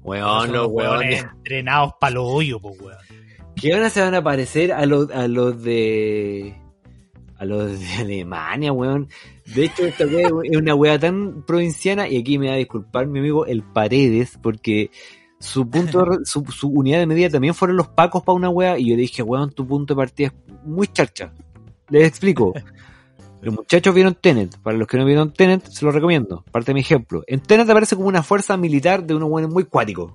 weón. 0.03 0.51
Los 0.51 0.67
weones 0.67 1.23
entrenados 1.23 1.93
para 1.99 2.15
los 2.15 2.25
hoyos, 2.27 2.59
po, 2.61 2.71
weón. 2.71 2.97
¿Qué 3.55 3.71
van 3.71 3.83
a 3.83 3.89
se 3.89 4.01
van 4.01 4.15
a 4.15 4.23
parecer 4.23 4.73
a 4.73 4.85
los, 4.85 5.09
a 5.11 5.27
los 5.27 5.63
de. 5.63 6.55
a 7.37 7.45
los 7.45 7.79
de 7.79 7.87
Alemania, 7.99 8.71
weón? 8.73 9.07
De 9.45 9.65
hecho, 9.65 9.85
esta 9.85 10.05
wea 10.05 10.29
es 10.43 10.57
una 10.57 10.73
wea 10.73 10.97
tan 10.97 11.43
provinciana, 11.45 12.07
y 12.07 12.17
aquí 12.17 12.37
me 12.37 12.47
va 12.47 12.53
a 12.53 12.57
disculpar 12.57 13.07
mi 13.07 13.19
amigo 13.19 13.45
el 13.45 13.61
Paredes, 13.61 14.39
porque 14.41 14.89
su 15.43 15.69
punto 15.69 16.05
de 16.05 16.17
su, 16.25 16.43
su 16.45 16.69
unidad 16.69 16.99
de 16.99 17.05
medida 17.05 17.29
también 17.29 17.53
fueron 17.53 17.77
los 17.77 17.89
pacos 17.89 18.23
para 18.23 18.35
una 18.35 18.49
wea, 18.49 18.77
y 18.77 18.89
yo 18.89 18.95
le 18.95 19.01
dije, 19.01 19.21
weón, 19.21 19.51
tu 19.51 19.67
punto 19.67 19.93
de 19.93 19.97
partida 19.97 20.27
es 20.27 20.33
muy 20.65 20.87
charcha. 20.87 21.33
Les 21.89 22.07
explico. 22.07 22.53
Los 23.41 23.53
muchachos 23.53 23.93
vieron 23.93 24.15
Tenet. 24.15 24.57
Para 24.59 24.77
los 24.77 24.87
que 24.87 24.95
no 24.97 25.03
vieron 25.03 25.33
Tenet, 25.33 25.65
se 25.65 25.83
los 25.83 25.93
recomiendo. 25.93 26.45
Parte 26.49 26.67
de 26.67 26.75
mi 26.75 26.79
ejemplo. 26.79 27.23
En 27.27 27.41
Tenet 27.41 27.69
aparece 27.69 27.97
como 27.97 28.07
una 28.07 28.23
fuerza 28.23 28.55
militar 28.55 29.03
de 29.03 29.15
unos 29.15 29.27
buenos 29.27 29.51
muy 29.51 29.65
cuáticos. 29.65 30.13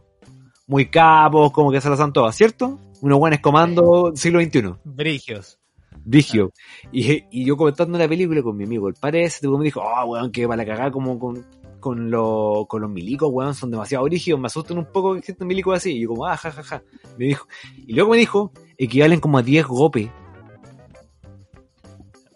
Muy 0.66 0.88
capos, 0.88 1.52
como 1.52 1.70
que 1.70 1.82
se 1.82 1.90
las 1.90 2.00
han 2.00 2.14
todas, 2.14 2.34
¿cierto? 2.34 2.78
Unos 3.02 3.18
buenos 3.18 3.40
comando 3.40 4.12
siglo 4.14 4.40
XXI. 4.40 4.76
Brigios. 4.82 5.58
Vigio. 6.04 6.52
Y, 6.90 7.24
y 7.30 7.44
yo 7.44 7.58
comentando 7.58 7.98
la 7.98 8.08
película 8.08 8.42
con 8.42 8.56
mi 8.56 8.64
amigo, 8.64 8.88
el 8.88 8.94
parece, 8.94 9.46
me 9.46 9.64
dijo, 9.64 9.82
oh, 9.82 10.06
weón, 10.06 10.32
que 10.32 10.48
para 10.48 10.56
la 10.56 10.66
cagada 10.66 10.90
como 10.90 11.18
con, 11.18 11.44
con, 11.80 12.10
los 12.10 12.66
con 12.66 12.82
los 12.82 12.90
milicos, 12.90 13.28
weón, 13.32 13.54
son 13.54 13.70
demasiado 13.70 14.04
brígidos, 14.04 14.40
me 14.40 14.46
asustan 14.46 14.78
un 14.78 14.86
poco 14.86 15.12
que 15.12 15.20
existen 15.20 15.46
milicos 15.46 15.76
así. 15.76 15.92
Y 15.92 16.00
yo 16.00 16.10
como, 16.10 16.26
ah, 16.26 16.36
ja, 16.36 16.50
ja, 16.50 16.62
ja. 16.62 16.82
Me 17.16 17.26
dijo, 17.26 17.46
y 17.86 17.92
luego 17.92 18.10
me 18.10 18.18
dijo, 18.18 18.52
equivalen 18.76 19.20
como 19.20 19.38
a 19.38 19.42
10 19.42 19.66
gopes. 19.66 20.10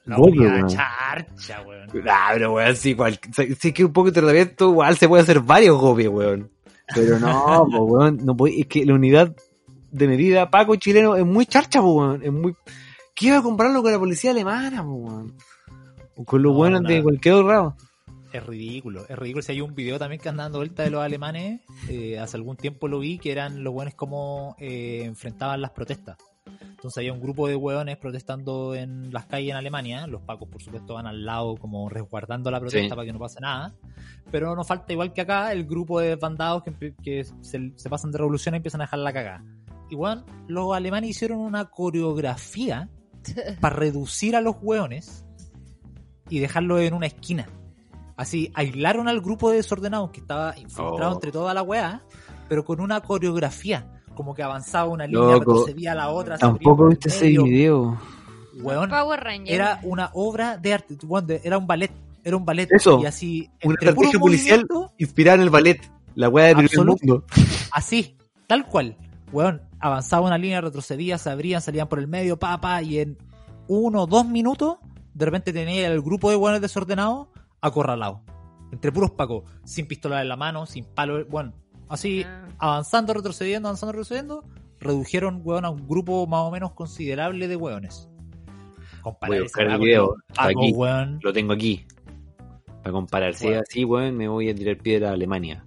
La 0.04 0.16
Gope, 0.16 0.30
unidad 0.32 0.54
weón. 0.54 0.68
charcha, 0.68 1.62
weón. 1.62 1.88
Ah, 2.08 2.30
pero 2.32 2.54
weón, 2.54 2.76
sí, 2.76 2.94
cual, 2.94 3.18
sí 3.58 3.72
que 3.72 3.84
un 3.84 3.92
poco 3.92 4.10
de 4.10 4.20
tratamiento 4.20 4.70
igual 4.70 4.96
se 4.96 5.08
puede 5.08 5.22
hacer 5.22 5.40
varios 5.40 5.78
gopes, 5.78 6.08
weón. 6.08 6.50
Pero 6.94 7.18
no, 7.18 7.66
po, 7.70 7.84
weón, 7.84 8.18
no 8.24 8.36
puede, 8.36 8.60
es 8.60 8.66
que 8.66 8.84
la 8.84 8.94
unidad 8.94 9.34
de 9.90 10.08
medida 10.08 10.50
Paco 10.50 10.76
chileno 10.76 11.16
es 11.16 11.24
muy 11.24 11.46
charcha, 11.46 11.80
po, 11.80 11.92
weón, 11.94 12.22
es 12.22 12.32
muy... 12.32 12.54
¿Qué 13.14 13.26
iba 13.26 13.38
a 13.38 13.42
compararlo 13.42 13.82
con 13.82 13.92
la 13.92 13.98
policía 13.98 14.30
alemana, 14.30 14.82
weón? 14.82 15.36
O 16.16 16.24
con 16.24 16.42
los 16.42 16.52
No, 16.52 16.58
buenos 16.58 16.82
de 16.82 17.02
cualquier 17.02 17.34
otro 17.34 17.48
lado. 17.48 17.76
Es 18.32 18.46
ridículo, 18.46 19.04
es 19.08 19.18
ridículo. 19.18 19.42
Si 19.42 19.52
hay 19.52 19.60
un 19.60 19.74
video 19.74 19.98
también 19.98 20.20
que 20.20 20.28
anda 20.28 20.44
dando 20.44 20.58
vuelta 20.58 20.82
de 20.82 20.90
los 20.90 21.02
alemanes, 21.02 21.60
eh, 21.88 22.18
hace 22.18 22.36
algún 22.38 22.56
tiempo 22.56 22.88
lo 22.88 22.98
vi, 22.98 23.18
que 23.18 23.30
eran 23.30 23.62
los 23.62 23.74
buenos 23.74 23.94
como 23.94 24.56
eh, 24.58 25.02
enfrentaban 25.04 25.60
las 25.60 25.72
protestas. 25.72 26.16
Entonces 26.60 26.98
había 26.98 27.12
un 27.12 27.20
grupo 27.20 27.46
de 27.46 27.54
hueones 27.54 27.96
protestando 27.98 28.74
en 28.74 29.12
las 29.12 29.26
calles 29.26 29.50
en 29.50 29.56
Alemania. 29.56 30.06
Los 30.06 30.22
pacos, 30.22 30.48
por 30.48 30.62
supuesto, 30.62 30.94
van 30.94 31.06
al 31.06 31.24
lado 31.24 31.56
como 31.56 31.88
resguardando 31.88 32.50
la 32.50 32.58
protesta 32.58 32.86
Sí. 32.86 32.88
para 32.88 33.04
que 33.04 33.12
no 33.12 33.18
pase 33.18 33.40
nada. 33.40 33.74
Pero 34.30 34.56
no 34.56 34.64
falta, 34.64 34.92
igual 34.92 35.12
que 35.12 35.20
acá, 35.20 35.52
el 35.52 35.64
grupo 35.64 36.00
de 36.00 36.16
bandados 36.16 36.64
que, 37.02 37.24
se, 37.42 37.72
se 37.76 37.90
pasan 37.90 38.10
de 38.10 38.18
revolución 38.18 38.54
y 38.54 38.56
empiezan 38.56 38.80
a 38.80 38.84
dejar 38.84 38.98
la 39.00 39.12
cagada. 39.12 39.44
Bueno, 39.92 40.24
los 40.48 40.74
alemanes 40.74 41.10
hicieron 41.10 41.38
una 41.38 41.66
coreografía 41.66 42.88
para 43.60 43.76
reducir 43.76 44.34
a 44.34 44.40
los 44.40 44.56
hueones 44.60 45.24
y 46.30 46.38
dejarlos 46.40 46.80
en 46.80 46.94
una 46.94 47.06
esquina. 47.06 47.46
Así, 48.16 48.50
aislaron 48.54 49.08
al 49.08 49.20
grupo 49.20 49.50
de 49.50 49.56
desordenados 49.56 50.10
que 50.10 50.20
estaba 50.20 50.56
infiltrado 50.58 51.10
Oh. 51.12 51.14
entre 51.14 51.32
toda 51.32 51.54
la 51.54 51.62
weá, 51.62 52.02
pero 52.48 52.64
con 52.64 52.80
una 52.80 53.00
coreografía. 53.00 53.86
Como 54.14 54.34
que 54.34 54.42
avanzaba 54.42 54.90
una 54.90 55.06
línea, 55.06 55.38
retrocedía 55.38 55.92
a 55.92 55.94
la 55.94 56.10
otra. 56.10 56.36
se 56.36 56.44
abría 56.44 56.58
Tampoco 56.64 56.88
viste 56.88 57.08
ese 57.08 57.28
video. 57.28 57.98
Weón, 58.60 58.90
era 59.46 59.80
una 59.82 60.10
obra 60.12 60.58
de 60.58 60.74
arte. 60.74 60.96
weón, 61.06 61.26
de- 61.26 61.40
Era 61.42 61.56
un 61.56 61.66
ballet. 61.66 61.90
Era 62.22 62.36
un 62.36 62.44
ballet. 62.44 62.68
Eso, 62.70 63.00
Y 63.00 63.06
así, 63.06 63.50
Una 63.64 63.74
estrategia 63.74 64.20
policial 64.20 64.66
inspirada 64.98 65.36
en 65.36 65.42
el 65.42 65.50
ballet. 65.50 65.80
La 66.14 66.28
weá 66.28 66.54
del 66.54 66.68
primer 66.68 66.86
mundo. 66.86 67.24
así, 67.72 68.16
tal 68.46 68.66
cual. 68.66 68.96
Weón, 69.32 69.62
avanzaba 69.80 70.26
una 70.26 70.36
línea, 70.36 70.60
retrocedía, 70.60 71.16
se 71.16 71.30
abrían, 71.30 71.62
salían 71.62 71.88
por 71.88 71.98
el 71.98 72.06
medio, 72.06 72.38
pa, 72.38 72.60
pa, 72.60 72.82
y 72.82 72.98
en 72.98 73.16
uno 73.66 74.02
o 74.02 74.06
dos 74.06 74.26
minutos, 74.26 74.76
de 75.14 75.24
repente 75.24 75.52
tenía 75.54 75.88
el 75.88 76.02
grupo 76.02 76.28
de 76.28 76.36
weones 76.36 76.60
desordenados 76.60 77.28
acorralados. 77.62 78.20
Entre 78.72 78.90
puros 78.92 79.10
pacos, 79.12 79.44
sin 79.64 79.86
pistola 79.86 80.20
en 80.22 80.28
la 80.28 80.36
mano, 80.36 80.66
sin 80.66 80.84
palo, 80.84 81.24
bueno, 81.26 81.52
así, 81.88 82.24
Ah. 82.26 82.48
avanzando, 82.58 83.14
retrocediendo, 83.14 83.68
avanzando, 83.68 83.92
retrocediendo, 83.92 84.44
redujeron, 84.80 85.40
weón, 85.44 85.64
a 85.64 85.70
un 85.70 85.86
grupo 85.86 86.26
más 86.26 86.40
o 86.40 86.50
menos 86.50 86.72
considerable 86.72 87.46
de 87.48 87.56
weones. 87.56 88.08
Comparar 89.02 89.30
Voy 89.30 89.38
a 89.38 89.42
buscar 89.42 89.66
el 89.66 89.78
video. 89.78 90.14
aquí. 90.36 90.72
weón. 90.74 91.18
Lo 91.22 91.32
tengo 91.32 91.52
aquí. 91.52 91.84
Para 92.82 92.92
comparar. 92.92 93.34
Si 93.34 93.46
es 93.46 93.50
Bueno. 93.50 93.62
así, 93.68 93.84
weón, 93.84 94.16
me 94.16 94.28
voy 94.28 94.48
a 94.50 94.54
tirar 94.54 94.76
piedra 94.78 95.10
a 95.10 95.12
Alemania. 95.12 95.64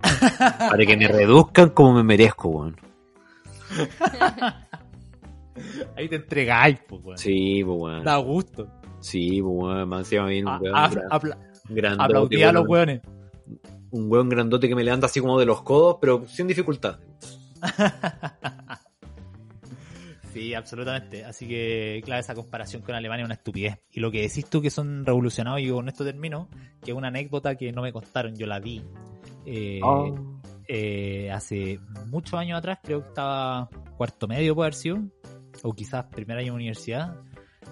Para 0.58 0.86
que 0.86 0.96
me 0.96 1.08
reduzcan 1.08 1.70
como 1.70 1.94
me 1.94 2.04
merezco, 2.04 2.48
weón. 2.48 2.76
Ahí 5.96 6.08
te 6.08 6.16
entregáis, 6.16 6.78
pues, 6.88 7.02
weón. 7.04 7.18
Sí, 7.18 7.62
pues, 7.64 7.76
weón. 7.78 8.04
Da 8.04 8.16
gusto. 8.18 8.68
Sí, 9.08 9.40
pues, 9.42 9.54
weón. 9.56 9.88
Más 9.88 10.00
encima 10.00 10.26
viene 10.26 10.50
un 10.50 10.60
weón 10.62 10.74
gran- 10.74 11.04
apla- 11.10 11.38
grandote, 11.68 12.04
Aplaudía 12.04 12.48
a 12.48 12.52
los 12.52 12.66
weón. 12.68 12.88
weones. 12.88 13.02
un 13.90 14.10
hueón 14.12 14.28
grandote 14.28 14.68
que 14.68 14.74
me 14.74 14.84
levanta 14.84 15.06
así 15.06 15.18
como 15.20 15.38
de 15.40 15.46
los 15.46 15.62
codos, 15.62 15.96
pero 16.00 16.26
sin 16.28 16.46
dificultad. 16.46 16.98
Sí, 20.32 20.54
absolutamente. 20.54 21.24
Así 21.24 21.48
que, 21.48 22.02
claro, 22.04 22.20
esa 22.20 22.34
comparación 22.34 22.82
con 22.82 22.94
Alemania 22.94 23.22
es 23.22 23.26
una 23.28 23.34
estupidez. 23.34 23.78
Y 23.90 24.00
lo 24.00 24.10
que 24.10 24.20
decís 24.20 24.44
tú 24.46 24.60
que 24.60 24.70
son 24.70 25.04
revolucionados, 25.04 25.60
y 25.60 25.70
con 25.70 25.88
esto 25.88 26.04
termino, 26.04 26.48
que 26.84 26.90
es 26.92 26.96
una 26.96 27.08
anécdota 27.08 27.56
que 27.56 27.72
no 27.72 27.82
me 27.82 27.92
contaron, 27.92 28.36
yo 28.36 28.46
la 28.46 28.60
vi. 28.60 28.82
Eh, 29.46 29.80
Oh. 29.82 30.14
eh, 30.68 31.30
hace 31.32 31.80
muchos 32.08 32.34
años 32.34 32.58
atrás, 32.58 32.78
creo 32.84 33.00
que 33.02 33.08
estaba 33.08 33.68
cuarto 33.96 34.28
medio, 34.28 34.54
puede 34.54 34.66
haber 34.66 34.74
sido, 34.74 34.98
o 35.62 35.72
quizás 35.72 36.04
primer 36.04 36.36
año 36.38 36.52
de 36.52 36.56
universidad. 36.56 37.16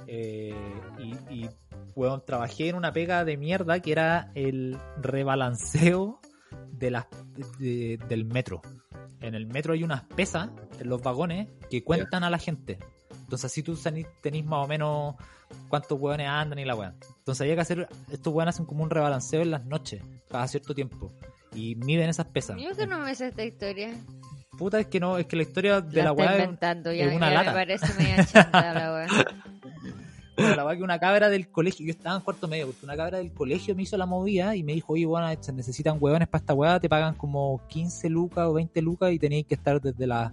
Eh, 0.06 0.54
y, 0.98 1.34
y 1.34 1.50
weón, 1.94 2.22
trabajé 2.26 2.68
en 2.68 2.76
una 2.76 2.92
pega 2.92 3.24
de 3.24 3.36
mierda 3.36 3.80
que 3.80 3.92
era 3.92 4.30
el 4.34 4.78
rebalanceo 5.00 6.20
de 6.70 6.90
las, 6.90 7.06
de- 7.58 7.98
del 8.08 8.24
metro. 8.24 8.62
En 9.20 9.34
el 9.34 9.46
metro 9.46 9.72
hay 9.72 9.82
unas 9.82 10.02
pesas 10.04 10.50
en 10.78 10.88
los 10.88 11.02
vagones 11.02 11.48
que 11.70 11.82
cuentan 11.82 12.22
a 12.24 12.30
la 12.30 12.38
gente. 12.38 12.78
Entonces 13.22 13.46
así 13.50 13.62
tú 13.62 13.76
tenés 14.22 14.44
más 14.44 14.64
o 14.64 14.68
menos 14.68 15.14
cuántos 15.68 15.98
hueones 15.98 16.28
andan 16.28 16.58
y 16.58 16.64
la 16.64 16.74
weá. 16.76 16.94
Entonces 17.18 17.40
había 17.40 17.54
que 17.56 17.60
hacer, 17.62 17.88
estos 18.12 18.32
hueones 18.32 18.54
hacen 18.54 18.66
como 18.66 18.84
un 18.84 18.90
rebalanceo 18.90 19.42
en 19.42 19.50
las 19.50 19.64
noches, 19.64 20.02
cada 20.28 20.46
cierto 20.46 20.74
tiempo. 20.74 21.12
Y 21.54 21.74
miden 21.76 22.08
esas 22.08 22.26
pesas. 22.26 22.56
Yo 22.60 22.76
que 22.76 22.86
no 22.86 22.98
me 23.00 23.14
sé 23.14 23.28
esta 23.28 23.42
historia. 23.44 23.94
Puta, 24.58 24.78
es 24.78 24.86
que 24.86 25.00
no, 25.00 25.18
es 25.18 25.26
que 25.26 25.36
la 25.36 25.42
historia 25.42 25.80
de 25.80 25.96
la, 25.98 26.04
la 26.04 26.12
weá 26.12 26.36
es- 26.36 26.48
es 27.00 27.14
una 27.16 27.30
ya 27.30 27.34
lata. 27.34 27.50
me 27.50 27.52
parece 27.56 27.94
media 28.02 28.24
chanta 28.24 28.74
la 28.74 28.92
weá. 28.92 29.06
La 30.36 30.64
verdad 30.64 30.76
que 30.76 30.82
una 30.82 30.98
cabra 30.98 31.30
del 31.30 31.48
colegio, 31.48 31.86
yo 31.86 31.92
estaba 31.92 32.16
en 32.16 32.22
cuarto 32.22 32.46
medio, 32.46 32.66
porque 32.66 32.84
una 32.84 32.96
cabra 32.96 33.18
del 33.18 33.32
colegio 33.32 33.74
me 33.74 33.82
hizo 33.82 33.96
la 33.96 34.06
movida 34.06 34.54
y 34.54 34.62
me 34.62 34.74
dijo, 34.74 34.92
oye, 34.92 35.06
bueno, 35.06 35.28
se 35.40 35.52
necesitan 35.52 35.96
huevones 35.98 36.28
para 36.28 36.40
esta 36.40 36.54
hueá, 36.54 36.78
te 36.78 36.88
pagan 36.88 37.14
como 37.14 37.60
15 37.68 38.10
lucas 38.10 38.46
o 38.46 38.52
20 38.52 38.82
lucas 38.82 39.12
y 39.12 39.18
tenéis 39.18 39.46
que 39.46 39.54
estar 39.54 39.80
desde 39.80 40.06
las 40.06 40.32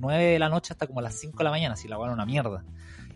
9 0.00 0.24
de 0.24 0.38
la 0.38 0.48
noche 0.48 0.72
hasta 0.72 0.86
como 0.86 1.00
las 1.00 1.14
5 1.14 1.38
de 1.38 1.44
la 1.44 1.50
mañana, 1.50 1.76
si 1.76 1.86
la 1.86 1.96
hueá 1.96 2.08
era 2.08 2.14
una 2.14 2.26
mierda. 2.26 2.64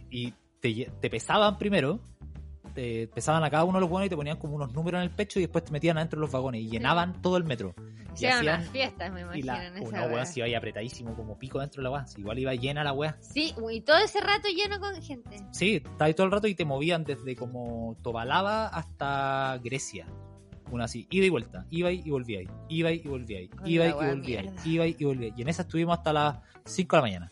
Y 0.08 0.32
te 0.60 1.10
pesaban 1.10 1.58
primero, 1.58 2.00
te 2.74 3.08
pesaban 3.08 3.44
a 3.44 3.50
cada 3.50 3.64
uno 3.64 3.78
de 3.78 3.80
los 3.82 3.90
hueones 3.90 4.06
y 4.06 4.10
te 4.10 4.16
ponían 4.16 4.36
como 4.38 4.54
unos 4.56 4.72
números 4.72 4.98
en 4.98 5.04
el 5.04 5.10
pecho 5.10 5.38
y 5.38 5.42
después 5.42 5.64
te 5.64 5.72
metían 5.72 5.96
adentro 5.98 6.18
de 6.18 6.22
los 6.22 6.32
vagones 6.32 6.62
y 6.62 6.68
llenaban 6.70 7.20
todo 7.22 7.36
el 7.36 7.44
metro. 7.44 7.74
Y 7.78 8.12
Hacían 8.12 8.38
hacían- 8.38 8.54
unas 8.60 8.68
fiestas, 8.70 9.12
me 9.12 9.20
Y 9.20 9.22
imagino, 9.22 9.46
la, 9.52 9.72
una 9.82 10.06
hueá 10.06 10.26
se 10.26 10.40
iba 10.40 10.46
ahí 10.46 10.54
apretadísimo 10.54 11.14
como 11.14 11.38
pico 11.38 11.60
dentro 11.60 11.80
de 11.80 11.84
la 11.84 11.90
hueá, 11.90 12.06
igual 12.16 12.38
iba 12.38 12.54
llena 12.54 12.82
la 12.84 12.92
hueá. 12.92 13.16
Sí, 13.20 13.54
y 13.72 13.80
todo 13.82 13.98
ese 13.98 14.20
rato 14.20 14.48
lleno 14.48 14.80
con 14.80 15.00
gente. 15.02 15.36
Sí, 15.52 15.76
estaba 15.76 16.04
ahí 16.06 16.14
todo 16.14 16.26
el 16.26 16.32
rato 16.32 16.46
y 16.48 16.54
te 16.54 16.64
movían 16.64 17.04
desde 17.04 17.36
como 17.36 17.96
Tobalaba 18.02 18.66
hasta 18.68 19.58
Grecia. 19.62 20.06
Una 20.72 20.84
así, 20.84 21.06
ida 21.10 21.26
y 21.26 21.30
vuelta, 21.30 21.66
iba 21.70 21.90
y 21.90 22.08
volvía 22.10 22.40
ahí, 22.40 22.48
iba 22.68 22.92
y 22.92 22.98
volvía 23.00 23.38
ahí, 23.38 23.50
iba 23.64 23.86
y 23.86 23.92
volvía 23.92 24.40
ahí, 24.40 24.50
iba 24.64 24.86
y 24.86 25.04
volvía 25.04 25.26
ahí. 25.28 25.34
Y 25.36 25.42
en 25.42 25.48
esa 25.48 25.62
estuvimos 25.62 25.98
hasta 25.98 26.12
las 26.12 26.38
5 26.64 26.94
de 26.94 26.98
la 26.98 27.02
mañana. 27.02 27.30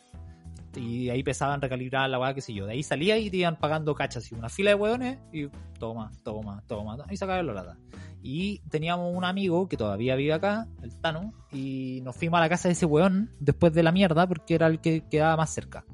Y 0.79 1.11
ahí 1.11 1.23
pesaban 1.23 1.61
recalibrar 1.61 2.09
la 2.09 2.19
weá, 2.19 2.35
qué 2.35 2.41
sé 2.41 2.55
yo. 2.55 2.67
De 2.67 2.73
ahí 2.73 2.83
salía 2.83 3.19
y 3.19 3.31
te 3.31 3.39
iban 3.39 3.59
pagando 3.59 3.95
cachas 3.95 4.31
y 4.31 4.35
una 4.35 4.49
fila 4.49 4.71
de 4.71 4.77
hueones 4.77 5.19
y 5.33 5.49
toma, 5.79 6.13
toma, 6.23 6.63
toma, 6.67 6.97
y 7.11 7.17
sacaban 7.17 7.47
la 7.47 7.55
lata. 7.55 7.79
Y 8.23 8.61
teníamos 8.71 9.15
un 9.15 9.25
amigo 9.25 9.69
que 9.69 9.77
todavía 9.77 10.17
vive 10.17 10.33
acá, 10.33 10.69
el 10.83 10.99
Tano, 11.01 11.33
y 11.53 12.01
nos 12.03 12.17
fuimos 12.17 12.39
a 12.39 12.41
la 12.41 12.49
casa 12.49 12.69
de 12.69 12.73
ese 12.73 12.87
weón 12.87 13.31
después 13.41 13.73
de 13.73 13.83
la 13.83 13.93
mierda 13.93 14.27
porque 14.27 14.55
era 14.55 14.67
el 14.67 14.81
que 14.81 15.05
quedaba 15.09 15.37
más 15.37 15.51
cerca. 15.51 15.85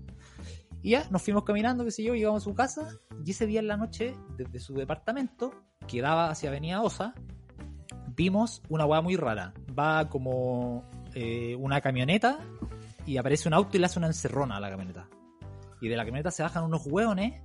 Y 0.83 0.91
ya, 0.91 1.09
nos 1.11 1.23
fuimos 1.23 1.45
caminando, 1.45 1.85
qué 1.85 1.91
sé 1.91 2.03
yo, 2.03 2.15
llegamos 2.15 2.43
a 2.43 2.45
su 2.45 2.55
casa 2.55 2.89
y 3.25 3.31
ese 3.31 3.47
día 3.47 3.61
en 3.61 3.69
la 3.69 3.77
noche, 3.77 4.15
desde 4.37 4.59
su 4.61 4.75
departamento, 4.75 5.55
que 5.87 6.03
daba 6.03 6.31
hacia 6.31 6.51
Avenida 6.51 6.83
Osa, 6.83 7.15
vimos 8.15 8.63
una 8.69 8.85
weá 8.85 9.01
muy 9.01 9.17
rara. 9.17 9.55
Va 9.79 10.09
como 10.09 10.85
eh, 11.15 11.57
una 11.57 11.81
camioneta 11.81 12.39
y 13.07 13.17
aparece 13.17 13.49
un 13.49 13.55
auto 13.55 13.77
y 13.77 13.81
le 13.81 13.87
hace 13.87 13.99
una 13.99 14.09
encerrona 14.09 14.57
a 14.57 14.61
la 14.61 14.71
camioneta. 14.71 15.09
Y 15.81 15.89
de 15.89 15.97
la 15.97 16.05
camioneta 16.05 16.31
se 16.31 16.43
bajan 16.43 16.65
unos 16.65 16.87
hueones. 16.87 17.41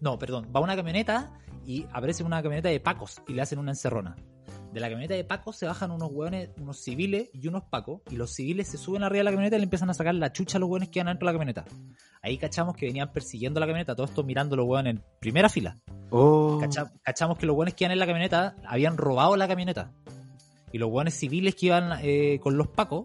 No, 0.00 0.18
perdón, 0.18 0.50
va 0.54 0.60
una 0.60 0.76
camioneta 0.76 1.38
y 1.66 1.86
aparece 1.92 2.24
una 2.24 2.42
camioneta 2.42 2.68
de 2.68 2.80
pacos 2.80 3.20
y 3.28 3.34
le 3.34 3.42
hacen 3.42 3.58
una 3.58 3.72
encerrona. 3.72 4.16
De 4.72 4.80
la 4.80 4.88
camioneta 4.88 5.14
de 5.14 5.22
pacos 5.24 5.56
se 5.56 5.66
bajan 5.66 5.90
unos 5.90 6.10
hueones, 6.10 6.48
unos 6.58 6.78
civiles 6.78 7.28
y 7.34 7.46
unos 7.46 7.64
pacos, 7.64 8.00
y 8.10 8.16
los 8.16 8.30
civiles 8.30 8.68
se 8.68 8.78
suben 8.78 9.02
arriba 9.02 9.18
de 9.20 9.24
la 9.24 9.30
camioneta 9.30 9.56
y 9.56 9.58
le 9.58 9.64
empiezan 9.64 9.90
a 9.90 9.94
sacar 9.94 10.14
la 10.14 10.32
chucha 10.32 10.56
a 10.56 10.60
los 10.60 10.70
hueones 10.70 10.88
que 10.88 10.98
iban 10.98 11.08
dentro 11.08 11.26
de 11.26 11.32
la 11.32 11.38
camioneta. 11.38 11.64
Ahí 12.22 12.38
cachamos 12.38 12.74
que 12.74 12.86
venían 12.86 13.12
persiguiendo 13.12 13.60
la 13.60 13.66
camioneta, 13.66 13.94
todo 13.94 14.06
esto 14.06 14.24
mirando 14.24 14.56
los 14.56 14.66
hueones 14.66 14.94
en 14.96 15.04
primera 15.20 15.50
fila. 15.50 15.78
Oh. 16.10 16.58
Cacha- 16.58 16.90
cachamos 17.02 17.36
que 17.36 17.44
los 17.44 17.54
buenos 17.54 17.74
que 17.74 17.84
iban 17.84 17.92
en 17.92 17.98
la 17.98 18.06
camioneta 18.06 18.56
habían 18.66 18.96
robado 18.96 19.36
la 19.36 19.46
camioneta. 19.46 19.92
Y 20.72 20.78
los 20.78 20.90
buenos 20.90 21.12
civiles 21.12 21.54
que 21.54 21.66
iban 21.66 21.98
eh, 22.02 22.40
con 22.42 22.56
los 22.56 22.68
pacos 22.68 23.04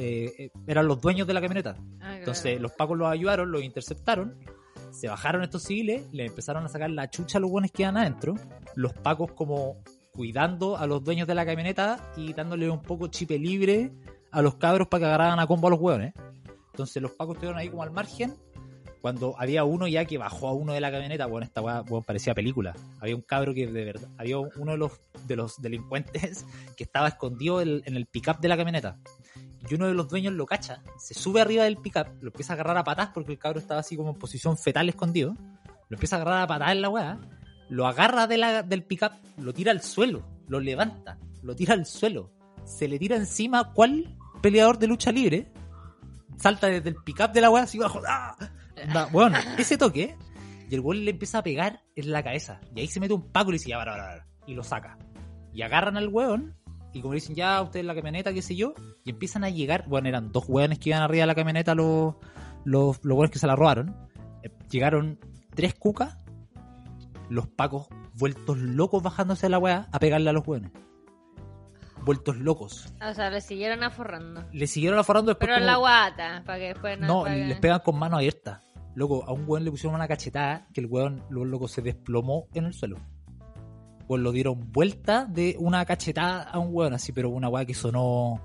eh, 0.00 0.32
eh, 0.38 0.50
eran 0.66 0.88
los 0.88 0.98
dueños 1.02 1.26
de 1.26 1.34
la 1.34 1.42
camioneta. 1.42 1.76
Ah, 1.78 1.84
claro. 1.98 2.16
Entonces 2.16 2.58
los 2.58 2.72
pacos 2.72 2.96
los 2.96 3.08
ayudaron, 3.08 3.52
los 3.52 3.62
interceptaron. 3.62 4.34
Se 4.92 5.08
bajaron 5.08 5.42
estos 5.42 5.64
civiles, 5.64 6.10
le 6.10 6.24
empezaron 6.24 6.64
a 6.64 6.68
sacar 6.68 6.88
la 6.90 7.10
chucha 7.10 7.36
a 7.36 7.40
los 7.40 7.50
buenos 7.50 7.70
que 7.70 7.82
iban 7.82 7.98
adentro. 7.98 8.34
Los 8.74 8.94
pacos 8.94 9.32
como 9.32 9.82
cuidando 10.10 10.78
a 10.78 10.86
los 10.86 11.04
dueños 11.04 11.28
de 11.28 11.34
la 11.34 11.44
camioneta 11.44 12.12
y 12.16 12.32
dándole 12.32 12.70
un 12.70 12.80
poco 12.80 13.08
chipe 13.08 13.38
libre 13.38 13.92
a 14.30 14.40
los 14.40 14.54
cabros 14.54 14.88
para 14.88 15.00
que 15.00 15.06
agarraran 15.06 15.38
a 15.38 15.46
combo 15.46 15.68
a 15.68 15.70
los 15.70 15.80
hueones. 15.80 16.14
Entonces 16.72 17.02
los 17.02 17.12
pacos 17.12 17.34
estuvieron 17.34 17.58
ahí 17.58 17.68
como 17.68 17.82
al 17.82 17.90
margen. 17.90 18.34
Cuando 19.02 19.34
había 19.38 19.64
uno 19.64 19.86
ya 19.86 20.06
que 20.06 20.16
bajó 20.16 20.48
a 20.48 20.52
uno 20.54 20.72
de 20.72 20.80
la 20.80 20.90
camioneta, 20.90 21.26
bueno, 21.26 21.44
esta 21.44 21.60
weá 21.60 21.82
weón, 21.82 22.04
parecía 22.04 22.34
película. 22.34 22.74
Había 23.00 23.16
un 23.16 23.22
cabro 23.22 23.52
que 23.52 23.66
de 23.66 23.84
verdad, 23.84 24.08
había 24.16 24.38
uno 24.38 24.72
de 24.72 24.78
los, 24.78 24.92
de 25.26 25.36
los 25.36 25.60
delincuentes 25.60 26.46
que 26.76 26.84
estaba 26.84 27.08
escondido 27.08 27.60
en, 27.60 27.82
en 27.84 27.96
el 27.96 28.06
pickup 28.06 28.40
de 28.40 28.48
la 28.48 28.56
camioneta. 28.56 28.98
Y 29.68 29.74
uno 29.74 29.86
de 29.86 29.94
los 29.94 30.08
dueños 30.08 30.32
lo 30.34 30.46
cacha, 30.46 30.82
se 30.98 31.12
sube 31.14 31.40
arriba 31.40 31.64
del 31.64 31.76
pickup, 31.76 32.06
lo 32.22 32.28
empieza 32.28 32.52
a 32.52 32.54
agarrar 32.54 32.78
a 32.78 32.84
patas 32.84 33.10
porque 33.12 33.32
el 33.32 33.38
cabro 33.38 33.58
estaba 33.58 33.80
así 33.80 33.96
como 33.96 34.10
en 34.10 34.16
posición 34.16 34.56
fetal 34.56 34.88
escondido. 34.88 35.34
Lo 35.88 35.96
empieza 35.96 36.16
a 36.16 36.22
agarrar 36.22 36.42
a 36.42 36.46
patas 36.46 36.72
en 36.72 36.80
la 36.82 36.88
weá, 36.88 37.18
lo 37.68 37.86
agarra 37.86 38.26
de 38.26 38.38
la, 38.38 38.62
del 38.62 38.84
pickup, 38.84 39.12
lo 39.38 39.52
tira 39.52 39.70
al 39.72 39.82
suelo, 39.82 40.26
lo 40.48 40.60
levanta, 40.60 41.18
lo 41.42 41.54
tira 41.54 41.74
al 41.74 41.84
suelo, 41.84 42.32
se 42.64 42.88
le 42.88 42.98
tira 42.98 43.16
encima 43.16 43.72
cuál 43.72 44.16
peleador 44.40 44.78
de 44.78 44.86
lucha 44.86 45.12
libre 45.12 45.52
salta 46.38 46.68
desde 46.68 46.88
el 46.88 46.96
pickup 46.96 47.32
de 47.32 47.40
la 47.42 47.50
weá 47.50 47.64
así 47.64 47.78
bajo. 47.78 48.00
¡ah! 48.08 48.34
Da- 48.94 49.08
weón, 49.12 49.34
ese 49.58 49.76
toque, 49.76 50.16
y 50.70 50.74
el 50.74 50.80
weón 50.80 51.04
le 51.04 51.10
empieza 51.10 51.38
a 51.38 51.42
pegar 51.42 51.82
en 51.96 52.10
la 52.12 52.22
cabeza. 52.22 52.60
Y 52.74 52.80
ahí 52.80 52.86
se 52.86 52.98
mete 53.00 53.12
un 53.12 53.30
paco 53.30 53.50
y 53.50 53.52
le 53.52 53.58
dice, 53.58 53.68
ya, 53.70 53.76
para, 53.78 53.92
para, 53.92 54.04
para", 54.08 54.26
y 54.46 54.54
lo 54.54 54.62
saca. 54.64 54.96
Y 55.52 55.62
agarran 55.62 55.96
al 55.98 56.08
weón, 56.08 56.56
y 56.92 57.00
como 57.02 57.14
dicen, 57.14 57.34
ya, 57.34 57.60
usted 57.62 57.80
en 57.80 57.86
la 57.86 57.94
camioneta, 57.94 58.32
qué 58.32 58.42
sé 58.42 58.56
yo, 58.56 58.74
y 59.04 59.10
empiezan 59.10 59.44
a 59.44 59.50
llegar, 59.50 59.84
bueno, 59.88 60.08
eran 60.08 60.32
dos 60.32 60.44
weones 60.48 60.78
que 60.78 60.90
iban 60.90 61.02
arriba 61.02 61.22
de 61.22 61.26
la 61.28 61.34
camioneta, 61.34 61.74
los, 61.74 62.14
los, 62.64 62.98
los 63.04 63.16
weones 63.16 63.30
que 63.30 63.38
se 63.38 63.46
la 63.46 63.56
robaron. 63.56 63.94
Eh, 64.42 64.50
Llegaron 64.70 65.18
tres 65.54 65.74
cucas, 65.74 66.16
los 67.28 67.46
pacos 67.48 67.88
vueltos 68.14 68.58
locos 68.58 69.02
bajándose 69.02 69.46
de 69.46 69.50
la 69.50 69.58
weá 69.58 69.88
a 69.92 69.98
pegarle 69.98 70.30
a 70.30 70.32
los 70.32 70.46
weones. 70.46 70.72
Vueltos 72.04 72.36
locos. 72.38 72.92
O 73.06 73.12
sea, 73.14 73.28
le 73.30 73.40
siguieron 73.42 73.82
aforrando. 73.82 74.44
Le 74.52 74.66
siguieron 74.66 74.98
aforrando 74.98 75.30
después 75.32 75.46
Pero 75.48 75.54
en 75.54 75.60
como- 75.60 75.70
la 75.72 75.76
guata, 75.78 76.42
para 76.46 76.58
que 76.58 76.64
después 76.68 76.98
no. 76.98 77.06
no, 77.06 77.28
les 77.28 77.58
pegan 77.60 77.80
con 77.84 77.98
mano 77.98 78.16
abierta. 78.16 78.62
Loco, 78.94 79.22
a 79.26 79.32
un 79.32 79.44
weón 79.46 79.64
le 79.64 79.70
pusieron 79.70 79.94
una 79.94 80.08
cachetada 80.08 80.66
que 80.72 80.80
el 80.80 80.86
weón, 80.86 81.22
lo 81.30 81.44
loco, 81.44 81.68
se 81.68 81.82
desplomó 81.82 82.48
en 82.54 82.64
el 82.64 82.72
suelo. 82.74 82.96
Pues 84.10 84.20
lo 84.22 84.32
dieron 84.32 84.72
vuelta 84.72 85.24
de 85.24 85.54
una 85.60 85.84
cachetada 85.84 86.42
a 86.42 86.58
un 86.58 86.74
weón 86.74 86.94
así, 86.94 87.12
pero 87.12 87.30
una 87.30 87.48
weá 87.48 87.64
que 87.64 87.74
sonó 87.74 88.40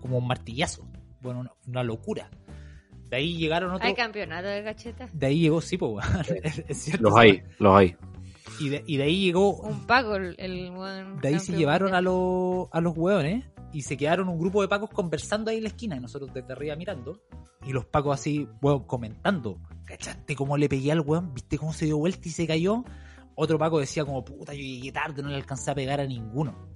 como 0.00 0.16
un 0.16 0.26
martillazo. 0.26 0.88
Bueno, 1.20 1.40
una, 1.40 1.52
una 1.66 1.82
locura. 1.84 2.30
De 3.10 3.18
ahí 3.18 3.36
llegaron 3.36 3.70
otros. 3.70 3.86
Hay 3.86 3.94
campeonato 3.94 4.48
de 4.48 4.64
cacheta. 4.64 5.10
De 5.12 5.26
ahí 5.26 5.40
llegó, 5.40 5.60
sí, 5.60 5.76
pues. 5.76 6.06
Los 7.00 7.14
hay, 7.14 7.42
los 7.58 7.76
hay. 7.76 7.96
Y 8.60 8.70
de, 8.70 8.82
y 8.86 8.96
de 8.96 9.02
ahí 9.02 9.20
llegó 9.20 9.56
Un 9.56 9.86
paco, 9.86 10.16
el, 10.16 10.36
el 10.38 10.70
buen 10.70 11.20
De 11.20 11.28
ahí 11.28 11.38
se 11.38 11.54
llevaron 11.54 11.92
a, 11.92 12.00
los 12.00 12.68
a 12.72 12.80
los 12.80 12.96
hueones 12.96 13.44
y 13.74 13.82
se 13.82 13.98
quedaron 13.98 14.26
un 14.30 14.38
grupo 14.38 14.62
de 14.62 14.68
pacos 14.68 14.88
conversando 14.88 15.50
ahí 15.50 15.58
en 15.58 15.64
la 15.64 15.68
esquina 15.68 15.96
y 15.96 16.00
nosotros 16.00 16.32
desde 16.32 16.50
arriba 16.50 16.76
mirando. 16.76 17.20
Y 17.66 17.74
los 17.74 17.84
pacos 17.84 18.18
así, 18.18 18.48
hueón, 18.62 18.84
comentando. 18.84 19.58
¿Cachaste 19.84 20.34
cómo 20.34 20.56
le 20.56 20.70
pegué 20.70 20.92
al 20.92 21.00
hueón? 21.00 21.34
¿Viste 21.34 21.58
cómo 21.58 21.74
se 21.74 21.84
dio 21.84 21.98
vuelta 21.98 22.26
y 22.26 22.30
se 22.30 22.46
cayó? 22.46 22.84
Otro 23.42 23.58
paco 23.58 23.80
decía 23.80 24.04
como, 24.04 24.22
puta, 24.22 24.52
yo 24.52 24.60
llegué 24.60 24.92
tarde, 24.92 25.22
no 25.22 25.30
le 25.30 25.36
alcancé 25.36 25.70
a 25.70 25.74
pegar 25.74 25.98
a 25.98 26.04
ninguno. 26.04 26.68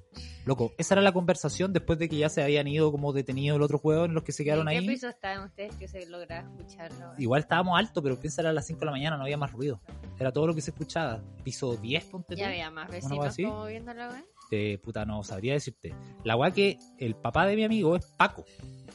Loco, 0.46 0.72
esa 0.78 0.94
era 0.94 1.02
la 1.02 1.12
conversación 1.12 1.74
después 1.74 1.98
de 1.98 2.08
que 2.08 2.16
ya 2.16 2.30
se 2.30 2.42
habían 2.42 2.66
ido 2.66 2.90
como 2.90 3.12
detenidos 3.12 3.58
los 3.58 3.66
otros 3.66 3.82
hueones, 3.84 4.14
los 4.14 4.22
que 4.22 4.32
se 4.32 4.44
quedaron 4.44 4.66
¿En 4.70 4.78
ahí. 4.78 4.86
qué 4.86 4.92
piso 4.92 5.10
estaban 5.10 5.44
ustedes 5.44 5.76
que 5.76 5.88
se 5.88 6.06
lograba 6.06 6.48
escucharlo? 6.48 7.12
Igual 7.18 7.42
estábamos 7.42 7.78
altos, 7.78 8.02
pero 8.02 8.18
piensa 8.18 8.40
era 8.40 8.48
a 8.48 8.54
las 8.54 8.66
5 8.66 8.80
de 8.80 8.86
la 8.86 8.92
mañana, 8.92 9.18
no 9.18 9.24
había 9.24 9.36
más 9.36 9.52
ruido. 9.52 9.82
Era 10.18 10.32
todo 10.32 10.46
lo 10.46 10.54
que 10.54 10.62
se 10.62 10.70
escuchaba. 10.70 11.22
Piso 11.42 11.76
10, 11.76 12.04
ponte. 12.06 12.34
Ya 12.34 12.48
había 12.48 12.70
más 12.70 12.90
vecinos 12.90 13.36
como 13.36 13.66
viendo 13.66 13.92
la 13.92 14.08
wea. 14.08 14.24
Este, 14.44 14.78
puta, 14.78 15.04
no 15.04 15.22
sabría 15.22 15.52
decirte. 15.52 15.94
La 16.22 16.34
weá 16.34 16.50
que 16.50 16.78
el 16.96 17.14
papá 17.14 17.44
de 17.44 17.56
mi 17.56 17.64
amigo 17.64 17.94
es 17.94 18.06
Paco, 18.16 18.46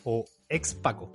o 0.04 0.26
ex 0.48 0.74
Paco. 0.74 1.12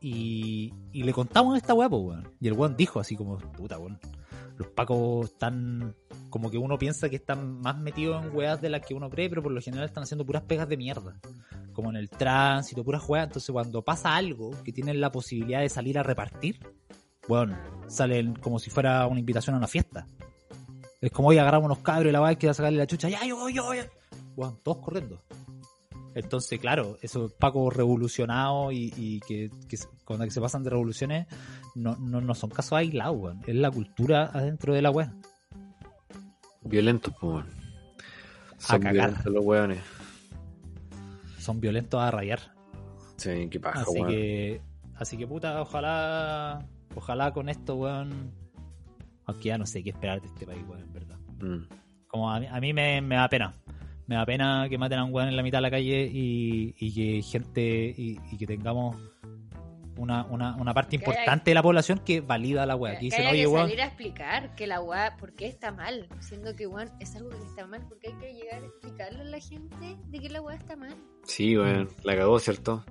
Y, 0.00 0.74
y 0.90 1.04
le 1.04 1.12
contamos 1.12 1.56
esta 1.56 1.72
weá, 1.72 1.88
pues, 1.88 2.02
weón. 2.02 2.32
Y 2.40 2.48
el 2.48 2.54
weón 2.54 2.76
dijo 2.76 2.98
así 2.98 3.14
como, 3.14 3.38
puta, 3.38 3.78
weón. 3.78 4.00
Los 4.56 4.68
Pacos 4.68 5.26
están 5.26 5.94
como 6.30 6.50
que 6.50 6.58
uno 6.58 6.78
piensa 6.78 7.08
que 7.08 7.16
están 7.16 7.60
más 7.60 7.78
metidos 7.78 8.24
en 8.24 8.34
weas 8.34 8.60
de 8.60 8.70
las 8.70 8.84
que 8.84 8.94
uno 8.94 9.10
cree, 9.10 9.28
pero 9.28 9.42
por 9.42 9.52
lo 9.52 9.60
general 9.60 9.86
están 9.86 10.04
haciendo 10.04 10.24
puras 10.24 10.42
pegas 10.42 10.68
de 10.68 10.76
mierda. 10.76 11.18
Como 11.72 11.90
en 11.90 11.96
el 11.96 12.08
tránsito, 12.08 12.84
puras 12.84 13.06
weas. 13.08 13.26
Entonces 13.26 13.50
cuando 13.52 13.82
pasa 13.82 14.16
algo 14.16 14.50
que 14.64 14.72
tienen 14.72 15.00
la 15.00 15.12
posibilidad 15.12 15.60
de 15.60 15.68
salir 15.68 15.98
a 15.98 16.02
repartir, 16.02 16.58
bueno, 17.28 17.56
salen 17.88 18.34
como 18.36 18.58
si 18.58 18.70
fuera 18.70 19.06
una 19.06 19.20
invitación 19.20 19.54
a 19.54 19.58
una 19.58 19.66
fiesta. 19.66 20.06
Es 21.00 21.10
como, 21.10 21.28
hoy 21.28 21.38
agarramos 21.38 21.66
unos 21.66 21.78
cabros 21.78 22.08
y 22.08 22.12
la 22.12 22.26
hay 22.26 22.36
que 22.36 22.52
sacarle 22.52 22.78
la 22.78 22.86
chucha, 22.86 23.08
ya, 23.08 23.24
yo, 23.26 23.48
yo, 23.48 23.74
yo. 23.74 23.82
Bueno, 24.34 24.58
todos 24.62 24.78
corriendo. 24.78 25.22
Entonces, 26.16 26.58
claro, 26.58 26.96
esos 27.02 27.30
pacos 27.34 27.76
revolucionados 27.76 28.72
y, 28.72 28.90
y 28.96 29.20
que, 29.20 29.50
cuando 30.02 30.28
se 30.30 30.40
pasan 30.40 30.62
de 30.62 30.70
revoluciones 30.70 31.26
no, 31.74 31.94
no, 31.96 32.22
no 32.22 32.34
son 32.34 32.48
casos 32.48 32.72
aislados, 32.72 33.18
weón. 33.18 33.42
Es 33.46 33.54
la 33.54 33.70
cultura 33.70 34.30
adentro 34.32 34.72
de 34.72 34.80
la 34.80 34.90
wea. 34.90 35.12
Violentos, 36.62 37.12
pues, 37.20 37.34
weón. 37.34 37.46
Son 38.56 38.80
violentos 38.80 39.26
los 39.26 39.44
weones. 39.44 39.78
Son 41.38 41.60
violentos 41.60 42.00
a 42.00 42.10
rayar. 42.10 42.40
Sí, 43.18 43.48
qué 43.50 43.60
paja, 43.60 43.82
Así 43.82 44.00
weón. 44.00 44.08
que, 44.08 44.62
así 44.94 45.18
que 45.18 45.26
puta, 45.26 45.60
ojalá, 45.60 46.66
ojalá 46.94 47.30
con 47.34 47.50
esto, 47.50 47.74
weón. 47.74 48.32
Aunque 49.26 49.48
ya 49.50 49.58
no 49.58 49.66
sé 49.66 49.82
qué 49.82 49.90
esperar 49.90 50.22
de 50.22 50.28
este 50.28 50.46
país, 50.46 50.64
weón, 50.66 50.80
en 50.80 50.92
verdad. 50.94 51.18
Mm. 51.42 51.68
Como 52.06 52.30
a 52.30 52.40
mí, 52.40 52.46
a 52.50 52.58
mí 52.58 52.72
me, 52.72 53.02
me 53.02 53.16
da 53.16 53.28
pena. 53.28 53.54
Me 54.06 54.14
da 54.14 54.24
pena 54.24 54.66
que 54.68 54.78
maten 54.78 54.98
a 55.00 55.04
un 55.04 55.12
weón 55.12 55.28
en 55.28 55.36
la 55.36 55.42
mitad 55.42 55.58
de 55.58 55.62
la 55.62 55.70
calle 55.70 56.08
y, 56.12 56.74
y 56.78 56.94
que 56.94 57.22
gente, 57.22 57.94
y, 57.96 58.18
y 58.30 58.36
que 58.36 58.46
tengamos 58.46 58.96
una, 59.96 60.24
una, 60.26 60.54
una 60.56 60.74
parte 60.74 60.90
Que 60.90 60.96
importante 60.96 61.50
de 61.50 61.54
la 61.54 61.62
población 61.62 62.00
que 62.04 62.20
valida 62.20 62.66
la 62.66 62.76
weá. 62.76 62.92
Que 62.92 62.98
que 62.98 63.04
dicen, 63.06 63.26
oye, 63.26 63.40
que 63.40 63.46
weón, 63.46 63.66
salir 63.68 63.80
a 63.82 63.86
explicar 63.86 64.54
que 64.54 64.66
la 64.66 64.80
weá, 64.80 65.16
¿por 65.16 65.32
qué 65.34 65.46
está 65.46 65.72
mal? 65.72 66.06
Siendo 66.20 66.54
que 66.54 66.66
weón 66.66 66.90
es 67.00 67.16
algo 67.16 67.30
que 67.30 67.38
está 67.38 67.66
mal, 67.66 67.82
porque 67.88 68.08
hay 68.08 68.14
que 68.14 68.34
llegar 68.34 68.62
a 68.62 68.66
explicarle 68.66 69.20
a 69.22 69.24
la 69.24 69.40
gente 69.40 69.96
de 70.08 70.18
que 70.20 70.28
la 70.28 70.40
weá 70.40 70.54
está 70.56 70.76
mal. 70.76 70.94
Sí, 71.24 71.56
weón, 71.56 71.88
la 72.04 72.14
cagó, 72.14 72.38
¿cierto? 72.38 72.84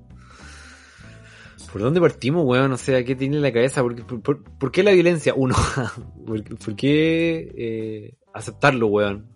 ¿Por 1.71 1.81
dónde 1.81 1.99
partimos, 2.01 2.43
weón? 2.45 2.71
O 2.71 2.77
sea, 2.77 3.03
¿qué 3.03 3.15
tiene 3.15 3.37
en 3.37 3.41
la 3.41 3.51
cabeza? 3.51 3.81
¿Por, 3.81 3.95
qué- 3.95 4.03
por- 4.03 4.21
por- 4.21 4.43
por 4.43 4.71
qué 4.71 4.83
la 4.83 4.91
violencia? 4.91 5.33
Uno, 5.35 5.55
¿por, 6.25 6.43
por 6.57 6.75
qué 6.75 7.51
eh, 7.57 8.17
aceptarlo, 8.33 8.87
weón? 8.87 9.34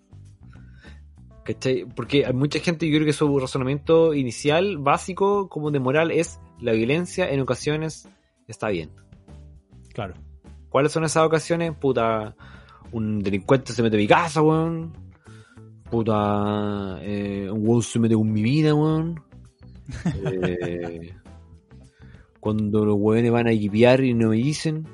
¿Cachai? 1.54 1.84
Porque 1.84 2.26
hay 2.26 2.32
mucha 2.32 2.60
gente, 2.60 2.88
yo 2.88 2.94
creo 2.96 3.06
que 3.06 3.12
su 3.12 3.38
razonamiento 3.38 4.14
inicial, 4.14 4.78
básico, 4.78 5.48
como 5.48 5.70
de 5.70 5.80
moral, 5.80 6.10
es 6.10 6.40
la 6.60 6.72
violencia 6.72 7.28
en 7.28 7.40
ocasiones 7.40 8.08
está 8.46 8.68
bien. 8.68 8.90
claro. 9.92 10.14
¿Cuáles 10.68 10.92
son 10.92 11.02
esas 11.02 11.24
ocasiones? 11.24 11.72
Puta, 11.74 12.36
un 12.92 13.18
delincuente 13.18 13.72
se 13.72 13.82
mete 13.82 13.96
en 13.96 14.02
mi 14.02 14.06
casa, 14.06 14.40
weón. 14.40 14.92
Puta, 15.90 16.98
eh, 17.02 17.50
un 17.50 17.66
weón 17.66 17.82
se 17.82 17.98
mete 17.98 18.14
con 18.14 18.32
mi 18.32 18.42
vida, 18.42 18.74
weón. 18.74 19.20
Eh, 20.32 21.12
cuando 22.38 22.84
los 22.84 22.96
weones 22.96 23.32
van 23.32 23.48
a 23.48 23.50
equipear 23.50 24.04
y 24.04 24.14
no 24.14 24.28
me 24.28 24.36
dicen. 24.36 24.86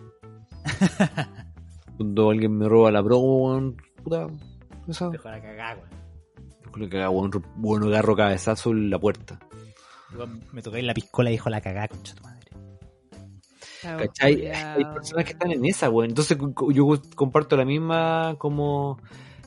Cuando 1.96 2.30
alguien 2.30 2.57
me 2.57 2.68
roba 2.68 2.90
la 2.90 3.02
pro, 3.02 3.18
weón. 3.18 3.76
Puta, 4.02 4.26
eso. 4.88 5.11
Dejó 5.11 5.28
la 5.28 5.40
cagada, 5.42 5.76
weón. 5.76 5.95
Creo 6.77 6.89
que 6.91 6.99
haga 6.99 7.11
weón, 7.11 7.31
weón 7.59 7.83
agarro 7.85 8.14
cabezazo 8.14 8.70
en 8.70 8.91
la 8.91 8.99
puerta. 8.99 9.41
Me 10.53 10.62
toqué 10.62 10.79
en 10.79 10.87
la 10.87 10.95
piscola 10.95 11.31
y 11.31 11.33
dijo 11.33 11.49
la 11.51 11.61
cagada, 11.61 11.89
concha 11.89 12.14
tu 12.14 12.22
madre. 12.22 12.51
¿Cachai? 13.83 14.47
Hay 14.51 14.85
personas 14.85 15.24
que 15.24 15.33
están 15.33 15.53
en 15.53 15.64
esa, 15.64 15.89
weón. 15.91 16.11
Entonces 16.11 16.37
yo 16.72 17.03
comparto 17.14 17.57
la 17.57 17.64
misma 17.64 18.37
como 18.39 19.01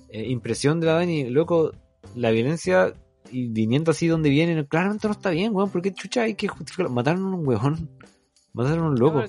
eh, 0.09 0.27
impresión 0.29 0.79
de 0.79 0.87
la 0.87 0.93
Dani. 0.93 1.29
Loco, 1.29 1.71
la 2.15 2.31
violencia 2.31 2.93
y 3.31 3.47
viniendo 3.49 3.91
así 3.91 4.07
donde 4.07 4.29
viene, 4.31 4.65
claramente 4.67 5.07
no 5.07 5.11
está 5.13 5.29
bien, 5.29 5.53
weón. 5.55 5.69
Porque 5.69 5.93
chucha 5.93 6.23
hay 6.23 6.33
que 6.33 6.47
justificarlo. 6.47 6.89
Mataron 6.91 7.23
a 7.23 7.35
un 7.35 7.47
weón. 7.47 7.89
Mataron 8.53 8.85
a 8.85 8.89
un 8.89 8.99
loco. 8.99 9.23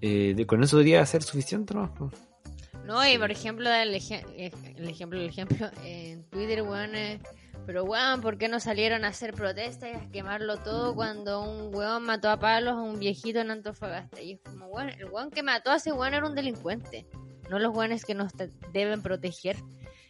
Eh, 0.00 0.34
de- 0.36 0.46
con 0.46 0.62
eso 0.62 0.76
debería 0.76 1.04
ser 1.06 1.22
suficiente, 1.22 1.74
¿no? 1.74 1.92
No, 2.88 3.06
y 3.06 3.18
por 3.18 3.30
ejemplo, 3.30 3.68
el, 3.70 3.94
eje- 3.94 4.24
el 4.76 4.88
ejemplo, 4.88 5.20
el 5.20 5.26
ejemplo, 5.28 5.70
en 5.84 6.24
Twitter, 6.30 6.62
weón, 6.62 6.94
eh, 6.96 7.20
pero 7.66 7.84
weón, 7.84 8.22
¿por 8.22 8.38
qué 8.38 8.48
no 8.48 8.60
salieron 8.60 9.04
a 9.04 9.08
hacer 9.08 9.34
protestas 9.34 9.90
y 9.92 9.96
a 9.96 10.10
quemarlo 10.10 10.56
todo 10.56 10.94
cuando 10.94 11.42
un 11.42 11.74
weón 11.74 12.04
mató 12.04 12.30
a 12.30 12.38
palos 12.40 12.72
a 12.74 12.80
un 12.80 12.98
viejito 12.98 13.40
en 13.40 13.50
Antofagasta? 13.50 14.22
Y 14.22 14.32
es 14.32 14.40
como, 14.40 14.66
weón, 14.68 14.88
el 14.88 15.04
weón 15.10 15.30
que 15.30 15.42
mató 15.42 15.70
a 15.70 15.76
ese 15.76 15.92
weón 15.92 16.14
era 16.14 16.26
un 16.26 16.34
delincuente, 16.34 17.06
no 17.50 17.58
los 17.58 17.76
weones 17.76 18.04
que 18.06 18.14
nos 18.14 18.32
deben 18.72 19.02
proteger. 19.02 19.56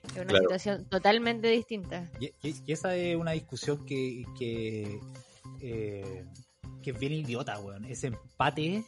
Es 0.05 0.13
una 0.15 0.27
Claro. 0.27 0.45
situación 0.45 0.89
totalmente 0.89 1.49
distinta. 1.49 2.09
Y, 2.21 2.27
y- 2.49 2.55
y 2.65 2.73
esa 2.73 2.95
es 2.95 3.17
una 3.17 3.33
discusión 3.33 3.85
que, 3.85 4.25
que, 4.39 5.01
eh, 5.61 6.25
que 6.81 6.91
es 6.93 6.99
bien 6.99 7.13
idiota, 7.13 7.59
weón. 7.59 7.85
Ese 7.87 8.07
empate. 8.07 8.85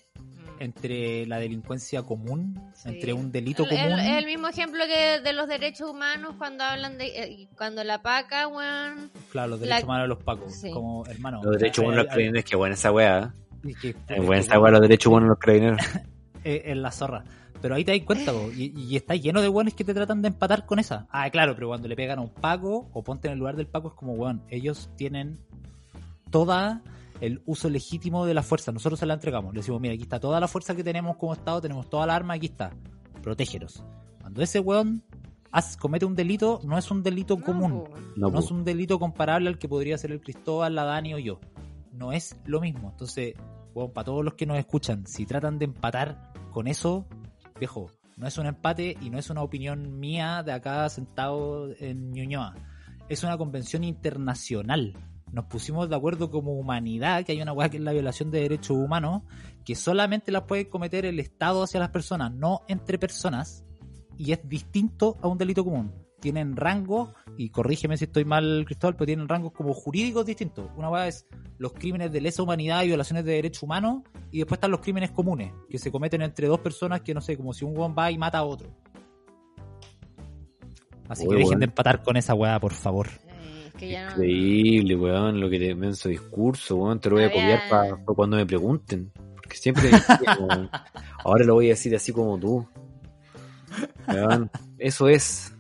Entre 0.60 1.26
la 1.26 1.38
delincuencia 1.38 2.02
común, 2.04 2.70
Sí. 2.74 2.90
entre 2.90 3.12
un 3.12 3.32
delito 3.32 3.64
El, 3.64 3.72
el- 3.72 3.82
común. 3.90 3.98
el 4.00 4.26
mismo 4.26 4.46
ejemplo 4.48 4.84
que 4.86 5.20
de 5.20 5.32
los 5.32 5.48
derechos 5.48 5.90
humanos 5.90 6.34
cuando 6.38 6.62
hablan 6.64 6.96
de 6.98 7.06
eh, 7.06 7.48
cuando 7.56 7.82
la 7.82 8.02
paca, 8.02 8.46
weón, 8.46 9.10
claro, 9.30 9.48
los 9.48 9.60
derechos 9.60 9.80
la- 9.80 9.84
humanos 9.86 10.04
de 10.04 10.08
los 10.08 10.22
pacos. 10.22 10.54
Sí. 10.54 10.70
Como 10.70 11.04
hermano. 11.06 11.40
Los 11.42 11.56
derechos 11.58 11.82
eh, 11.82 11.86
humanos 11.86 11.96
de 11.96 12.02
los 12.04 12.06
eh, 12.06 12.08
carabineros, 12.10 12.44
que 12.44 12.56
buena 12.56 12.74
esa 12.74 12.92
weá. 12.92 13.34
es 13.66 13.76
que- 13.78 13.88
Es 14.08 14.24
buena 14.24 14.40
esa 14.40 14.60
weá, 14.60 14.70
los 14.72 14.80
derechos 14.82 15.06
humanos 15.10 15.26
de 15.26 15.30
los 15.30 15.38
carabineros. 15.38 15.80
en 16.44 16.82
la 16.82 16.90
zorra. 16.92 17.24
Pero 17.62 17.74
ahí 17.74 17.84
te 17.84 17.92
das 17.94 18.06
cuenta, 18.06 18.32
po, 18.32 18.50
y, 18.56 18.72
y 18.74 18.96
está 18.96 19.14
lleno 19.16 19.42
de 19.42 19.48
weones 19.50 19.74
que 19.74 19.84
te 19.84 19.92
tratan 19.92 20.22
de 20.22 20.28
empatar 20.28 20.64
con 20.64 20.78
esa. 20.78 21.06
Ah, 21.10 21.28
claro, 21.28 21.54
pero 21.54 21.68
cuando 21.68 21.88
le 21.88 21.96
pegan 21.96 22.18
a 22.18 22.22
un 22.22 22.30
Paco 22.30 22.88
o 22.94 23.02
ponte 23.04 23.28
en 23.28 23.32
el 23.34 23.38
lugar 23.38 23.56
del 23.56 23.66
Paco 23.66 23.88
es 23.88 23.94
como, 23.94 24.14
weón, 24.14 24.42
ellos 24.48 24.88
tienen 24.96 25.38
toda 26.30 26.80
el 27.20 27.42
uso 27.46 27.68
legítimo 27.68 28.24
de 28.26 28.34
la 28.34 28.42
fuerza. 28.42 28.72
Nosotros 28.72 28.98
se 29.00 29.06
la 29.06 29.14
entregamos. 29.14 29.52
Le 29.54 29.60
decimos, 29.60 29.80
mira, 29.80 29.94
aquí 29.94 30.02
está 30.04 30.18
toda 30.20 30.40
la 30.40 30.48
fuerza 30.48 30.74
que 30.74 30.84
tenemos 30.84 31.16
como 31.16 31.32
Estado, 31.34 31.60
tenemos 31.60 31.88
toda 31.90 32.06
la 32.06 32.14
arma, 32.16 32.34
aquí 32.34 32.46
está. 32.46 32.70
Protégelos. 33.22 33.84
Cuando 34.20 34.42
ese 34.42 34.60
weón 34.60 35.02
haz- 35.52 35.76
comete 35.76 36.04
un 36.06 36.14
delito, 36.14 36.60
no 36.64 36.78
es 36.78 36.90
un 36.90 37.02
delito 37.02 37.36
no, 37.36 37.44
común. 37.44 37.72
weón. 37.72 38.12
No, 38.16 38.30
No 38.30 38.38
es 38.38 38.50
un 38.50 38.64
delito 38.64 38.98
comparable 38.98 39.48
al 39.48 39.58
que 39.58 39.68
podría 39.68 39.98
ser 39.98 40.12
el 40.12 40.20
Cristóbal, 40.20 40.74
la 40.74 40.84
Dani 40.84 41.14
o 41.14 41.18
yo. 41.18 41.40
No 41.92 42.12
es 42.12 42.36
lo 42.46 42.60
mismo. 42.60 42.90
Entonces, 42.90 43.34
bueno, 43.74 43.92
para 43.92 44.06
todos 44.06 44.24
los 44.24 44.34
que 44.34 44.46
nos 44.46 44.58
escuchan, 44.58 45.06
si 45.06 45.26
tratan 45.26 45.58
de 45.58 45.66
empatar 45.66 46.32
con 46.50 46.66
eso, 46.66 47.06
viejo, 47.58 47.90
no 48.16 48.26
es 48.26 48.36
un 48.38 48.46
empate 48.46 48.96
y 49.00 49.10
no 49.10 49.18
es 49.18 49.28
una 49.30 49.42
opinión 49.42 49.98
mía 49.98 50.42
de 50.42 50.52
acá 50.52 50.88
sentado 50.88 51.68
en 51.78 52.10
Ñuñoa. 52.12 52.54
Es 53.08 53.22
una 53.24 53.36
convención 53.36 53.82
internacional. 53.84 54.94
Nos 55.32 55.44
pusimos 55.44 55.88
de 55.88 55.96
acuerdo 55.96 56.30
como 56.30 56.52
humanidad 56.54 57.24
que 57.24 57.32
hay 57.32 57.42
una 57.42 57.52
hueá 57.52 57.68
que 57.68 57.76
es 57.76 57.82
la 57.82 57.92
violación 57.92 58.30
de 58.30 58.40
derechos 58.40 58.76
humanos, 58.76 59.22
que 59.64 59.74
solamente 59.74 60.32
la 60.32 60.46
puede 60.46 60.68
cometer 60.68 61.04
el 61.04 61.20
Estado 61.20 61.62
hacia 61.62 61.78
las 61.78 61.90
personas, 61.90 62.32
no 62.32 62.62
entre 62.68 62.98
personas, 62.98 63.64
y 64.18 64.32
es 64.32 64.40
distinto 64.48 65.16
a 65.22 65.28
un 65.28 65.38
delito 65.38 65.64
común. 65.64 65.92
Tienen 66.20 66.56
rangos, 66.56 67.10
y 67.38 67.48
corrígeme 67.50 67.96
si 67.96 68.04
estoy 68.04 68.24
mal, 68.24 68.64
Cristóbal, 68.66 68.96
pero 68.96 69.06
tienen 69.06 69.28
rangos 69.28 69.52
como 69.52 69.72
jurídicos 69.72 70.26
distintos. 70.26 70.68
Una 70.76 70.90
hueá 70.90 71.08
es 71.08 71.26
los 71.58 71.72
crímenes 71.72 72.12
de 72.12 72.20
lesa 72.20 72.42
humanidad 72.42 72.82
y 72.82 72.88
violaciones 72.88 73.24
de 73.24 73.32
derechos 73.32 73.62
humanos, 73.62 74.02
y 74.30 74.38
después 74.38 74.58
están 74.58 74.72
los 74.72 74.80
crímenes 74.80 75.12
comunes, 75.12 75.52
que 75.68 75.78
se 75.78 75.92
cometen 75.92 76.22
entre 76.22 76.48
dos 76.48 76.60
personas 76.60 77.02
que 77.02 77.14
no 77.14 77.20
sé, 77.20 77.36
como 77.36 77.52
si 77.52 77.64
un 77.64 77.76
hueón 77.76 77.94
va 77.96 78.10
y 78.10 78.18
mata 78.18 78.38
a 78.38 78.44
otro. 78.44 78.68
Así 81.08 81.26
que 81.26 81.34
dejen 81.34 81.48
weón. 81.48 81.60
de 81.60 81.64
empatar 81.66 82.02
con 82.02 82.16
esa 82.16 82.34
hueá, 82.34 82.60
por 82.60 82.72
favor. 82.72 83.08
Es 83.84 83.86
que 83.86 83.90
ya 83.92 84.04
no- 84.04 84.12
Increíble, 84.12 84.96
weón, 84.96 85.40
lo 85.40 85.48
que 85.50 85.58
te 85.58 85.74
menso 85.74 86.08
discurso, 86.08 86.76
weón, 86.76 87.00
te 87.00 87.08
lo 87.10 87.16
voy 87.16 87.24
a 87.24 87.28
copiar 87.30 87.68
para 87.70 87.96
cuando 88.04 88.36
me 88.36 88.46
pregunten. 88.46 89.10
Porque 89.34 89.56
siempre 89.56 89.90
como- 90.36 90.68
ahora 91.24 91.44
lo 91.44 91.54
voy 91.54 91.66
a 91.66 91.70
decir 91.70 91.94
así 91.96 92.12
como 92.12 92.38
tú. 92.38 92.66
Weón, 94.08 94.50
eso 94.78 95.08
es. 95.08 95.52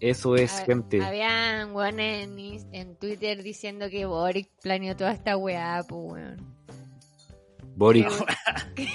Eso 0.00 0.34
es, 0.36 0.62
gente. 0.66 1.00
Habían 1.02 1.72
weones 1.74 2.24
en, 2.28 2.38
en 2.74 2.96
Twitter 2.96 3.42
diciendo 3.42 3.88
que 3.88 4.04
Boric 4.04 4.48
planeó 4.60 4.94
toda 4.96 5.12
esta 5.12 5.36
weá, 5.36 5.82
pues 5.88 6.12
weón. 6.12 6.36
Boric, 7.76 8.08
Que, 8.74 8.88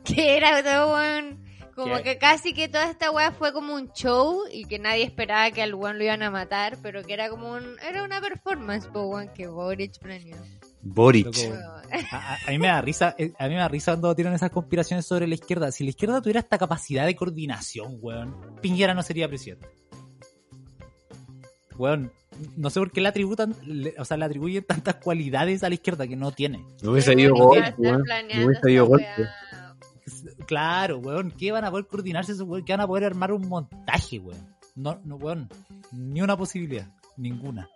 que 0.04 0.36
era 0.36 0.62
todo 0.62 0.94
weón. 0.94 1.44
Como 1.76 1.96
¿Qué? 1.98 2.02
que 2.02 2.18
casi 2.18 2.54
que 2.54 2.68
toda 2.68 2.90
esta 2.90 3.10
weá 3.10 3.30
fue 3.32 3.52
como 3.52 3.74
un 3.74 3.92
show 3.92 4.44
y 4.50 4.64
que 4.64 4.78
nadie 4.78 5.04
esperaba 5.04 5.50
que 5.50 5.60
al 5.62 5.74
weón 5.74 5.98
lo 5.98 6.04
iban 6.04 6.22
a 6.22 6.30
matar, 6.30 6.78
pero 6.82 7.02
que 7.04 7.12
era 7.12 7.28
como 7.28 7.52
un. 7.52 7.76
Era 7.86 8.02
una 8.02 8.18
performance, 8.20 8.88
pues 8.90 9.04
weón, 9.06 9.28
que 9.34 9.46
Boric 9.46 9.98
planeó. 10.00 10.36
Boric. 10.80 11.28
A, 12.10 12.38
a- 12.46 12.50
mí 12.50 12.58
me 12.58 12.66
da 12.66 12.80
risa, 12.80 13.14
eh, 13.18 13.32
a 13.38 13.44
mí 13.46 13.54
me 13.54 13.60
da 13.60 13.68
risa 13.68 13.92
cuando 13.92 14.14
tiran 14.16 14.32
esas 14.34 14.50
conspiraciones 14.50 15.06
sobre 15.06 15.26
la 15.28 15.34
izquierda. 15.34 15.70
Si 15.70 15.84
la 15.84 15.90
izquierda 15.90 16.20
tuviera 16.20 16.40
esta 16.40 16.58
capacidad 16.58 17.06
de 17.06 17.14
coordinación, 17.14 17.98
weón, 18.00 18.56
Piñera 18.60 18.92
no 18.94 19.02
sería 19.04 19.28
presidente. 19.28 19.68
Weón, 21.76 22.10
no 22.56 22.70
sé 22.70 22.80
por 22.80 22.90
qué 22.90 23.00
le 23.00 23.08
atributan, 23.08 23.54
le- 23.64 23.94
o 23.98 24.04
sea, 24.04 24.16
le 24.16 24.24
atribuyen 24.24 24.64
tantas 24.64 24.96
cualidades 24.96 25.62
a 25.62 25.68
la 25.68 25.74
izquierda 25.74 26.06
que 26.08 26.16
no 26.16 26.32
tiene. 26.32 26.64
No 26.82 26.92
hubiese 26.92 27.14
bueno, 27.14 27.34
golpe. 27.34 27.74
No 27.78 27.98
hubiese 28.46 28.52
esta 28.52 28.80
golpe. 28.82 29.06
Claro, 30.46 30.98
weón. 30.98 31.30
¿Qué 31.32 31.52
van 31.52 31.64
a 31.64 31.70
poder 31.70 31.86
coordinarse 31.86 32.32
esos 32.32 32.46
weón? 32.46 32.64
¿Qué 32.64 32.72
van 32.72 32.80
a 32.82 32.86
poder 32.86 33.04
armar 33.04 33.32
un 33.32 33.48
montaje, 33.48 34.18
weón? 34.18 34.54
No, 34.74 35.00
no, 35.04 35.16
weón. 35.16 35.48
Ni 35.92 36.20
una 36.22 36.36
posibilidad. 36.36 36.88
Ninguna. 37.16 37.68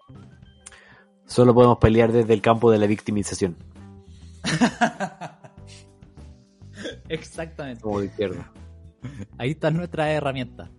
Solo 1.26 1.54
podemos 1.54 1.78
pelear 1.78 2.12
desde 2.12 2.34
el 2.34 2.42
campo 2.42 2.70
de 2.72 2.78
la 2.78 2.86
victimización, 2.86 3.56
Exactamente. 7.08 7.82
como 7.82 8.00
de 8.00 8.06
izquierda. 8.06 8.52
Ahí 9.38 9.52
están 9.52 9.76
nuestras 9.76 10.08
herramientas. 10.08 10.70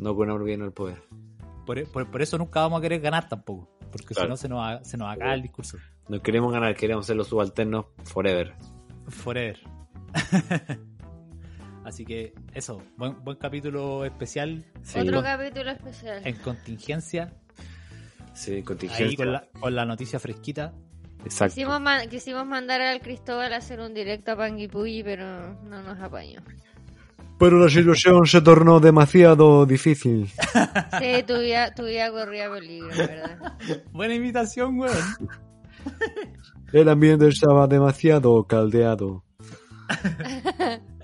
No 0.00 0.14
con 0.16 0.44
bien 0.44 0.62
el 0.62 0.72
poder. 0.72 1.02
Por, 1.64 1.82
por- 1.88 2.10
por 2.10 2.22
eso 2.22 2.36
nunca 2.38 2.60
vamos 2.60 2.78
a 2.78 2.82
querer 2.82 3.00
ganar 3.00 3.28
tampoco. 3.28 3.70
Porque 3.92 4.14
si 4.14 4.26
no 4.26 4.36
se 4.36 4.48
nos, 4.48 4.86
se 4.86 4.96
nos 4.96 5.12
acaba 5.14 5.34
el 5.34 5.42
discurso. 5.42 5.78
No 6.08 6.20
queremos 6.20 6.52
ganar, 6.52 6.74
queremos 6.74 7.06
ser 7.06 7.16
los 7.16 7.28
subalternos 7.28 7.86
forever. 8.02 8.54
Forever. 9.08 9.60
Así 11.84 12.04
que 12.06 12.32
eso, 12.54 12.82
buen, 12.96 13.22
buen 13.24 13.36
capítulo 13.36 14.04
especial 14.06 14.64
Sí, 14.82 15.00
Otro 15.00 15.22
capítulo 15.22 15.70
especial. 15.70 16.22
en 16.26 16.36
contingencia. 16.36 17.34
sí, 18.32 18.52
Ahí 18.54 18.62
contingencia. 18.62 19.16
con 19.16 19.32
la, 19.32 19.46
con 19.60 19.74
la 19.74 19.84
noticia 19.84 20.18
fresquita. 20.18 20.72
Exacto. 21.24 21.54
Quisimos, 21.54 21.80
ma- 21.80 22.06
quisimos 22.06 22.46
mandar 22.46 22.80
al 22.80 23.00
Cristóbal 23.00 23.52
a 23.52 23.56
hacer 23.56 23.80
un 23.80 23.92
directo 23.94 24.32
a 24.32 24.36
Panguipulli, 24.36 25.02
pero 25.02 25.54
no 25.64 25.82
nos 25.82 25.98
apañó. 26.00 26.42
Pero 27.38 27.58
la 27.58 27.68
situación 27.68 28.26
se 28.26 28.40
tornó 28.40 28.78
demasiado 28.80 29.66
difícil. 29.66 30.30
Sí, 31.00 31.22
tu 31.26 31.38
vida, 31.40 31.74
tu 31.74 31.84
vida 31.84 32.10
corría 32.10 32.50
peligro, 32.50 32.88
¿verdad? 32.96 33.58
Buena 33.92 34.14
invitación, 34.14 34.78
weón. 34.78 34.96
El 36.72 36.88
ambiente 36.88 37.28
estaba 37.28 37.66
demasiado 37.66 38.44
caldeado. 38.44 39.23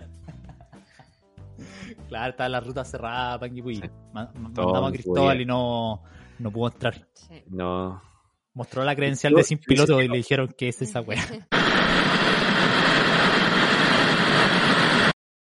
Claro, 2.08 2.30
está 2.30 2.48
la 2.48 2.60
ruta 2.60 2.84
cerrada 2.84 3.38
Panguipulli. 3.38 3.82
Mandamos 4.12 4.76
a 4.76 4.80
no 4.80 4.92
Cristóbal 4.92 5.40
y 5.40 5.46
no, 5.46 6.02
no 6.38 6.50
pudo 6.50 6.68
entrar. 6.68 7.06
Sí. 7.14 7.42
No. 7.48 8.02
Mostró 8.54 8.84
la 8.84 8.96
credencial 8.96 9.34
de 9.34 9.44
sin 9.44 9.58
piloto 9.58 10.00
y 10.02 10.08
le 10.08 10.16
dijeron 10.16 10.52
que 10.56 10.68
es 10.68 10.82
esa 10.82 11.00
weá. 11.00 11.22